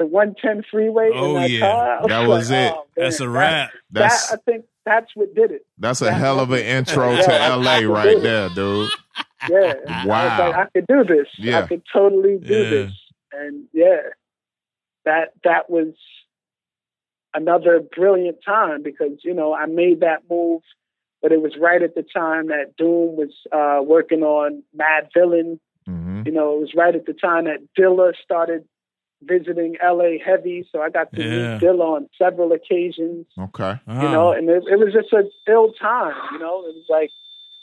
[0.00, 1.60] the 110 freeway Oh, in yeah.
[1.60, 2.72] car, I That like, was it.
[2.74, 3.70] oh, That's a man, wrap.
[3.72, 5.66] That, That's that, I think that's what did it.
[5.78, 7.54] that's a hell of an intro to Yeah.
[7.54, 8.90] LA right there, dude.
[9.48, 9.72] Yeah.
[9.86, 10.38] And I was Wow.
[10.50, 11.28] like, I could do this.
[11.38, 11.58] Yeah.
[11.58, 12.70] I could totally do Yeah.
[12.70, 12.92] this.
[13.32, 14.00] And yeah,
[15.04, 15.94] that that was
[17.34, 20.62] another brilliant time because, you know, I made that move,
[21.22, 25.58] but it was right at the time that Doom was uh, working on Madvillain.
[25.86, 28.64] hmm You know, it was right at the time that Dilla started
[29.22, 30.66] visiting LA heavy.
[30.72, 31.30] So I got to Yeah.
[31.54, 33.74] meet Dilla on several occasions Okay.
[33.86, 36.64] you know, and it, it was just a ill time, you know.
[36.66, 37.10] It was like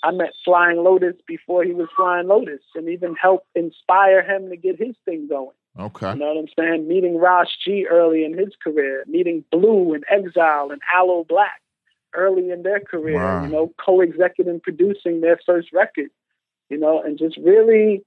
[0.03, 4.55] I met Flying Lotus before he was Flying Lotus, and even helped inspire him to
[4.55, 5.55] get his thing going.
[5.79, 6.11] Okay.
[6.13, 6.87] You know what I'm saying?
[6.87, 11.59] Meeting Ras G early in his career, meeting Blu and Exile and Aloe Blacc
[12.13, 13.17] early in their career.
[13.17, 13.43] Wow.
[13.43, 16.09] You know, co-executive producing their first record.
[16.69, 18.03] You know, and just really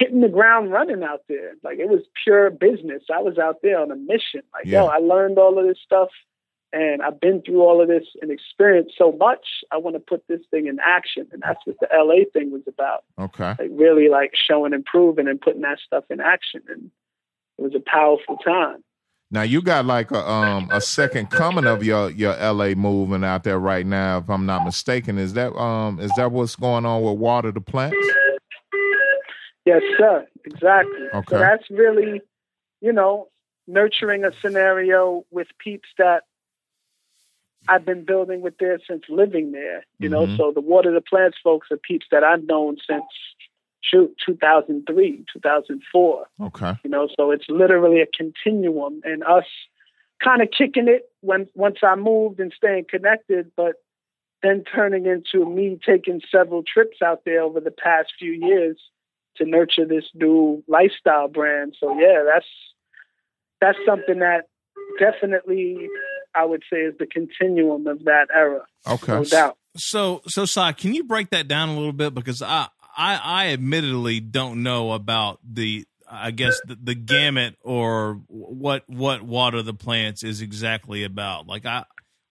[0.00, 1.52] hitting the ground running out there.
[1.62, 3.02] Like it was pure business.
[3.14, 4.42] I was out there on a mission.
[4.52, 4.80] Like, Yeah.
[4.82, 6.08] yo, I learned all of this stuff
[6.72, 9.44] and I've been through all of this and experienced so much.
[9.70, 11.26] I want to put this thing in action.
[11.32, 13.04] And that's what the LA thing was about.
[13.20, 13.50] Okay.
[13.58, 16.62] Like really like showing and proving and putting that stuff in action.
[16.68, 16.90] And
[17.58, 18.82] it was a powerful time.
[19.32, 23.44] Now you got like a um a second coming of your your LA movement out
[23.44, 25.18] there right now, if I'm not mistaken.
[25.18, 27.96] Is that um is that what's going on with Water the Plants?
[29.70, 30.26] Yes, sir.
[30.44, 31.06] Exactly.
[31.14, 31.26] Okay.
[31.30, 32.20] So that's really,
[32.80, 33.28] you know,
[33.66, 36.24] nurturing a scenario with peeps that
[37.68, 39.84] I've been building with there since living there.
[39.98, 40.36] You know, Mhm.
[40.36, 43.04] so the Water the Plants folks are peeps that I've known since
[43.82, 46.26] shoot 2003, 2004.
[46.40, 46.72] Okay.
[46.84, 49.46] You know, so it's literally a continuum, and us
[50.18, 53.76] kind of kicking it when once I moved and staying connected, but
[54.42, 58.78] then turning into me taking several trips out there over the past few years
[59.40, 61.74] to nurture this new lifestyle brand.
[61.80, 62.46] So yeah, that's
[63.60, 64.42] that's something that
[64.98, 65.88] definitely,
[66.34, 68.64] I would say, is the continuum of that era.
[68.88, 69.12] Okay.
[69.12, 69.56] No doubt.
[69.76, 73.46] So, so Sci, can you break that down a little bit because I, I, I
[73.48, 79.74] admittedly don't know about the, I guess the, the gamut or what what water the
[79.74, 81.46] plants is exactly about.
[81.46, 81.84] Like I,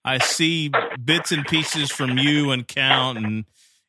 [0.04, 0.70] I see
[1.02, 3.44] bits and pieces from you and Count, and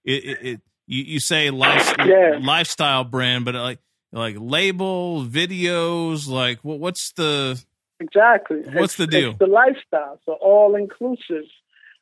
[0.05, 0.61] it, it, it
[0.91, 2.39] you, you say life, Yeah.
[2.41, 3.79] lifestyle brand, but like
[4.13, 7.61] like label videos, like what what's the
[7.99, 8.57] Exactly.
[8.61, 9.29] What's It's- the deal?
[9.31, 11.45] It's the lifestyle, so all inclusive.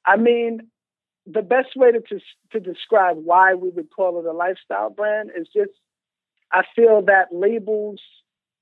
[0.05, 0.69] I mean,
[1.27, 2.19] the best way to, to
[2.53, 5.71] to describe why we would call it a lifestyle brand is just
[6.51, 8.01] I feel that labels,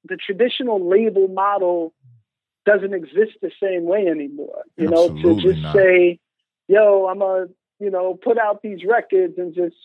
[0.04, 1.94] the traditional label model,
[2.66, 4.64] doesn't exist the same way anymore.
[4.76, 5.74] You know, to just not.
[5.76, 6.20] say,
[6.68, 7.48] "Yo, I'm a
[7.80, 9.78] you know put out these records and just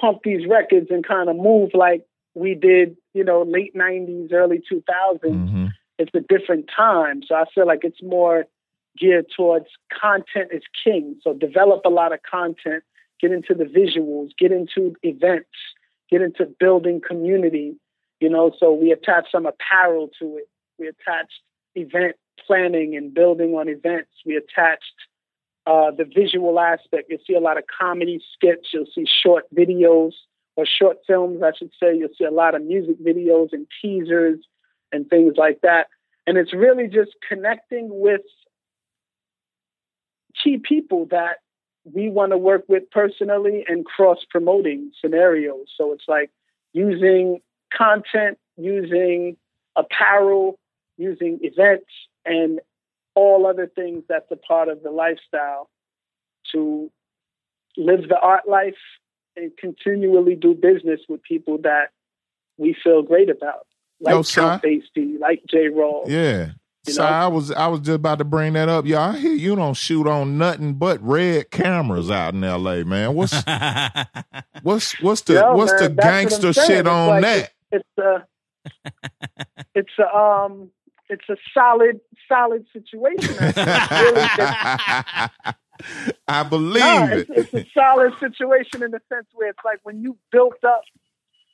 [0.00, 4.62] pump these records and kind of move like we did, you know, late '90s, early
[4.70, 5.66] 2000s." hmm
[5.98, 7.22] it's a different time.
[7.26, 8.46] So I feel like it's more
[8.96, 11.16] geared towards content is king.
[11.22, 12.84] So develop a lot of content,
[13.20, 15.50] get into the visuals, get into events,
[16.10, 17.76] get into building community.
[18.20, 20.48] You know, so we attach some apparel to it.
[20.78, 21.40] We attached
[21.74, 24.10] event planning and building on events.
[24.24, 24.94] We attached
[25.68, 27.10] uh, the visual aspect.
[27.10, 28.68] You'll see a lot of comedy skits.
[28.72, 30.12] You'll see short videos
[30.56, 31.94] or short films, I should say.
[31.94, 34.38] You'll see a lot of music videos and teasers
[34.92, 35.88] and things like that.
[36.26, 38.22] And it's really just connecting with
[40.42, 41.36] key people that
[41.84, 45.66] we want to work with personally and cross promoting scenarios.
[45.76, 46.30] So it's like
[46.72, 47.40] using
[47.76, 49.36] content, using
[49.76, 50.58] apparel,
[50.96, 51.90] using events,
[52.24, 52.60] and
[53.18, 55.68] all other things that's a part of the lifestyle
[56.52, 56.90] to
[57.76, 58.78] live the art life
[59.36, 61.90] and continually do business with people that
[62.56, 63.66] we feel great about.
[64.00, 64.40] Like Yo, Si.
[64.40, 65.68] Count Bass D, like J.
[65.68, 66.04] Roll.
[66.06, 66.50] Yeah.
[66.86, 67.08] You So know?
[67.08, 68.86] I was I was just about to bring that up.
[68.86, 72.84] Y'all, I hear you don't shoot on nothing but red cameras out in L.A.
[72.84, 73.34] Man, what's
[74.62, 77.22] what's what's the Yo, what's man, the that's what I'm gangster shit It's on like
[77.22, 77.52] that?
[77.72, 78.26] It's a
[79.74, 80.70] it's a um
[81.08, 83.34] it's a solid solid situation.
[83.90, 84.28] Really
[86.26, 87.28] I believe No, it.
[87.30, 90.82] it's, it's a solid situation in the sense where it's like when you built up,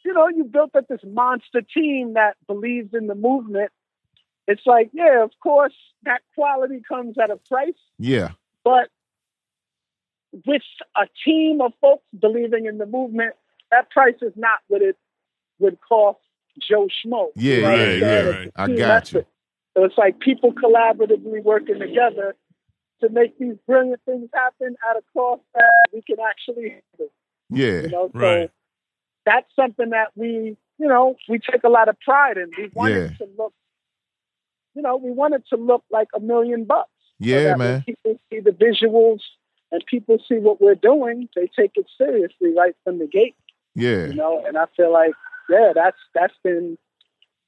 [0.04, 3.70] you know, you built up this monster team that believes in the movement.
[4.46, 5.74] It's like, yeah, of course,
[6.04, 8.30] that quality comes at a price, yeah,
[8.64, 8.88] but
[10.46, 10.62] with
[10.96, 13.34] a team of folks believing in the movement,
[13.70, 14.96] that price is not what it
[15.58, 16.18] would cost
[16.66, 17.28] Joe Schmo.
[17.36, 18.44] Yeah, what yeah, yeah.
[18.56, 19.18] A I got you.
[19.20, 19.28] effort.
[19.76, 22.34] So it's like people collaboratively working together
[23.00, 27.12] to make these brilliant things happen at a cost that we can actually handle.
[27.50, 28.50] yeah, You know, so Right.
[29.26, 32.52] that's something that we, you know, we take a lot of pride in.
[32.56, 33.00] We want Yeah.
[33.00, 33.52] it to look,
[34.74, 36.90] you know, we want it to look like a million bucks.
[37.18, 37.82] yeah, that when man.
[37.82, 39.20] people see the visuals
[39.72, 43.36] and people see what we're doing, they take it seriously right from the gate.
[43.74, 45.14] Yeah, You know, and I feel like,
[45.48, 46.78] yeah, that's that's been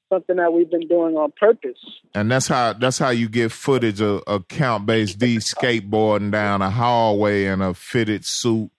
[0.09, 1.77] something that we've been doing on purpose.
[2.15, 6.61] and that's how that's how you get footage of, of Count Bass D skateboarding down
[6.61, 8.71] a hallway in a fitted suit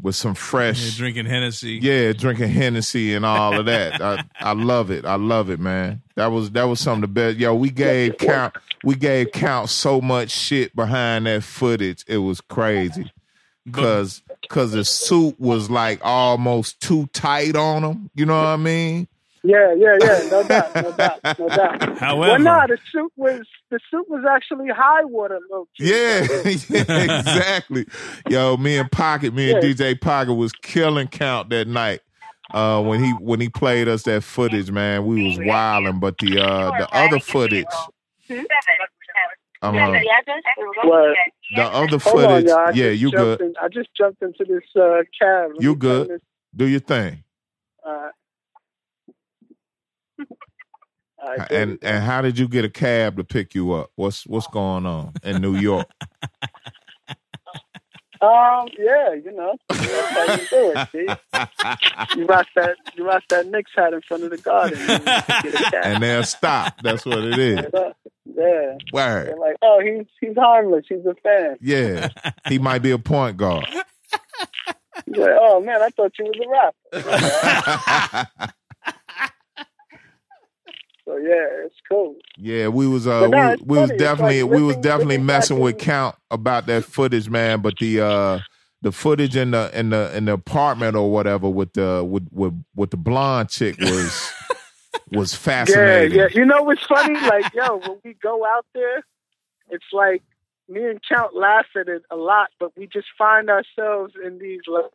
[0.00, 1.80] with some Yeah, fresh drinking Hennessy.
[1.82, 4.00] Yeah, drinking Hennessy and all of that.
[4.00, 5.04] I, I love it.
[5.04, 6.02] I love it, man.
[6.14, 7.38] That was that was some of the best.
[7.38, 8.54] Yo, we gave count
[8.84, 12.04] we gave count so much shit behind that footage.
[12.06, 13.10] It was crazy.
[13.72, 18.10] Cause cause the suit was like almost too tight on him.
[18.14, 19.08] You know what I mean?
[19.44, 21.82] Yeah, yeah, yeah, no doubt, no doubt, no doubt.
[21.98, 25.68] However, well, no, the suit was the suit was actually high water, low.
[25.78, 26.44] Yeah, yeah,
[27.20, 27.86] exactly.
[28.28, 29.70] Yo, me and Pocket, me and Yeah.
[29.70, 32.00] DJ Pocket was killing count that night.
[32.52, 36.00] Uh, when he when he played us that footage, man, we was wilding.
[36.00, 37.66] But the uh the other footage,
[39.60, 39.92] um, uh,
[41.54, 43.40] the other Hold on, footage, yeah, you good.
[43.40, 45.50] In, I just jumped into this uh, cab.
[45.54, 46.08] Let You good.
[46.08, 46.20] This,
[46.56, 47.22] Do your thing.
[47.86, 48.12] uh, all right,
[51.50, 53.90] And and how did you get a cab to pick you up?
[53.96, 55.86] What's what's going on in New York?
[58.20, 60.88] um, yeah, you know, that's how you do it.
[60.92, 62.18] See?
[62.18, 64.78] You rock that, you rock that Knicks hat in front of the garden.
[64.78, 64.90] and
[65.44, 65.82] you get a cab.
[65.84, 66.80] and they'll stop.
[66.82, 67.60] That's what it is.
[68.36, 69.28] Yeah, Word.
[69.28, 70.84] they're like, oh, he's he's harmless.
[70.88, 71.56] He's a fan.
[71.60, 72.08] Yeah,
[72.46, 73.66] he might be a point guard.
[75.06, 76.38] He's like, oh man, I thought you was
[76.92, 78.30] a rapper.
[81.08, 82.16] So yeah, it's cool.
[82.36, 85.78] Yeah, we was uh no, we, we was definitely like we was definitely messing with
[85.78, 87.62] count about that footage, man.
[87.62, 88.40] But the uh
[88.82, 92.54] the footage in the in the in the apartment or whatever with the with with,
[92.76, 94.34] with the blonde chick was
[95.10, 95.34] was
[95.66, 96.12] Yeah, fascinating.
[96.12, 96.28] yeah.
[96.34, 97.20] You know what's funny?
[97.20, 99.04] Like, yo, when we go out there,
[99.70, 100.22] it's like
[100.68, 104.62] me and Count laugh at it a lot, but we just find ourselves in these
[104.68, 104.90] like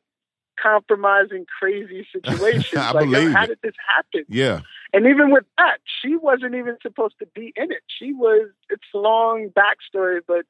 [0.62, 2.76] compromising, crazy situations.
[2.76, 3.47] I like, yo, believe how it.
[3.47, 4.26] did this happen?
[4.30, 4.62] yeah.
[4.93, 7.82] And even with that, she wasn't even supposed to be in it.
[7.88, 8.49] She was.
[8.70, 10.45] It's a long backstory, but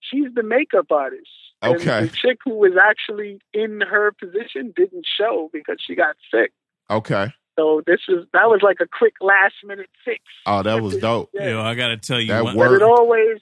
[0.00, 1.26] she's the makeup artist.
[1.62, 2.02] And Okay.
[2.02, 6.52] the chick who was actually in her position didn't show because she got sick.
[6.88, 7.32] Okay.
[7.58, 10.20] So this was that was like a quick last minute fix.
[10.46, 11.30] Oh, that was dope.
[11.34, 11.48] Yeah.
[11.48, 12.70] Yo, I got to tell you, That when, worked.
[12.80, 13.38] But it always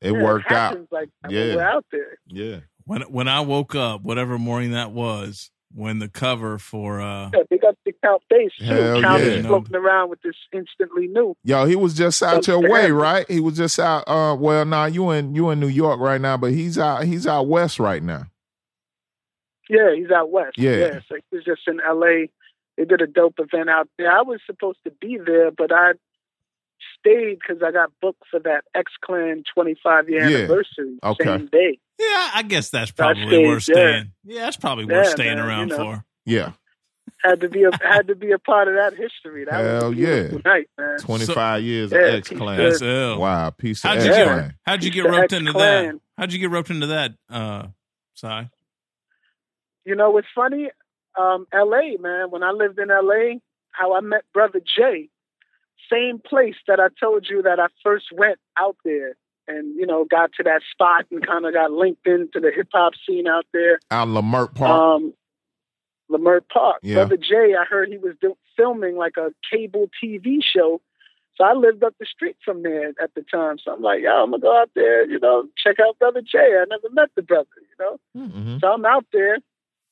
[0.00, 0.78] It yeah, worked out.
[0.90, 1.56] Like that Yeah.
[1.56, 2.16] we're out there.
[2.28, 2.60] Yeah.
[2.86, 7.42] When when I woke up, whatever morning that was, when the cover for uh Yeah,
[7.50, 8.64] big up to Count Bass D.
[8.66, 9.28] Hell Count yeah.
[9.30, 11.34] is floating around with this instantly new.
[11.44, 12.98] Yo, he was just out your Something way, happened.
[12.98, 13.30] right?
[13.30, 14.04] He was just out.
[14.06, 17.04] Uh, well, nah, you in you in New York right now, but he's out.
[17.04, 18.26] He's out west right now.
[19.70, 20.58] Yeah, he's out west.
[20.58, 20.76] Yeah.
[20.76, 22.28] yeah so he was just in L.A.
[22.76, 24.10] They did a dope event out there.
[24.12, 25.92] I was supposed to be there, but I
[27.00, 30.36] stayed because I got booked for that X Clan 25 year Yeah.
[30.38, 31.24] anniversary Okay.
[31.24, 31.78] same day.
[31.98, 33.74] Yeah, I guess that's probably stayed, worth yeah.
[33.74, 34.12] staying.
[34.24, 35.84] Yeah, that's probably worth staying man, around you know.
[35.96, 36.04] for.
[36.26, 36.52] Yeah,
[37.22, 39.44] Had to be a had to be a part of that history.
[39.44, 40.98] That Hell was a night, man.
[40.98, 42.56] twenty five years of Yeah, X peace Clan.
[42.58, 43.18] to- That's ill.
[43.20, 44.54] Wow, piece of How'd X you get Clan.
[44.66, 46.00] how'd you get roped into that?
[46.18, 47.66] How'd you get roped into that, uh
[48.16, 48.48] Sci?
[49.84, 50.70] You know it's funny?
[51.18, 51.96] Um, L.A.
[52.00, 52.30] man.
[52.30, 53.40] When I lived in L.A.,
[53.70, 55.08] how I met Brother J,
[55.92, 59.14] same place that I told you that I first went out there,
[59.48, 62.68] and you know got to that spot and kind of got linked into the hip
[62.72, 63.78] hop scene out there.
[63.90, 64.70] Out Leimert Park.
[65.02, 65.14] Um,
[66.10, 66.80] Leimert Park.
[66.82, 66.94] Yeah.
[66.96, 70.80] Brother J, I heard he was do- filming like a cable TV show.
[71.36, 73.56] So I lived up the street from there at the time.
[73.58, 76.38] So I'm like, yo, I'm gonna go out there, you know, check out Brother J.
[76.38, 77.98] I never met the brother, you know.
[78.16, 78.60] Mhm.
[78.60, 79.38] So I'm out there.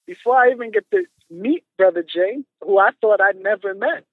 [0.07, 4.05] Before I even get to meet Brother J, who I thought I'd never met,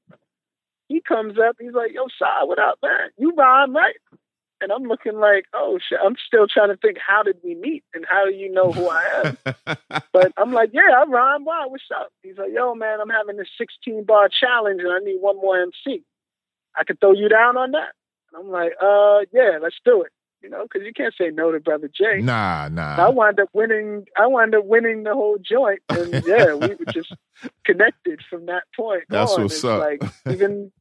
[0.88, 1.58] he comes up.
[1.60, 3.10] He's like, "Yo, Sci, what up, man?
[3.18, 3.96] You rhyme, right?"
[4.62, 7.84] And I'm looking like, "Oh shit!" I'm still trying to think, how did we meet,
[7.94, 9.38] and how do you know who I am?
[10.14, 11.46] but I'm like, "Yeah, I'm rhyme.
[11.46, 11.66] Why?
[11.66, 15.18] What's up?" He's like, "Yo, man, I'm having this 16 bar challenge, and I need
[15.22, 16.04] one more MC.
[16.76, 17.94] I could throw you down on that."
[18.34, 21.52] And I'm like, "Uh, yeah, let's do it." You know, because you can't say no
[21.52, 22.22] to Brother J.
[22.22, 22.96] nah, nah.
[22.96, 24.06] I wound up winning.
[24.18, 27.14] I wound up winning the whole joint, and yeah, we were just
[27.66, 29.04] connected from that point.
[29.10, 29.44] That's on.
[29.44, 29.80] what's It's up.
[29.82, 30.72] Like even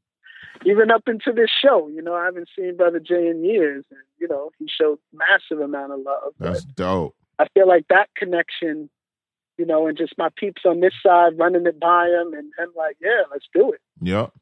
[0.64, 4.00] even up into this show, you know, I haven't seen Brother J in years, and
[4.18, 6.32] you know, he showed massive amount of love.
[6.38, 7.14] That's dope.
[7.38, 8.90] I feel like that connection,
[9.56, 12.68] you know, and just my peeps on this side running it by him, and him
[12.76, 13.80] like, yeah, let's do it.
[14.02, 14.32] Yep.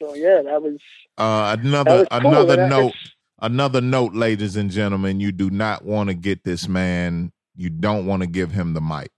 [0.00, 0.78] So yeah, that was
[1.18, 2.30] Uh, that another was cool.
[2.30, 2.94] another that- note.
[3.42, 5.18] Another note, ladies and gentlemen.
[5.18, 7.32] You do not want to get this man.
[7.56, 9.10] You don't want to give him the mic.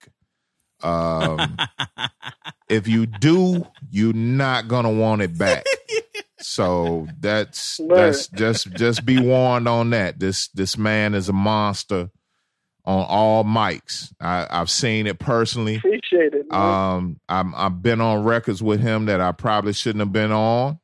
[0.80, 1.56] Um,
[2.68, 5.64] if you do, you're not gonna want it back.
[6.44, 10.18] So that's that's just just be warned on that.
[10.18, 12.10] This this man is a monster
[12.84, 14.12] on all mics.
[14.20, 15.76] I, I've seen it personally.
[15.76, 16.50] Appreciate it.
[16.50, 16.60] Man.
[16.60, 20.78] Um, I'm I've been on records with him that I probably shouldn't have been on.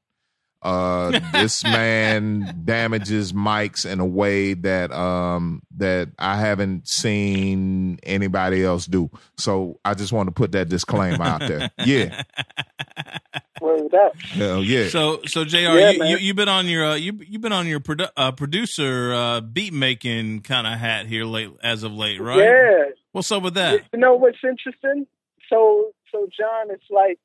[0.60, 8.64] Uh, this man damages mics in a way that um that I haven't seen anybody
[8.64, 9.10] else do.
[9.36, 11.70] So I just want to put that disclaimer out there.
[11.84, 12.22] Yeah,
[13.60, 14.16] Word up.
[14.16, 14.88] hell yeah.
[14.88, 15.56] So so Jr.
[15.56, 18.32] Yeah, you, you, you've been on your uh, you you've been on your produ- uh,
[18.32, 22.38] producer uh, beat making kind of hat here late as of late, right?
[22.38, 22.84] Yeah.
[23.12, 23.84] What's up with that?
[23.92, 25.06] You know what's interesting?
[25.48, 27.18] So, so John, it's like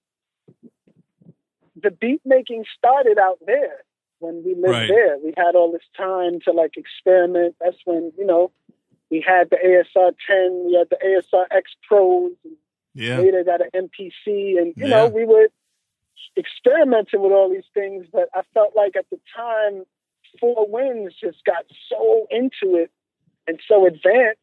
[1.84, 3.84] the beat making started out there
[4.20, 4.88] when we lived Right.
[4.90, 5.18] there.
[5.18, 7.56] We had all this time to like experiment.
[7.62, 8.52] That's when you know
[9.12, 12.53] we had the ASR 10, we had the ASR X Pros, and
[12.95, 13.20] Yeah.
[13.20, 14.95] later got an MPC, and you Yeah.
[14.95, 15.49] know we were
[16.38, 18.06] experimenting with all these things.
[18.12, 19.84] But I felt like at the time,
[20.40, 22.90] Four Winds just got so into it
[23.48, 24.40] and so advanced.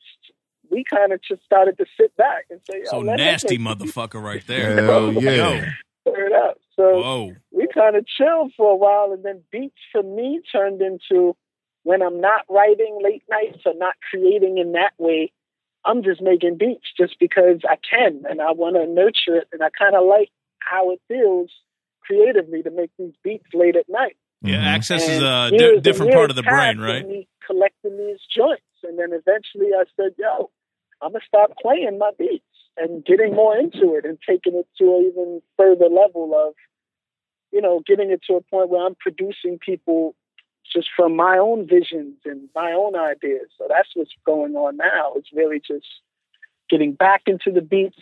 [0.71, 4.47] We kind of just started to sit back and say, So "Oh, nasty motherfucker right
[4.47, 4.85] there.
[4.85, 5.65] Hell yeah.
[6.07, 6.13] Yo.
[6.81, 7.37] It up." So Whoa.
[7.51, 11.37] we kind of chilled for a while, and then beats for me turned into
[11.83, 15.33] when I'm not writing late nights or not creating in that way.
[15.85, 19.63] I'm just making beats just because I can, and I want to nurture it, and
[19.63, 21.51] I kind of like how it feels
[22.03, 24.17] creatively to make these beats late at night.
[24.43, 24.65] Yeah, Mhm.
[24.65, 27.07] access is And a years di- and different part of the brain, passed right?
[27.07, 30.51] Me collecting these joints, and then eventually I said, "Yo,
[31.01, 32.45] I'm gonna start playing my beats
[32.77, 36.55] and getting more into it and taking it to an even further level of,
[37.53, 40.15] you know, getting it to a point where I'm producing people
[40.73, 43.49] just from my own visions and my own ideas.
[43.59, 45.15] So that's what's going on now.
[45.17, 45.87] It's really just
[46.69, 47.99] getting back into the beats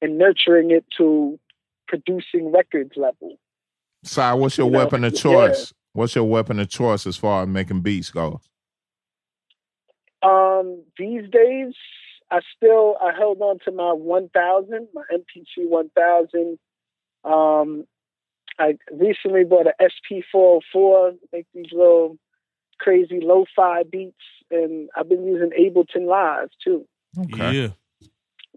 [0.00, 1.38] and nurturing it to
[1.86, 3.38] producing records level.
[4.04, 5.20] Si, what's your You know, weapon of yeah.
[5.20, 5.72] choice?
[5.92, 8.40] What's your weapon of choice as far as making beats go?
[10.22, 11.74] Um, these days,
[12.30, 16.58] I still I held on to my 1000, my MPC 1000.
[17.24, 17.84] Um,
[18.58, 22.16] I recently bought an SP404, make these little
[22.78, 24.16] crazy lo-fi beats,
[24.50, 26.86] and I've been using Ableton Live too.
[27.18, 27.68] Okay, Yeah.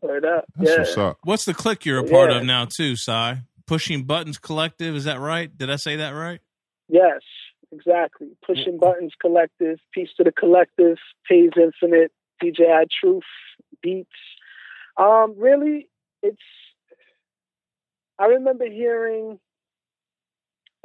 [0.02, 0.78] Word up, that's yeah.
[0.80, 1.18] what's up.
[1.24, 2.38] What's the click you're a part Yeah.
[2.40, 3.38] of now too, Sci?
[3.66, 5.56] Pushing Buttons Collective, is that right?
[5.58, 6.40] Did I say that right?
[6.88, 7.22] Yes,
[7.72, 8.28] exactly.
[8.46, 10.98] Pushing Buttons Collective, Peace to the Collective,
[11.28, 12.12] Pays Infinite,
[12.42, 13.24] DJI Truth,
[13.82, 14.10] Beats.
[14.98, 15.90] Um, really,
[16.22, 16.38] it's.
[18.20, 19.40] I remember hearing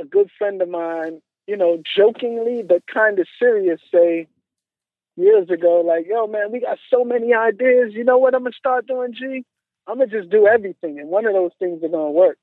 [0.01, 4.27] a good friend of mine, you know, jokingly but kind of serious, say
[5.17, 7.95] years ago, like, "Yo, man, we got so many ideas.
[7.95, 9.45] You know what I'm gonna start doing, G?
[9.87, 12.39] I'm gonna just do everything, and one of those things are gonna work."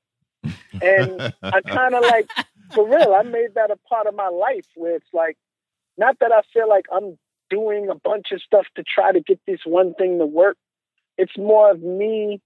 [0.80, 2.30] And I kind of like,
[2.74, 5.36] for real, I made that a part of my life where it's like,
[5.96, 7.18] not that I feel like I'm
[7.50, 10.56] doing a bunch of stuff to try to get this one thing to work.
[11.16, 12.40] It's more of me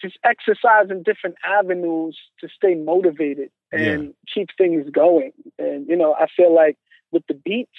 [0.00, 5.32] just exercising different avenues to stay motivated and keep things going.
[5.58, 6.76] And, you know, I feel like
[7.12, 7.70] with the beats,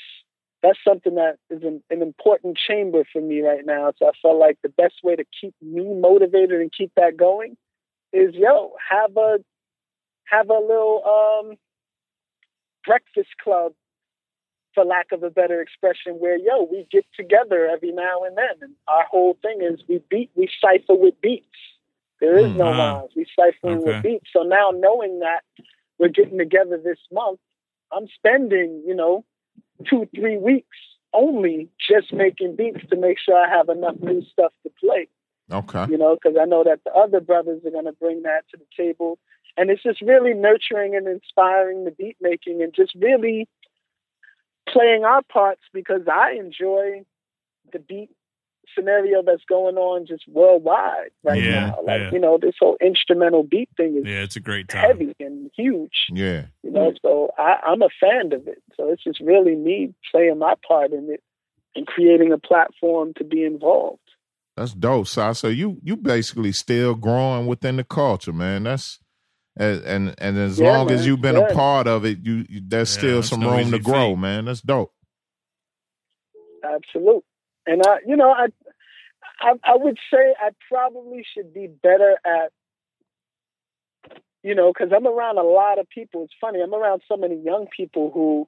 [0.61, 3.93] that's something that is an, an important chamber for me right now.
[3.97, 7.55] So I felt like the best way to keep me motivated and keep that going
[8.13, 9.38] is, yo, have a
[10.26, 11.03] have a little
[11.49, 11.55] um,
[12.85, 13.73] breakfast club,
[14.73, 18.55] for lack of a better expression, where yo we get together every now and then,
[18.61, 21.45] and our whole thing is we beat we cipher with beats.
[22.22, 22.77] There is no Mhm.
[22.77, 23.11] rhymes.
[23.15, 23.85] We cipher Okay.
[23.85, 24.27] with beats.
[24.34, 25.41] So now knowing that
[25.99, 27.39] we're getting together this month,
[27.91, 29.26] I'm spending you know
[29.89, 30.77] two three weeks
[31.13, 35.07] only just making beats to make sure I have enough new stuff to play
[35.51, 38.45] Okay, you know, because I know that the other brothers are going to bring that
[38.51, 39.19] to the table.
[39.57, 43.47] And it's just really nurturing and inspiring the beat making and just really
[44.67, 47.05] playing our parts because I enjoy
[47.72, 48.09] the beat
[48.77, 51.79] scenario that's going on just worldwide right Yeah, now.
[51.83, 52.11] Like, yeah.
[52.11, 54.87] you know, this whole instrumental beat thing is Yeah, it's a great time.
[54.87, 58.61] heavy and huge, yeah, you know, so I, I'm a fan of it.
[58.75, 61.21] So it's just really me playing my part in it
[61.75, 63.99] and creating a platform to be involved.
[64.55, 65.33] that's dope, Sci.
[65.33, 68.63] So you you basically still growing within the culture, man.
[68.63, 68.99] That's
[69.57, 71.51] and and, and as Yeah, long as you've been Yeah.
[71.51, 74.19] a part of it, you, you there's Yeah, still some no room to grow, feat.
[74.19, 74.45] man.
[74.45, 74.93] That's dope.
[76.63, 77.23] Absolute.
[77.67, 78.47] And I, you know, I,
[79.39, 82.51] I, I would say I probably should be better at,
[84.43, 86.23] you know, because I'm around a lot of people.
[86.23, 86.61] It's funny.
[86.61, 88.47] I'm around so many young people who,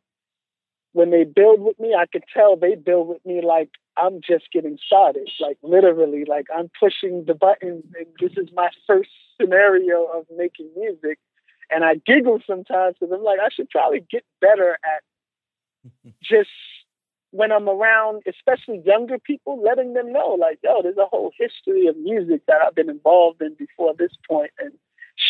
[0.94, 4.52] when they build with me, I could tell they build with me like I'm just
[4.52, 5.30] getting started.
[5.40, 10.70] Like literally, like I'm pushing the buttons, and this is my first scenario of making
[10.78, 11.20] music.
[11.70, 16.50] And I giggle sometimes because I'm like, I should probably get better at just
[17.38, 21.86] when I'm around, especially younger people, letting them know, like, yo, there's a whole history
[21.86, 24.72] of music that I've been involved in before this point and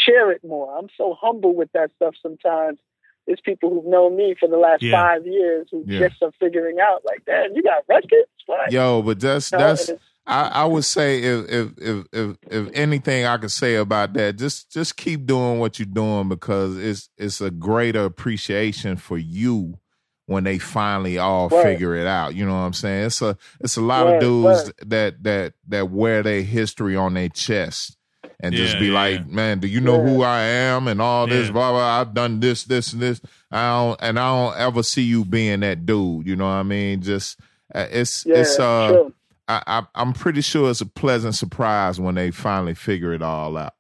[0.06, 0.74] share it more.
[0.78, 2.80] I'm so humble with that stuff sometimes.
[3.26, 5.02] There's people who've known me for the last Yeah.
[5.02, 6.08] five years who Yeah.
[6.08, 8.32] just are figuring out, like, damn, you got records?
[8.46, 8.72] What?
[8.72, 9.92] Yo, but that's You know, that's
[10.26, 14.38] I, I would say if, if if if if anything I could say about that,
[14.38, 19.80] just just keep doing what you're doing because it's it's a greater appreciation for you
[20.28, 21.64] when they finally all Right.
[21.64, 22.36] figure it out.
[22.36, 23.08] You know what I'm saying?
[23.08, 24.74] It's a it's a lot Right, of dudes right.
[24.90, 27.98] that that that wear their history on their chest
[28.40, 28.94] and just be yeah.
[28.94, 31.54] like, man, do you know who I am and all this Yeah.
[31.54, 32.02] blah blah.
[32.02, 33.20] I've done this this and this.
[33.52, 36.28] I don't and I don't ever see you being that dude.
[36.28, 37.02] You know what I mean?
[37.02, 37.40] Just
[37.76, 38.90] uh, it's yeah, it's uh.
[38.90, 39.14] true.
[39.50, 43.58] I, I I'm pretty sure it's a pleasant surprise when they finally figure it all
[43.58, 43.74] out.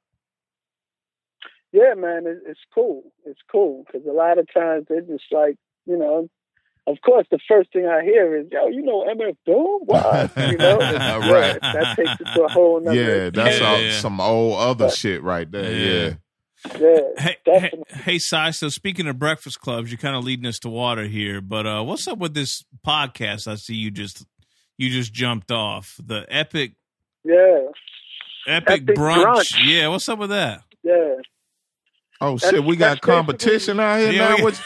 [1.73, 3.03] yeah, man, it, it's cool.
[3.25, 6.29] It's cool because a lot of times they're just like, you know,
[6.87, 9.81] of course, the first thing I hear is, "Yo, you know MF Doom?
[9.85, 10.31] What?
[10.37, 11.61] You know, It's- yeah, Right.
[11.61, 12.95] That takes it to a whole nother.
[13.23, 13.91] yeah, that's Yeah, all, yeah.
[13.99, 15.71] some old other But- shit right there.
[15.71, 16.03] Yeah.
[16.09, 16.13] Yeah.
[16.79, 17.83] Yeah, Hey, hey, definitely.
[18.03, 18.51] hey, Sci.
[18.51, 21.39] So speaking of breakfast clubs, you're kind of leading us to water here.
[21.39, 23.47] But uh, what's up with this podcast?
[23.47, 24.25] I see you just
[24.77, 26.73] you just jumped off the epic
[27.23, 27.59] Yeah,
[28.47, 29.23] epic, Epic brunch.
[29.23, 29.65] brunch.
[29.67, 30.63] Yeah, what's up with that?
[30.83, 31.15] yeah.
[32.19, 34.35] Oh That's- shit, we got competition out here Yeah, now.
[34.37, 34.61] we- What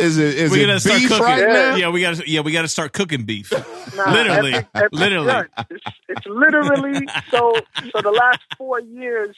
[0.00, 0.34] is it?
[0.36, 1.24] Is we it gotta start beef cooking.
[1.24, 1.46] right Yeah.
[1.52, 1.76] now?
[1.76, 2.30] Yeah, we got to.
[2.30, 3.52] Yeah, we got to start cooking beef.
[3.52, 4.54] Nah, Literally.
[4.54, 5.26] epic- epic Literally.
[5.32, 5.48] brunch.
[5.70, 7.54] It's, it's literally so.
[7.92, 9.36] So the last four years,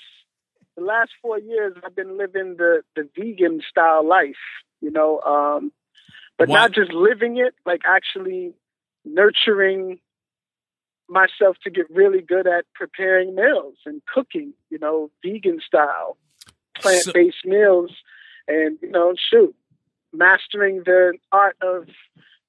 [0.77, 4.37] the last four years, I've been living the the vegan style life.
[4.81, 5.73] You know, um,
[6.39, 6.55] but What?
[6.57, 8.53] not just living it, like actually
[9.05, 9.99] nurturing
[11.09, 14.53] myself to get really good at preparing meals and cooking.
[14.71, 16.17] You know, vegan style,
[16.83, 17.91] plant based meals.
[18.49, 19.55] and you know, shoot,
[20.13, 21.89] mastering the art of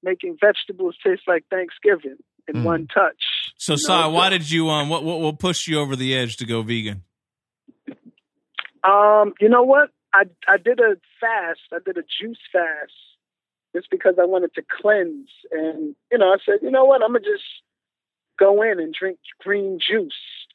[0.03, 2.17] making vegetables taste like Thanksgiving
[2.47, 2.63] in Mm.
[2.63, 3.21] one touch.
[3.57, 6.15] So, you Sci, know, why did you um what what what pushed you over the
[6.15, 7.03] edge to go vegan?
[8.83, 9.89] Um, you know what?
[10.13, 11.59] I I did a fast.
[11.73, 12.93] I did a juice fast
[13.75, 15.29] just because I wanted to cleanse.
[15.51, 17.01] And you know, I said, you know what?
[17.03, 17.43] I'm gonna just
[18.39, 20.13] go in and drink green juice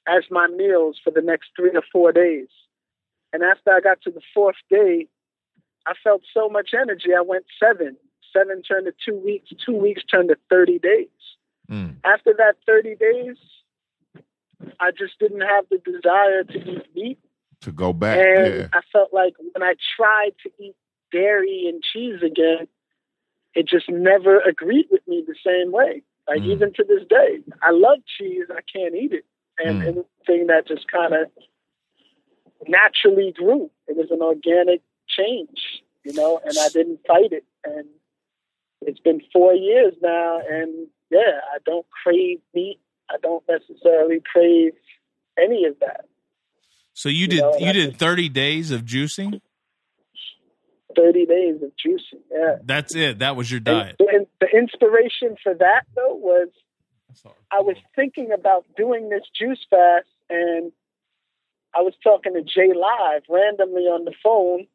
[0.09, 2.49] as my meals for the next three or four days.
[3.33, 5.09] And after I got to the fourth day,
[5.87, 7.11] I felt so much energy.
[7.17, 7.97] I went seven.
[8.33, 9.51] Seven turned to two weeks.
[9.65, 11.09] Two weeks turned to thirty days.
[11.71, 11.97] Mm.
[12.05, 13.37] After that thirty days,
[14.81, 17.19] I just didn't have the desire to eat meat.
[17.63, 18.19] To go back.
[18.19, 18.67] And yeah.
[18.73, 20.75] I felt like when I tried to eat
[21.11, 22.67] dairy and cheese again,
[23.55, 26.03] it just never agreed with me the same way.
[26.29, 26.53] Like Mm.
[26.53, 28.47] even to this day, I love cheese.
[28.51, 29.25] I can't eat it,
[29.59, 29.97] and Mm.
[29.99, 31.31] it thing that just kind of
[32.69, 33.71] naturally grew.
[33.89, 37.45] It was an organic change, you know, and I didn't fight it.
[37.65, 37.87] And
[38.83, 42.81] it's been four years now, and yeah, I don't crave meat.
[43.11, 44.73] I don't necessarily crave
[45.39, 46.07] any of that.
[46.95, 49.41] So you did know, you did was- 30 days of juicing?
[50.95, 52.21] 30 days of juicing.
[52.31, 52.57] Yeah.
[52.65, 53.21] That's it.
[53.21, 53.97] That was your And diet.
[53.99, 56.49] the, the inspiration for that though was
[57.51, 60.73] I was thinking about doing this juice fast, and
[61.75, 64.67] I was talking to J Live randomly on the phone,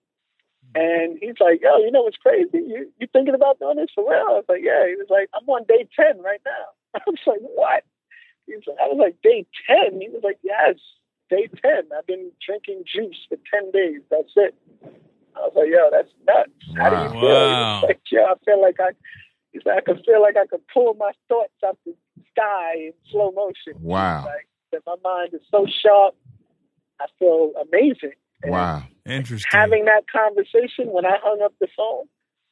[0.75, 2.49] and he's like, "Yo, you know what's crazy?
[2.59, 5.29] You you thinking about doing this for real?" I was like, "Yeah." He was like,
[5.33, 6.65] "I'm on day ten right now."
[6.95, 7.83] I was like, "What?"
[8.47, 9.99] He's like, I was like, "Day 10?
[9.99, 10.75] He was like, "Yes,
[11.29, 11.83] day ten.
[11.95, 14.01] I've been drinking juice for ten days.
[14.09, 14.55] That's it."
[15.35, 16.49] I was like, "Yo, that's nuts.
[16.77, 17.21] How do you Wow.
[17.21, 17.81] feel?" He was Wow.
[17.87, 18.91] like, "Yo, I feel like I."
[19.53, 21.93] He's like, I could feel like I could pull my thoughts out the
[22.31, 23.73] sky in slow motion.
[23.81, 24.23] Wow.
[24.25, 26.15] Like that my mind is so sharp.
[26.99, 28.13] I feel amazing.
[28.43, 28.83] And Wow.
[29.05, 29.49] Interesting.
[29.51, 32.07] Having that conversation when I hung up the phone,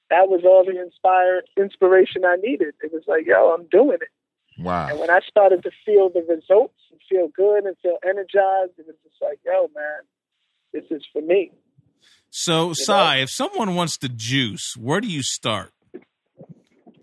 [0.09, 2.73] that was all the inspire inspiration I needed.
[2.81, 4.09] It was like, yo, I'm doing it.
[4.57, 4.87] Wow.
[4.89, 8.85] And when I started to feel the results and feel good and feel energized, it
[8.87, 10.03] was just like, yo, man,
[10.73, 11.51] this is for me.
[12.29, 15.71] So, Sci, if someone wants to juice, where do you start?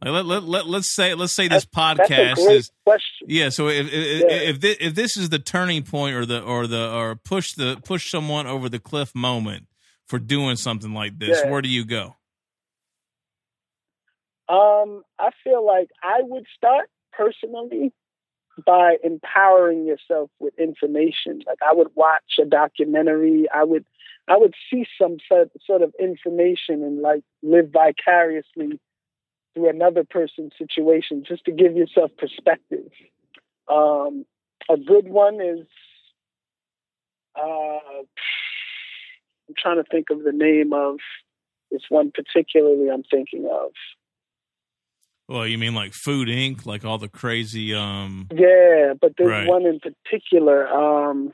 [0.04, 3.26] Let, let, let, let's say let's say this That's a podcast is question.
[3.28, 3.48] yeah.
[3.50, 4.26] So if if, Yeah.
[4.50, 7.80] if, this, if this is the turning point or the or the or push the
[7.84, 9.66] push someone over the cliff moment
[10.06, 11.50] for doing something like this, Yeah.
[11.50, 12.16] where do you go?
[14.48, 17.92] Um, I feel like I would start personally
[18.66, 21.40] by empowering yourself with information.
[21.46, 23.46] Like I would watch a documentary.
[23.54, 23.84] I would
[24.28, 28.78] I would see some sort sort of information and like live vicariously
[29.54, 32.90] through another person's situation just to give yourself perspective.
[33.70, 34.24] Um,
[34.70, 35.66] a good one is
[37.36, 38.02] uh,
[39.48, 40.96] I'm trying to think of the name of
[41.70, 43.70] this one particularly I'm thinking of.
[45.28, 49.48] Well, you mean like Food Inc., like all the crazy um Yeah, but there's Right.
[49.48, 50.68] one in particular.
[50.68, 51.32] Um,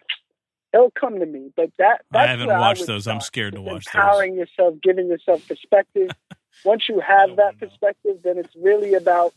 [0.72, 3.06] it'll come to me, but that I haven't watched those.
[3.06, 3.94] I'm scared to watch those.
[3.94, 6.10] empowering yourself, giving yourself perspective.
[6.64, 9.32] Once you have that perspective, then it's really about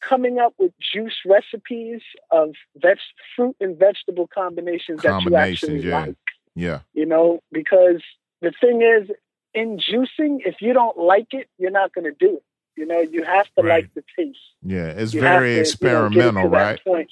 [0.00, 2.00] coming up with juice recipes
[2.30, 2.98] of veg-
[3.36, 6.00] fruit and vegetable combinations that you actually yeah.
[6.00, 6.16] like.
[6.54, 6.80] Yeah.
[6.94, 8.02] You know, because
[8.40, 9.10] the thing is,
[9.52, 12.42] in juicing, if you don't like it, you're not going to do it.
[12.76, 13.84] You know, you have to Right.
[13.84, 14.38] like the taste.
[14.62, 14.86] Yeah.
[14.86, 16.82] It's You very to, you know, experimental, right?
[16.82, 17.10] point.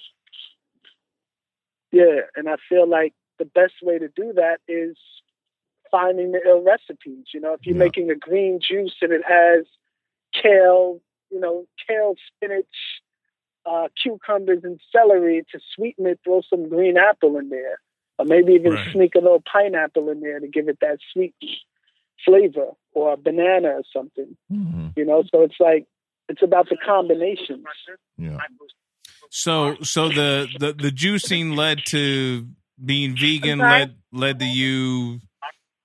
[1.91, 4.97] Yeah, and I feel like the best way to do that is
[5.91, 7.27] finding the ill recipes.
[7.33, 7.85] You know, if you're Yeah.
[7.85, 9.67] making a green juice and it has
[10.33, 11.01] kale,
[11.31, 12.67] you know, kale, spinach,
[13.67, 17.81] uh, cucumbers, and celery to sweeten it, throw some green apple in there,
[18.19, 18.93] or maybe even Right.
[18.93, 21.35] sneak a little pineapple in there to give it that sweet
[22.25, 24.37] flavor, or a banana or something.
[24.51, 24.97] Mhm.
[24.97, 25.87] You know, so it's like
[26.29, 27.65] it's about the combinations.
[28.17, 28.39] Yeah.
[29.31, 32.47] So so the the the juicing led to
[32.83, 35.21] being vegan led led to you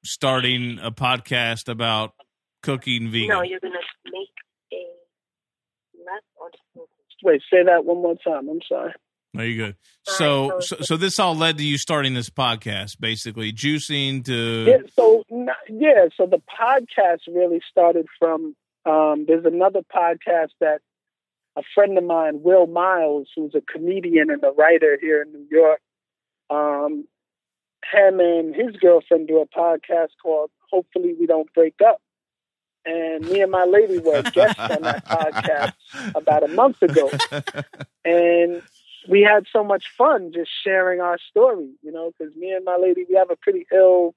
[0.04, 2.14] starting a podcast about
[2.62, 3.30] cooking vegan.
[3.30, 3.76] No, you're gonna
[4.06, 4.30] make
[4.74, 4.78] a
[6.06, 6.58] left
[7.24, 8.50] Wait, say that one more time.
[8.50, 8.94] I'm sorry.
[9.34, 9.64] There you go.
[9.66, 14.24] Right, So, so- so so this all led to you starting this podcast, basically juicing
[14.26, 15.24] to Yeah, so
[15.70, 18.56] yeah, so the podcast really started from.
[18.86, 20.82] Um, there's another podcast that
[21.56, 25.48] a friend of mine, Will Miles, who's a comedian and a writer here in New
[25.50, 25.80] York,
[26.50, 27.08] um,
[27.92, 32.02] him and his girlfriend do a podcast called "Hopefully We Don't Break Up,"
[32.86, 35.74] and me and my lady were guests on that podcast
[36.16, 37.10] about a month ago.
[38.06, 38.62] and
[39.10, 42.78] we had so much fun just sharing our story, you know, because me and my
[42.82, 44.16] lady, we have a pretty ill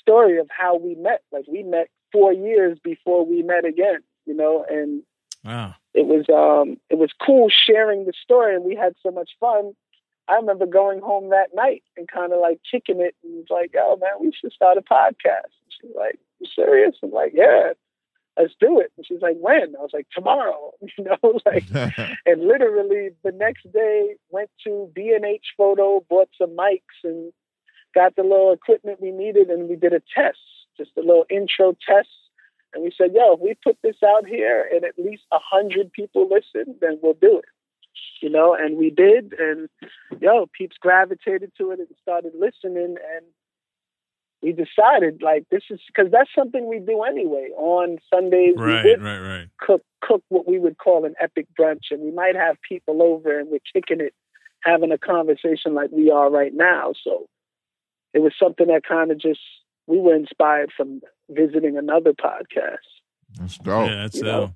[0.00, 1.22] story of how we met.
[1.32, 5.02] Like we met four years before we met again, you know, and
[5.44, 5.74] Wow.
[5.92, 9.74] it was um it was cool sharing the story and we had so much fun.
[10.28, 13.74] I remember going home that night and kind of like kicking it and was like,
[13.76, 17.72] "Oh man, we should start a podcast." And she's like, "You serious?" I'm like, "Yeah,
[18.38, 21.64] let's do it." And she's like, "When?" I was like, "Tomorrow." You know, like,
[22.26, 27.32] and literally the next day went to B and H Photo, bought some mics and
[27.94, 30.38] got the little equipment we needed, and we did a test,
[30.76, 32.08] just a little intro test.
[32.72, 35.92] And we said, "Yo, if we put this out here and at least a hundred
[35.92, 37.53] people listen, then we'll do it."
[38.20, 39.68] You know, and we did, and
[40.20, 43.26] yo, peeps gravitated to it and started listening, and
[44.42, 48.54] we decided like this is because that's something we do anyway on Sundays.
[48.56, 49.48] we Right, would right, right.
[49.58, 53.38] cook cook what we would call an epic brunch, and we might have people over
[53.38, 54.14] and we're kicking it,
[54.62, 56.92] having a conversation like we are right now.
[57.02, 57.26] So
[58.12, 59.40] it was something that kind of just
[59.86, 61.00] we were inspired from
[61.30, 62.76] visiting another podcast.
[63.38, 63.88] That's dope.
[63.88, 64.54] yeah, that's you know.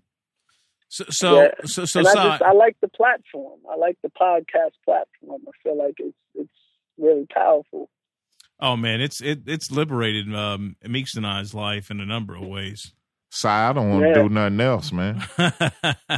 [0.88, 1.48] So so Yeah.
[1.64, 3.60] so so, and I just I like the platform.
[3.70, 5.42] I like the podcast platform.
[5.46, 6.50] I feel like it's it's
[6.98, 7.90] really powerful.
[8.60, 12.46] Oh man, it's it it's liberated um, Meeks and I's life in a number of
[12.46, 12.92] ways.
[13.30, 14.22] Si, I don't want to Yeah.
[14.22, 15.22] do nothing else, man.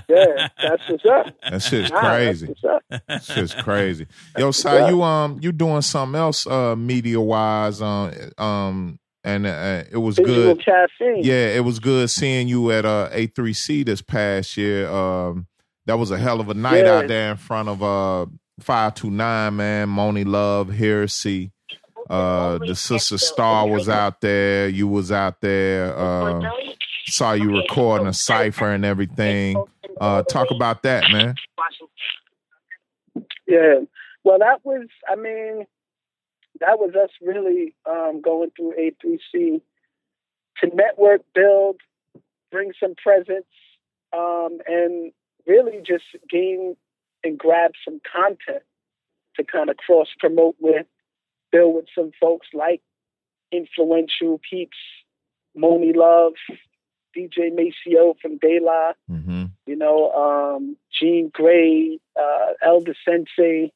[0.09, 1.27] Yeah, that's what's up.
[1.51, 2.47] That shit's Nah, crazy.
[2.47, 3.23] That's what's up.
[3.23, 4.07] Shit's crazy.
[4.37, 9.85] Yo, Sci, you um you doing something else uh media wise um um and uh,
[9.91, 10.59] it was good.
[10.65, 11.23] caffeine.
[11.23, 14.89] Yeah, it was good seeing you at uh A3C this past year.
[14.91, 15.47] Um
[15.87, 16.99] that was a hell of a night Yeah.
[16.99, 18.27] out there in front of uh
[18.61, 21.53] 529 man, Monie Love, Heresy.
[22.09, 26.41] Uh the sister Star was out there, you was out there, uh
[27.07, 29.63] saw you recording a cipher and everything.
[30.01, 31.35] Uh talk about that, man.
[33.47, 33.81] Yeah.
[34.23, 35.67] Well, that was, I mean,
[36.61, 39.61] that was us really um, going through A3C
[40.59, 41.81] to network, build,
[42.51, 43.47] bring some presence,
[44.13, 45.13] um, and
[45.47, 46.77] really just gain
[47.25, 48.63] and grab some content
[49.37, 50.87] to kind of cross promote with,
[51.53, 52.83] build with some folks like
[53.53, 54.77] influential peeps,
[55.57, 56.35] Monie Love,
[57.17, 59.45] DJ Maceo from De La Mm-hmm.
[59.67, 63.73] you know, um, Gene Gray, uh, Elder Sensei,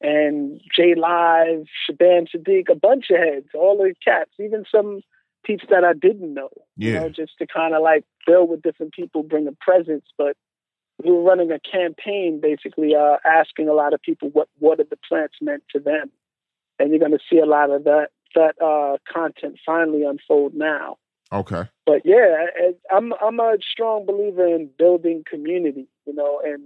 [0.00, 5.00] and J Live, Shaban Sadiq, a bunch of heads, all the cats, even some
[5.44, 6.50] peeps that I didn't know.
[6.76, 7.00] You Yeah.
[7.00, 10.04] know, just to kind of like build with different people, bring a presence.
[10.16, 10.36] But
[11.02, 14.98] we were running a campaign basically uh, asking a lot of people what what the
[15.08, 16.10] plants meant to them.
[16.78, 20.98] And you're gonna see a lot of that that uh, content finally unfold now
[21.32, 21.64] Okay.
[21.86, 22.46] but yeah,
[22.90, 26.64] I'm I'm a strong believer in building community, you know, and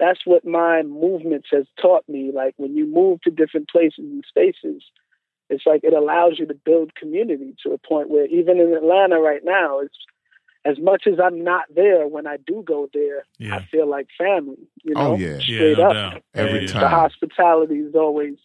[0.00, 2.32] that's what my movements has taught me.
[2.34, 4.82] Like when you move to different places and spaces,
[5.50, 9.20] it's like it allows you to build community to a point where even in Atlanta
[9.20, 9.96] right now, it's
[10.64, 12.08] as much as I'm not there.
[12.08, 13.56] When I do go there, Yeah.
[13.56, 14.68] I feel like family.
[14.82, 15.28] You oh, know, Oh, yeah.
[15.34, 15.92] Yeah, straight no up.
[15.92, 16.22] doubt.
[16.34, 16.80] Every And time.
[16.82, 18.36] The hospitality is always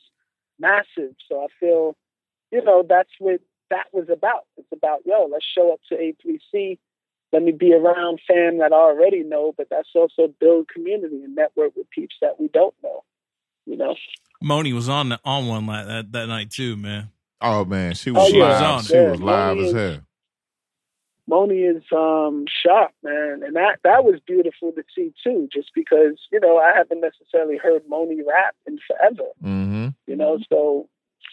[0.60, 1.16] massive.
[1.30, 1.96] So I feel,
[2.52, 4.46] you know, that's what that was about.
[4.58, 6.78] It's about, yo, let's show up to A3C.
[7.36, 11.36] Let me be around fam that I already know, but that's also build community and
[11.36, 13.04] network with peeps that we don't know.
[13.66, 13.96] You know?
[14.42, 17.10] Monie was on the, on one like that that night too, man.
[17.42, 18.44] Oh man, she was Oh, yeah.
[18.46, 18.56] live.
[18.58, 18.84] She was on.
[18.84, 20.02] She Yeah, was live Monie as is- hell.
[21.30, 23.42] Monie is um sharp, man.
[23.44, 27.58] And that that was beautiful to see too, just because, you know, I haven't necessarily
[27.58, 29.30] heard Monie rap in forever.
[29.44, 29.88] Mm-hmm.
[30.08, 30.88] you know so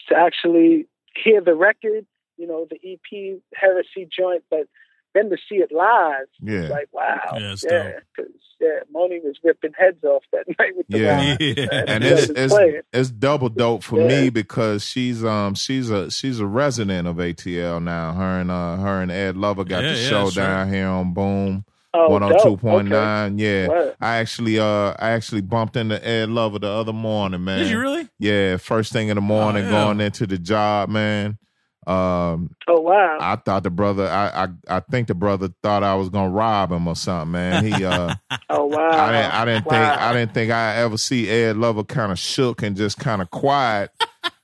[0.09, 0.87] to actually
[1.23, 2.05] hear the record
[2.37, 4.65] you know the ep heresy joint but
[5.13, 6.69] then to see it live Yeah.
[6.69, 10.87] like wow Yeah, it's yeah because yeah Monie was ripping heads off that night with
[10.89, 11.37] the Yeah.
[11.39, 11.65] Yeah.
[11.71, 11.85] man.
[11.89, 12.53] and it's it's
[12.93, 14.07] it's double dope for Yeah.
[14.07, 18.13] me because she's um she's a she's a resident of ATL now.
[18.13, 20.43] Her and uh her and Ed Lover got Yeah, the yeah, show sure.
[20.43, 23.37] down here on Boom oh, one hundred two point nine.
[23.37, 23.95] Yeah, Word.
[24.01, 27.59] I actually uh I actually bumped into Ed Lover the other morning, man.
[27.59, 28.07] Did you really?
[28.19, 29.71] Yeah, first thing in the morning, yeah.
[29.71, 31.37] going into the job, man.
[31.85, 35.95] Um, oh wow I thought the brother, I, I I think the brother thought I
[35.95, 37.65] was gonna rob him or something, man.
[37.65, 38.15] He uh.
[38.49, 39.33] oh wow I didn't.
[39.33, 39.73] I didn't think.
[39.73, 43.29] I didn't think I ever see Ed Lover kind of shook and just kind of
[43.31, 43.91] quiet.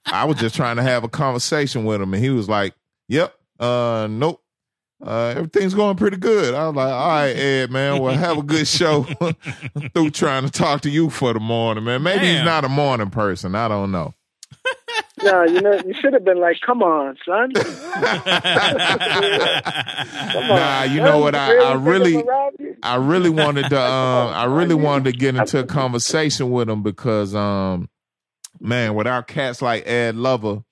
[0.05, 2.73] I was just trying to have a conversation with him, and he was like,
[3.07, 4.41] "Yep, uh, nope,
[5.05, 8.01] uh, everything's going pretty good." I was like, "All right, Ed, man.
[8.01, 9.03] Well, have a good show."
[9.93, 12.03] Through trying to talk to you for the morning, man.
[12.03, 13.55] Maybe he's not a morning person.
[13.55, 14.13] I don't know.
[15.23, 17.65] No you know you should have been like come on son come
[20.43, 21.05] on Nah, you son.
[21.05, 21.35] know what?
[21.35, 22.75] I- really I really- I'ma rob you?
[22.83, 26.83] I really wanted to um I really wanted to get into a conversation with him
[26.83, 27.89] because um
[28.59, 30.63] man, without cats like Ed Lover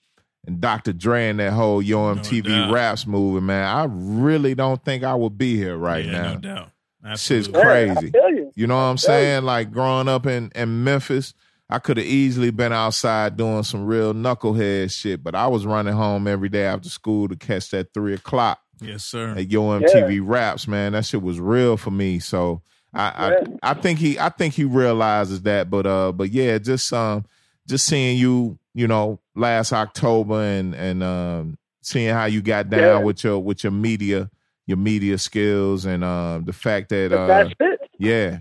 [0.45, 0.93] and Dr.
[0.93, 2.71] Dre and that whole Yo MTV doubt.
[2.73, 6.33] Raps movie, man, I really don't think I would be here right yeah, now.
[6.33, 6.69] no doubt.
[7.05, 7.53] Absolutely.
[7.53, 8.11] Yeah, I crazy.
[8.11, 8.51] feel you.
[8.55, 9.01] You know what I'm Yeah.
[9.01, 9.43] saying?
[9.43, 11.33] Like growing up in, in Memphis,
[11.69, 15.94] I could have easily been outside doing some real knucklehead shit, but I was running
[15.94, 19.31] home every day after school to catch that three o'clock Yes, sir.
[19.38, 20.94] at Yo MTV Raps, man.
[20.94, 22.19] That shit was real for me.
[22.19, 22.61] So
[22.94, 23.39] I, Yeah.
[23.64, 25.69] I I think he I think he realizes that.
[25.69, 27.26] But uh but yeah, just um
[27.68, 32.81] just seeing you, you know, last October and and um seeing how you got down
[32.81, 32.98] Yeah.
[32.99, 34.30] with your with your media
[34.68, 37.80] your media skills and um the fact that uh that's it.
[37.99, 38.39] yeah You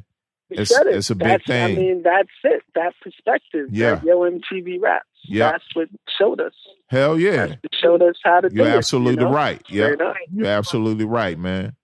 [0.51, 0.95] It's- said it.
[0.97, 1.77] it's a big that's, thing.
[1.77, 2.63] I mean, that's it.
[2.75, 3.69] That perspective.
[3.73, 3.97] Yeah.
[3.97, 5.07] That Yo MTV raps.
[5.25, 5.53] Yeah.
[5.53, 6.53] That's what showed us.
[6.89, 8.77] hell yeah It showed us how to do you're it.
[8.77, 9.35] absolutely you know?
[9.35, 9.91] right yeah
[10.33, 11.75] you're absolutely right man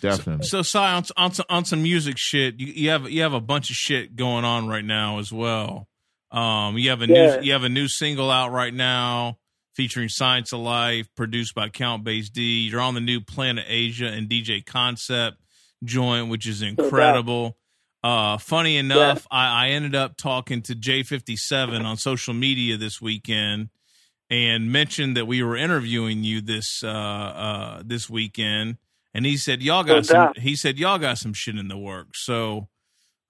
[0.00, 3.32] definitely So, Sci, on, on, some- on some music shit, you, you have you have
[3.32, 5.88] a bunch of shit going on right now as well.
[6.30, 7.36] Um, you have a Yeah.
[7.40, 9.38] new you have a new single out right now
[9.74, 12.68] featuring Scienz of Life, produced by Count Bass D.
[12.68, 15.36] You're on the new Planet Asia and DJ Concept
[15.82, 17.56] joint, which is incredible.
[18.02, 23.70] Uh, funny enough, I, I ended up talking to J57 on social media this weekend
[24.30, 28.76] and mentioned that we were interviewing you this uh, uh, this weekend,
[29.14, 30.16] and he said y'all got some.
[30.16, 30.38] doubt.
[30.38, 32.24] He said y'all got some shit in the works.
[32.24, 32.68] So,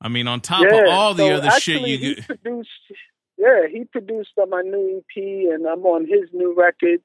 [0.00, 2.70] I mean, on top of all the so other shit you he produced.
[3.38, 5.22] Yeah, he produced on my new EP,
[5.52, 7.00] and I'm on his new record.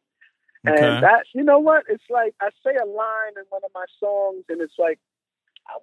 [0.68, 0.84] Okay.
[0.84, 1.84] And that, you know what?
[1.88, 5.00] It's like I say a line in one of my songs, and it's like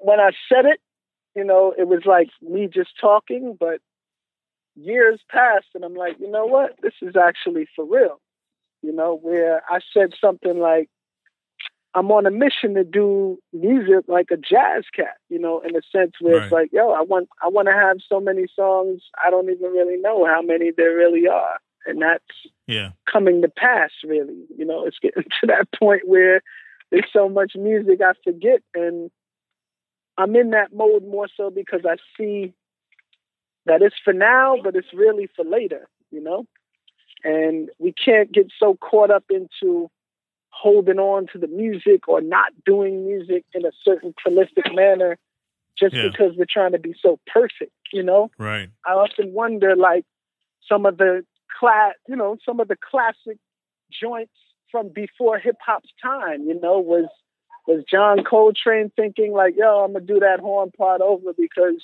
[0.00, 0.80] when I said it,
[1.34, 3.80] you know, it was like me just talking, but
[4.74, 6.76] years passed, and I'm like, you know what?
[6.82, 8.20] This is actually for real.
[8.82, 10.88] You know, where I said something like,
[11.94, 15.80] I'm on a mission to do music like a jazz cat, you know, in a
[15.94, 19.30] sense where it's like, yo, I want I want to have so many songs, I
[19.30, 21.58] don't even really know how many there really are.
[21.86, 22.24] And that's
[22.66, 24.44] yeah, coming to pass really.
[24.56, 26.42] You know, it's getting to that point where
[26.90, 29.10] there's so much music I forget and
[30.20, 32.52] I'm in that mode more so because I see
[33.66, 36.46] that it's for now, but it's really for later, you know?
[37.24, 39.90] And we can't get so caught up into
[40.50, 45.18] holding on to the music or not doing music in a certain prolific manner
[45.78, 46.08] just Yeah.
[46.08, 48.30] because we're trying to be so perfect, you know?
[48.38, 48.68] right.
[48.86, 50.04] I often wonder, like
[50.68, 51.24] some of the
[51.58, 53.38] class, you know, some of the classic
[53.90, 54.32] joints
[54.70, 56.44] from before hip hop's time.
[56.46, 57.08] You know, was
[57.76, 61.82] was John Coltrane thinking like, "Yo, I'm gonna do that horn part over because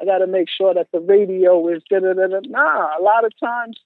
[0.00, 3.02] I got to make sure that the radio is da da da da." Nah, a
[3.02, 3.78] lot of times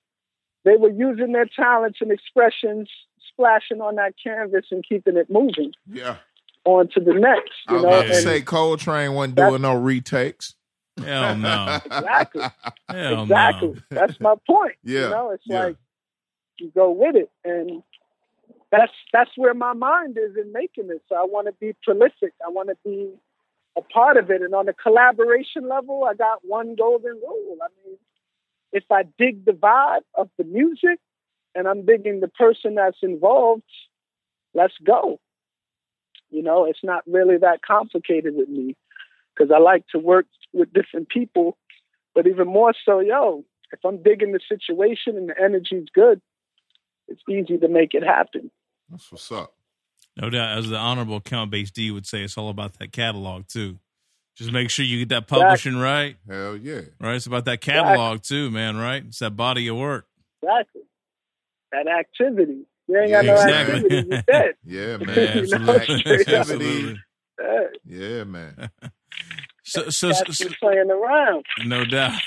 [0.65, 2.89] they were using their talents and expressions,
[3.33, 6.17] splashing on that canvas and keeping it moving yeah
[6.65, 7.53] on to the next.
[7.69, 10.55] I You was know, about to and say Coltrane wasn't doing no retakes
[10.99, 11.81] Hell no.
[11.85, 12.43] exactly.
[12.89, 13.69] Hell exactly.
[13.69, 13.75] no.
[13.91, 14.75] That's my point.
[14.85, 15.65] Yeah, You know, it's yeah.
[15.65, 15.77] like
[16.59, 17.83] you go with it, and
[18.73, 21.03] that's that's where my mind is in making it.
[21.09, 22.33] So I want to be prolific.
[22.45, 23.11] I want to be
[23.79, 24.43] a part of it.
[24.43, 27.59] And on the collaboration level, I got one golden rule.
[27.63, 27.97] I mean,
[28.73, 30.99] if I dig the vibe of the music,
[31.55, 33.63] and I'm digging the person that's involved,
[34.55, 35.21] let's go.
[36.31, 38.75] You know, it's not really that complicated with me
[39.35, 41.57] because I like to work with different people
[42.15, 46.21] but even more so, yo, if I'm digging the situation and the energy's good,
[47.09, 48.51] it's easy to make it happen.
[48.93, 49.55] That's what's up.
[50.21, 53.49] No doubt, as the honorable Count Bass D would say, it's all about that catalog
[53.49, 53.79] too.
[54.37, 56.17] Just make sure you get that publishing right.
[56.29, 56.83] Hell yeah.
[57.01, 58.77] Right, it's about that catalog too, man.
[58.77, 60.07] Right, it's that body of work.
[60.43, 60.83] Exactly.
[61.73, 62.67] That activity.
[62.89, 63.75] You ain't Yeah, got no exactly.
[63.77, 64.55] activity, you dead.
[64.65, 65.07] Yeah, man.
[65.37, 66.35] You absolutely, straight up.
[66.41, 67.01] absolutely.
[67.41, 68.71] Yeah, Yeah, man.
[69.65, 71.47] So, so, That's so, playing around.
[71.65, 72.21] no doubt.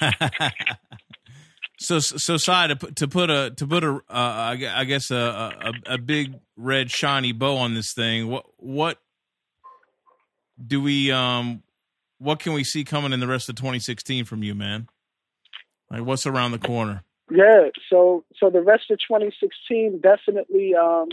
[1.78, 5.12] So, so, side to put to put a to put a uh, I I guess
[5.12, 8.28] a, a a big red shiny bow on this thing.
[8.28, 8.98] What what
[10.66, 11.64] do we um
[12.18, 14.88] what can we see coming in the rest of 2016 from you, man?
[15.90, 17.04] Like what's around the corner?
[17.30, 21.10] Yeah, so so the rest of 2016 definitely um,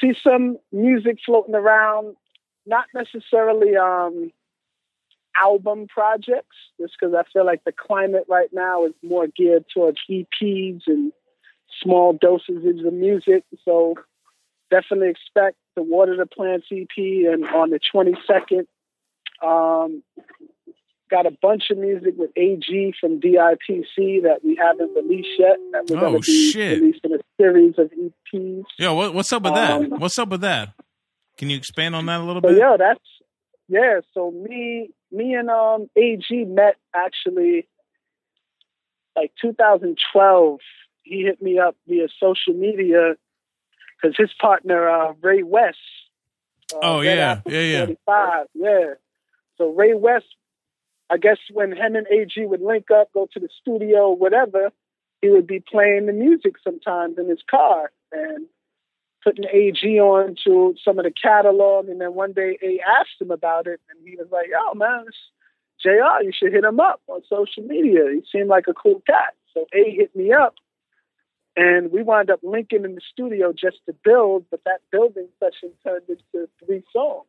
[0.00, 2.16] see some music floating around,
[2.66, 4.30] not necessarily um,
[5.40, 9.98] album projects, just because I feel like the climate right now is more geared towards
[10.10, 11.12] EPs and
[11.82, 13.44] small dosages of music.
[13.64, 13.94] So
[14.70, 18.66] definitely expect the Water the Plants EP and on the 22nd.
[19.42, 20.02] Um,
[21.10, 25.56] got a bunch of music with AG from DITC that we haven't released yet.
[25.72, 26.80] That we're Oh, going to be shit.
[26.80, 28.64] releasing a series of EPs.
[28.78, 29.70] Yo, what, what's up with that?
[29.72, 30.74] Um, What's up with that?
[31.38, 32.56] Can you expand on that a little bit?
[32.58, 33.00] yeah, that's
[33.70, 34.00] yeah.
[34.12, 37.66] So me, me and um AG met actually
[39.16, 40.60] like 2012.
[41.02, 43.14] he hit me up via social media
[43.96, 45.78] because his partner uh, Ray West.
[46.72, 47.40] Uh, Oh, yeah.
[47.46, 47.86] Yeah, yeah.
[47.86, 48.94] 45, yeah.
[49.58, 50.26] So Ray West,
[51.10, 54.70] I guess when him and AG would link up, go to the studio, whatever,
[55.20, 58.46] he would be playing the music sometimes in his car and
[59.22, 61.88] putting AG on to some of the catalog.
[61.88, 65.04] And then one day A asked him about it, and he was like, "Yo, man,
[65.06, 65.16] it's
[65.82, 68.02] JR, you should hit him up on social media.
[68.12, 70.54] He seemed like a cool cat." So A hit me up,
[71.56, 74.44] and we wound up linking in the studio just to build.
[74.50, 77.26] But that building session turned into three songs.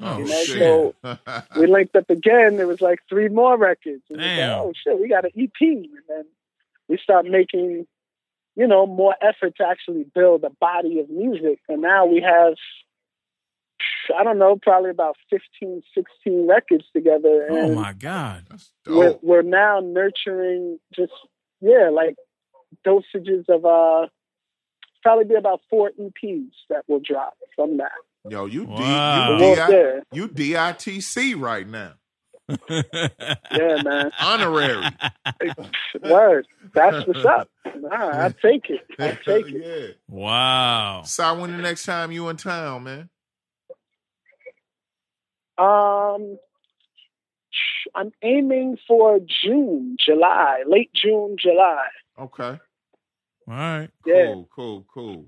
[0.00, 0.58] Oh, You know, shit.
[0.58, 1.18] so
[1.60, 2.56] we linked up again.
[2.56, 4.02] There was like three more records.
[4.08, 4.58] And we like, Damn.
[4.60, 5.50] oh shit, we got an EP.
[5.60, 6.24] And then
[6.88, 7.86] we started making,
[8.56, 11.58] you know, more effort to actually build a body of music.
[11.68, 12.54] And now we have,
[14.18, 17.48] I don't know, probably about 15, 16 records together.
[17.50, 18.44] Oh my god.
[18.86, 21.12] We're, we're now nurturing just,
[21.60, 22.16] yeah, like
[22.86, 24.08] dosages of, uh,
[25.02, 27.90] probably be about four EPs that will drop from that.
[28.28, 28.76] Yo, you Wow.
[28.76, 31.94] D, you, Well, D, yeah, you DITC right now.
[32.68, 34.10] yeah, man.
[34.20, 34.84] Honorary.
[36.02, 36.46] Word.
[36.74, 37.48] That's what's up.
[37.76, 38.80] Nah, I take it.
[38.98, 39.62] I take it.
[39.64, 39.94] yeah.
[40.08, 41.02] wow.
[41.04, 43.08] So when the next time you in town, man?
[45.58, 46.38] Um,
[47.94, 51.86] I'm aiming for June, July, late June, July.
[52.18, 52.58] Okay.
[53.48, 53.90] All right.
[54.06, 54.26] Yeah.
[54.26, 55.26] Cool, cool, cool.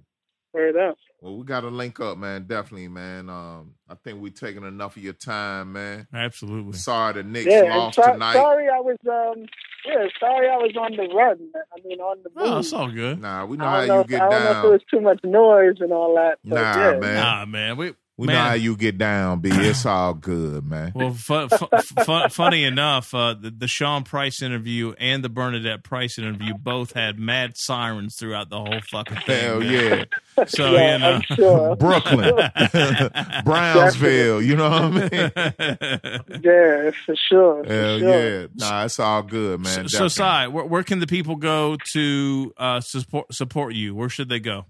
[0.52, 0.96] Word up.
[1.24, 2.44] Well, we got to link up, man.
[2.46, 3.30] Definitely, man.
[3.30, 6.06] Um, I think we're taking enough of your time, man.
[6.12, 6.74] Absolutely.
[6.74, 8.34] Sorry the Knicks Yeah, lost so- tonight.
[8.34, 9.46] sorry I was um
[9.86, 11.38] yeah, sorry I was on the run.
[11.56, 12.52] I mean on the move.
[12.52, 13.22] Oh, it's all good.
[13.22, 14.62] Nah, we know I how don't know you if, get I don't know if down.
[14.64, 16.38] there was too much noise and all that.
[16.44, 16.98] But Nah, yeah.
[16.98, 17.14] man.
[17.14, 17.76] Nah, man.
[17.78, 18.36] We we man.
[18.36, 19.50] know how you get down, B.
[19.52, 20.92] It's all good, man.
[20.94, 25.82] Well, fu- fu- fu- funny enough, uh, the, the Sean Price interview and the Bernadette
[25.82, 29.40] Price interview both had mad sirens throughout the whole fucking thing.
[29.40, 30.06] Hell man.
[30.38, 30.44] yeah.
[30.46, 31.12] So yeah, you know.
[31.14, 31.76] I'm sure.
[31.84, 32.34] Brooklyn,
[33.44, 35.10] Brownsville, you know what I mean?
[36.44, 37.64] yeah, for sure.
[37.64, 38.40] For Hell sure.
[38.42, 38.46] yeah.
[38.54, 39.88] Nah, it's all good, man.
[39.88, 43.94] so, so Sci, where, where can the people go to uh, support support you?
[43.94, 44.66] Where should they go?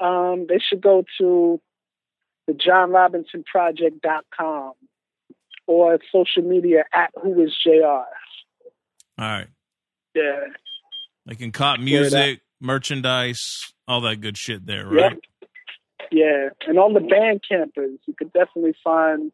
[0.00, 1.60] Um, they should go to
[2.46, 4.72] the John Robinson johnrobinsonproject.com
[5.66, 7.84] or social media at who is JR.
[7.86, 8.04] All
[9.18, 9.46] right,
[10.14, 10.40] Yeah.
[11.26, 15.18] they can cop music, merchandise, all that good shit there, right?
[16.10, 16.50] Yeah.
[16.66, 19.32] And on the band campers, you could definitely find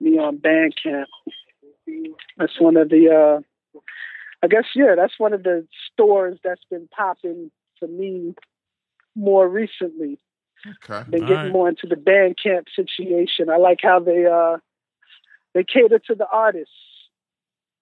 [0.00, 1.06] me on Bandcamp.
[2.36, 3.80] That's one of the uh
[4.42, 8.34] I guess yeah, that's one of the stores that's been popping for me
[9.16, 10.18] more recently.
[10.66, 10.94] Okay.
[10.94, 11.52] All getting right.
[11.52, 13.48] more into the Bandcamp situation.
[13.50, 14.58] I like how they uh
[15.54, 16.72] they cater to the artists.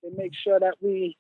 [0.03, 1.17] They make sure that we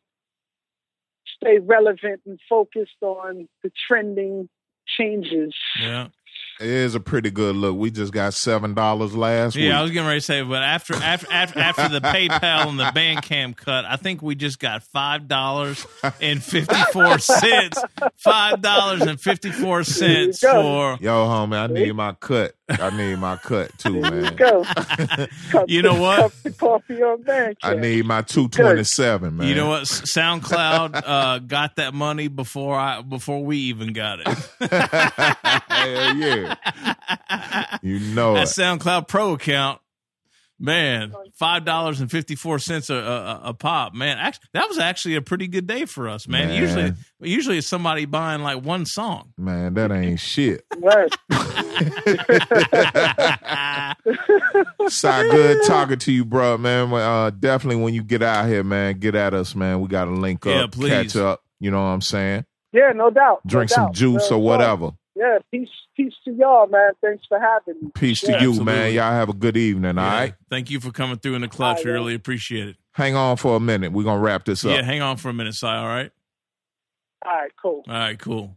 [1.37, 4.49] stay relevant and focused on the trending
[4.87, 5.55] changes.
[5.81, 6.09] Yeah,
[6.59, 7.77] It is a pretty good look.
[7.77, 9.67] We just got seven dollars last week.
[9.67, 9.79] yeah.
[9.79, 12.85] I was getting ready to say, but after after after, after the PayPal and the
[12.85, 15.87] Bandcamp cut, I think we just got five dollars
[16.19, 17.79] and fifty four cents.
[18.17, 22.55] Five dollars and fifty four cents for Yo, homie, I need my cut.
[22.69, 24.37] I need my cut too, There you man.
[24.37, 24.65] go.
[25.69, 26.33] You know what?
[26.59, 27.57] Coffee on Bandcamp.
[27.63, 29.47] I need my two twenty seven, man.
[29.47, 29.83] You know what?
[29.85, 34.27] SoundCloud uh, got that money before I before we even got it.
[34.71, 36.26] Hell yeah.
[37.83, 38.49] You know that it.
[38.49, 39.81] SoundCloud Pro account,
[40.59, 43.95] man, five dollars and fifty four cents a, a, a pop.
[43.95, 46.49] Man, actually, that was actually a pretty good day for us, man.
[46.49, 46.61] Man.
[46.61, 49.33] Usually, usually it's somebody buying like one song.
[49.37, 50.65] Man, that ain't shit.
[50.79, 51.13] Right.
[54.89, 56.93] Sci, good talking to you, bro, man.
[56.93, 59.81] Uh, definitely when you get out here, man, get at us, man.
[59.81, 60.91] We got to link up, Yeah, please.
[60.91, 61.43] catch up.
[61.61, 62.45] You know what I'm saying?
[62.73, 63.41] Yeah, no doubt.
[63.45, 63.95] no Drink some doubt.
[63.95, 64.45] juice No or doubt.
[64.79, 64.91] whatever.
[65.19, 66.91] Yeah, peace, peace to y'all, man.
[67.03, 67.91] Thanks for having me.
[67.95, 68.65] Peace to Yeah, you, absolutely.
[68.75, 68.93] man.
[68.95, 70.19] Y'all have a good evening, all Yeah.
[70.19, 70.35] right?
[70.51, 71.79] Thank you for coming through in the clutch.
[71.79, 72.77] All We really appreciate it.
[72.93, 73.93] Hang on for a minute.
[73.93, 74.73] We're going to wrap this up.
[74.73, 75.67] Yeah, hang on for a minute, Sci.
[75.67, 76.11] All right.
[77.25, 77.83] All right, cool.
[77.89, 78.19] All right.
[78.19, 78.57] Cool.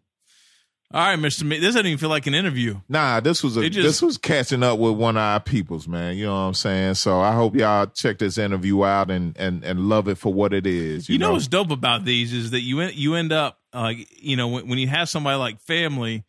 [0.92, 1.46] All right, Mister.
[1.46, 2.80] Mi- This doesn't even feel like an interview.
[2.90, 6.18] Nah, this was a just- this was catching up with one of our peoples, man.
[6.18, 6.96] You know what I'm saying?
[6.96, 10.52] So I hope y'all check this interview out and and and love it for what
[10.52, 11.08] it is.
[11.08, 14.36] You, You, know, what's dope about these is that you you end up uh, you
[14.36, 16.24] know when, when you have somebody like family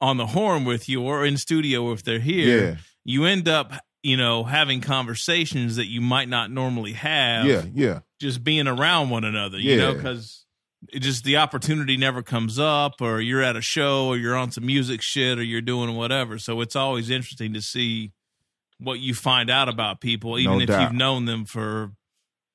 [0.00, 2.76] on the horn with you or in studio if they're here, Yeah.
[3.04, 3.72] you end up
[4.02, 7.46] you know having conversations that you might not normally have.
[7.46, 8.00] Yeah, yeah.
[8.20, 9.58] just being around one another.
[9.58, 10.46] You know, because
[10.92, 14.50] it just the opportunity never comes up, or you're at a show, or you're on
[14.50, 16.38] some music shit, or you're doing whatever.
[16.38, 18.12] So it's always interesting to see
[18.78, 20.80] what you find out about people, even No if doubt.
[20.82, 21.92] you've known them for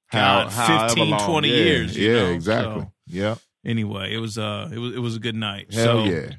[0.08, 1.30] How, God, however 15, long.
[1.30, 2.82] 20 yeah, years, you Yeah, know, exactly.
[2.82, 3.36] so- Yeah.
[3.64, 5.72] anyway, it was uh it was it was a good night.
[5.72, 6.30] Hell so, yeah.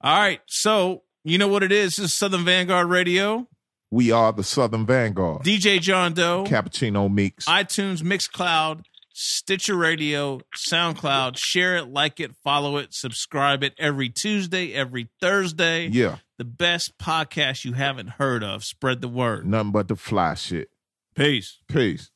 [0.00, 1.96] All right, so you know what it is?
[1.96, 3.48] This is Southern Vanguard Radio.
[3.90, 5.42] We are the Southern Vanguard.
[5.42, 7.46] DJ John Doe, Cappuccino Meeks.
[7.46, 11.36] iTunes, Mixcloud, Stitcher Radio, SoundCloud.
[11.36, 15.86] Share it, like it, follow it, subscribe it every Tuesday, every Thursday.
[15.88, 16.18] yeah.
[16.38, 18.62] The best podcast you haven't heard of.
[18.62, 19.44] Spread the word.
[19.44, 20.68] Nothing but the fly shit.
[21.16, 21.58] Peace.
[21.68, 22.12] Peace.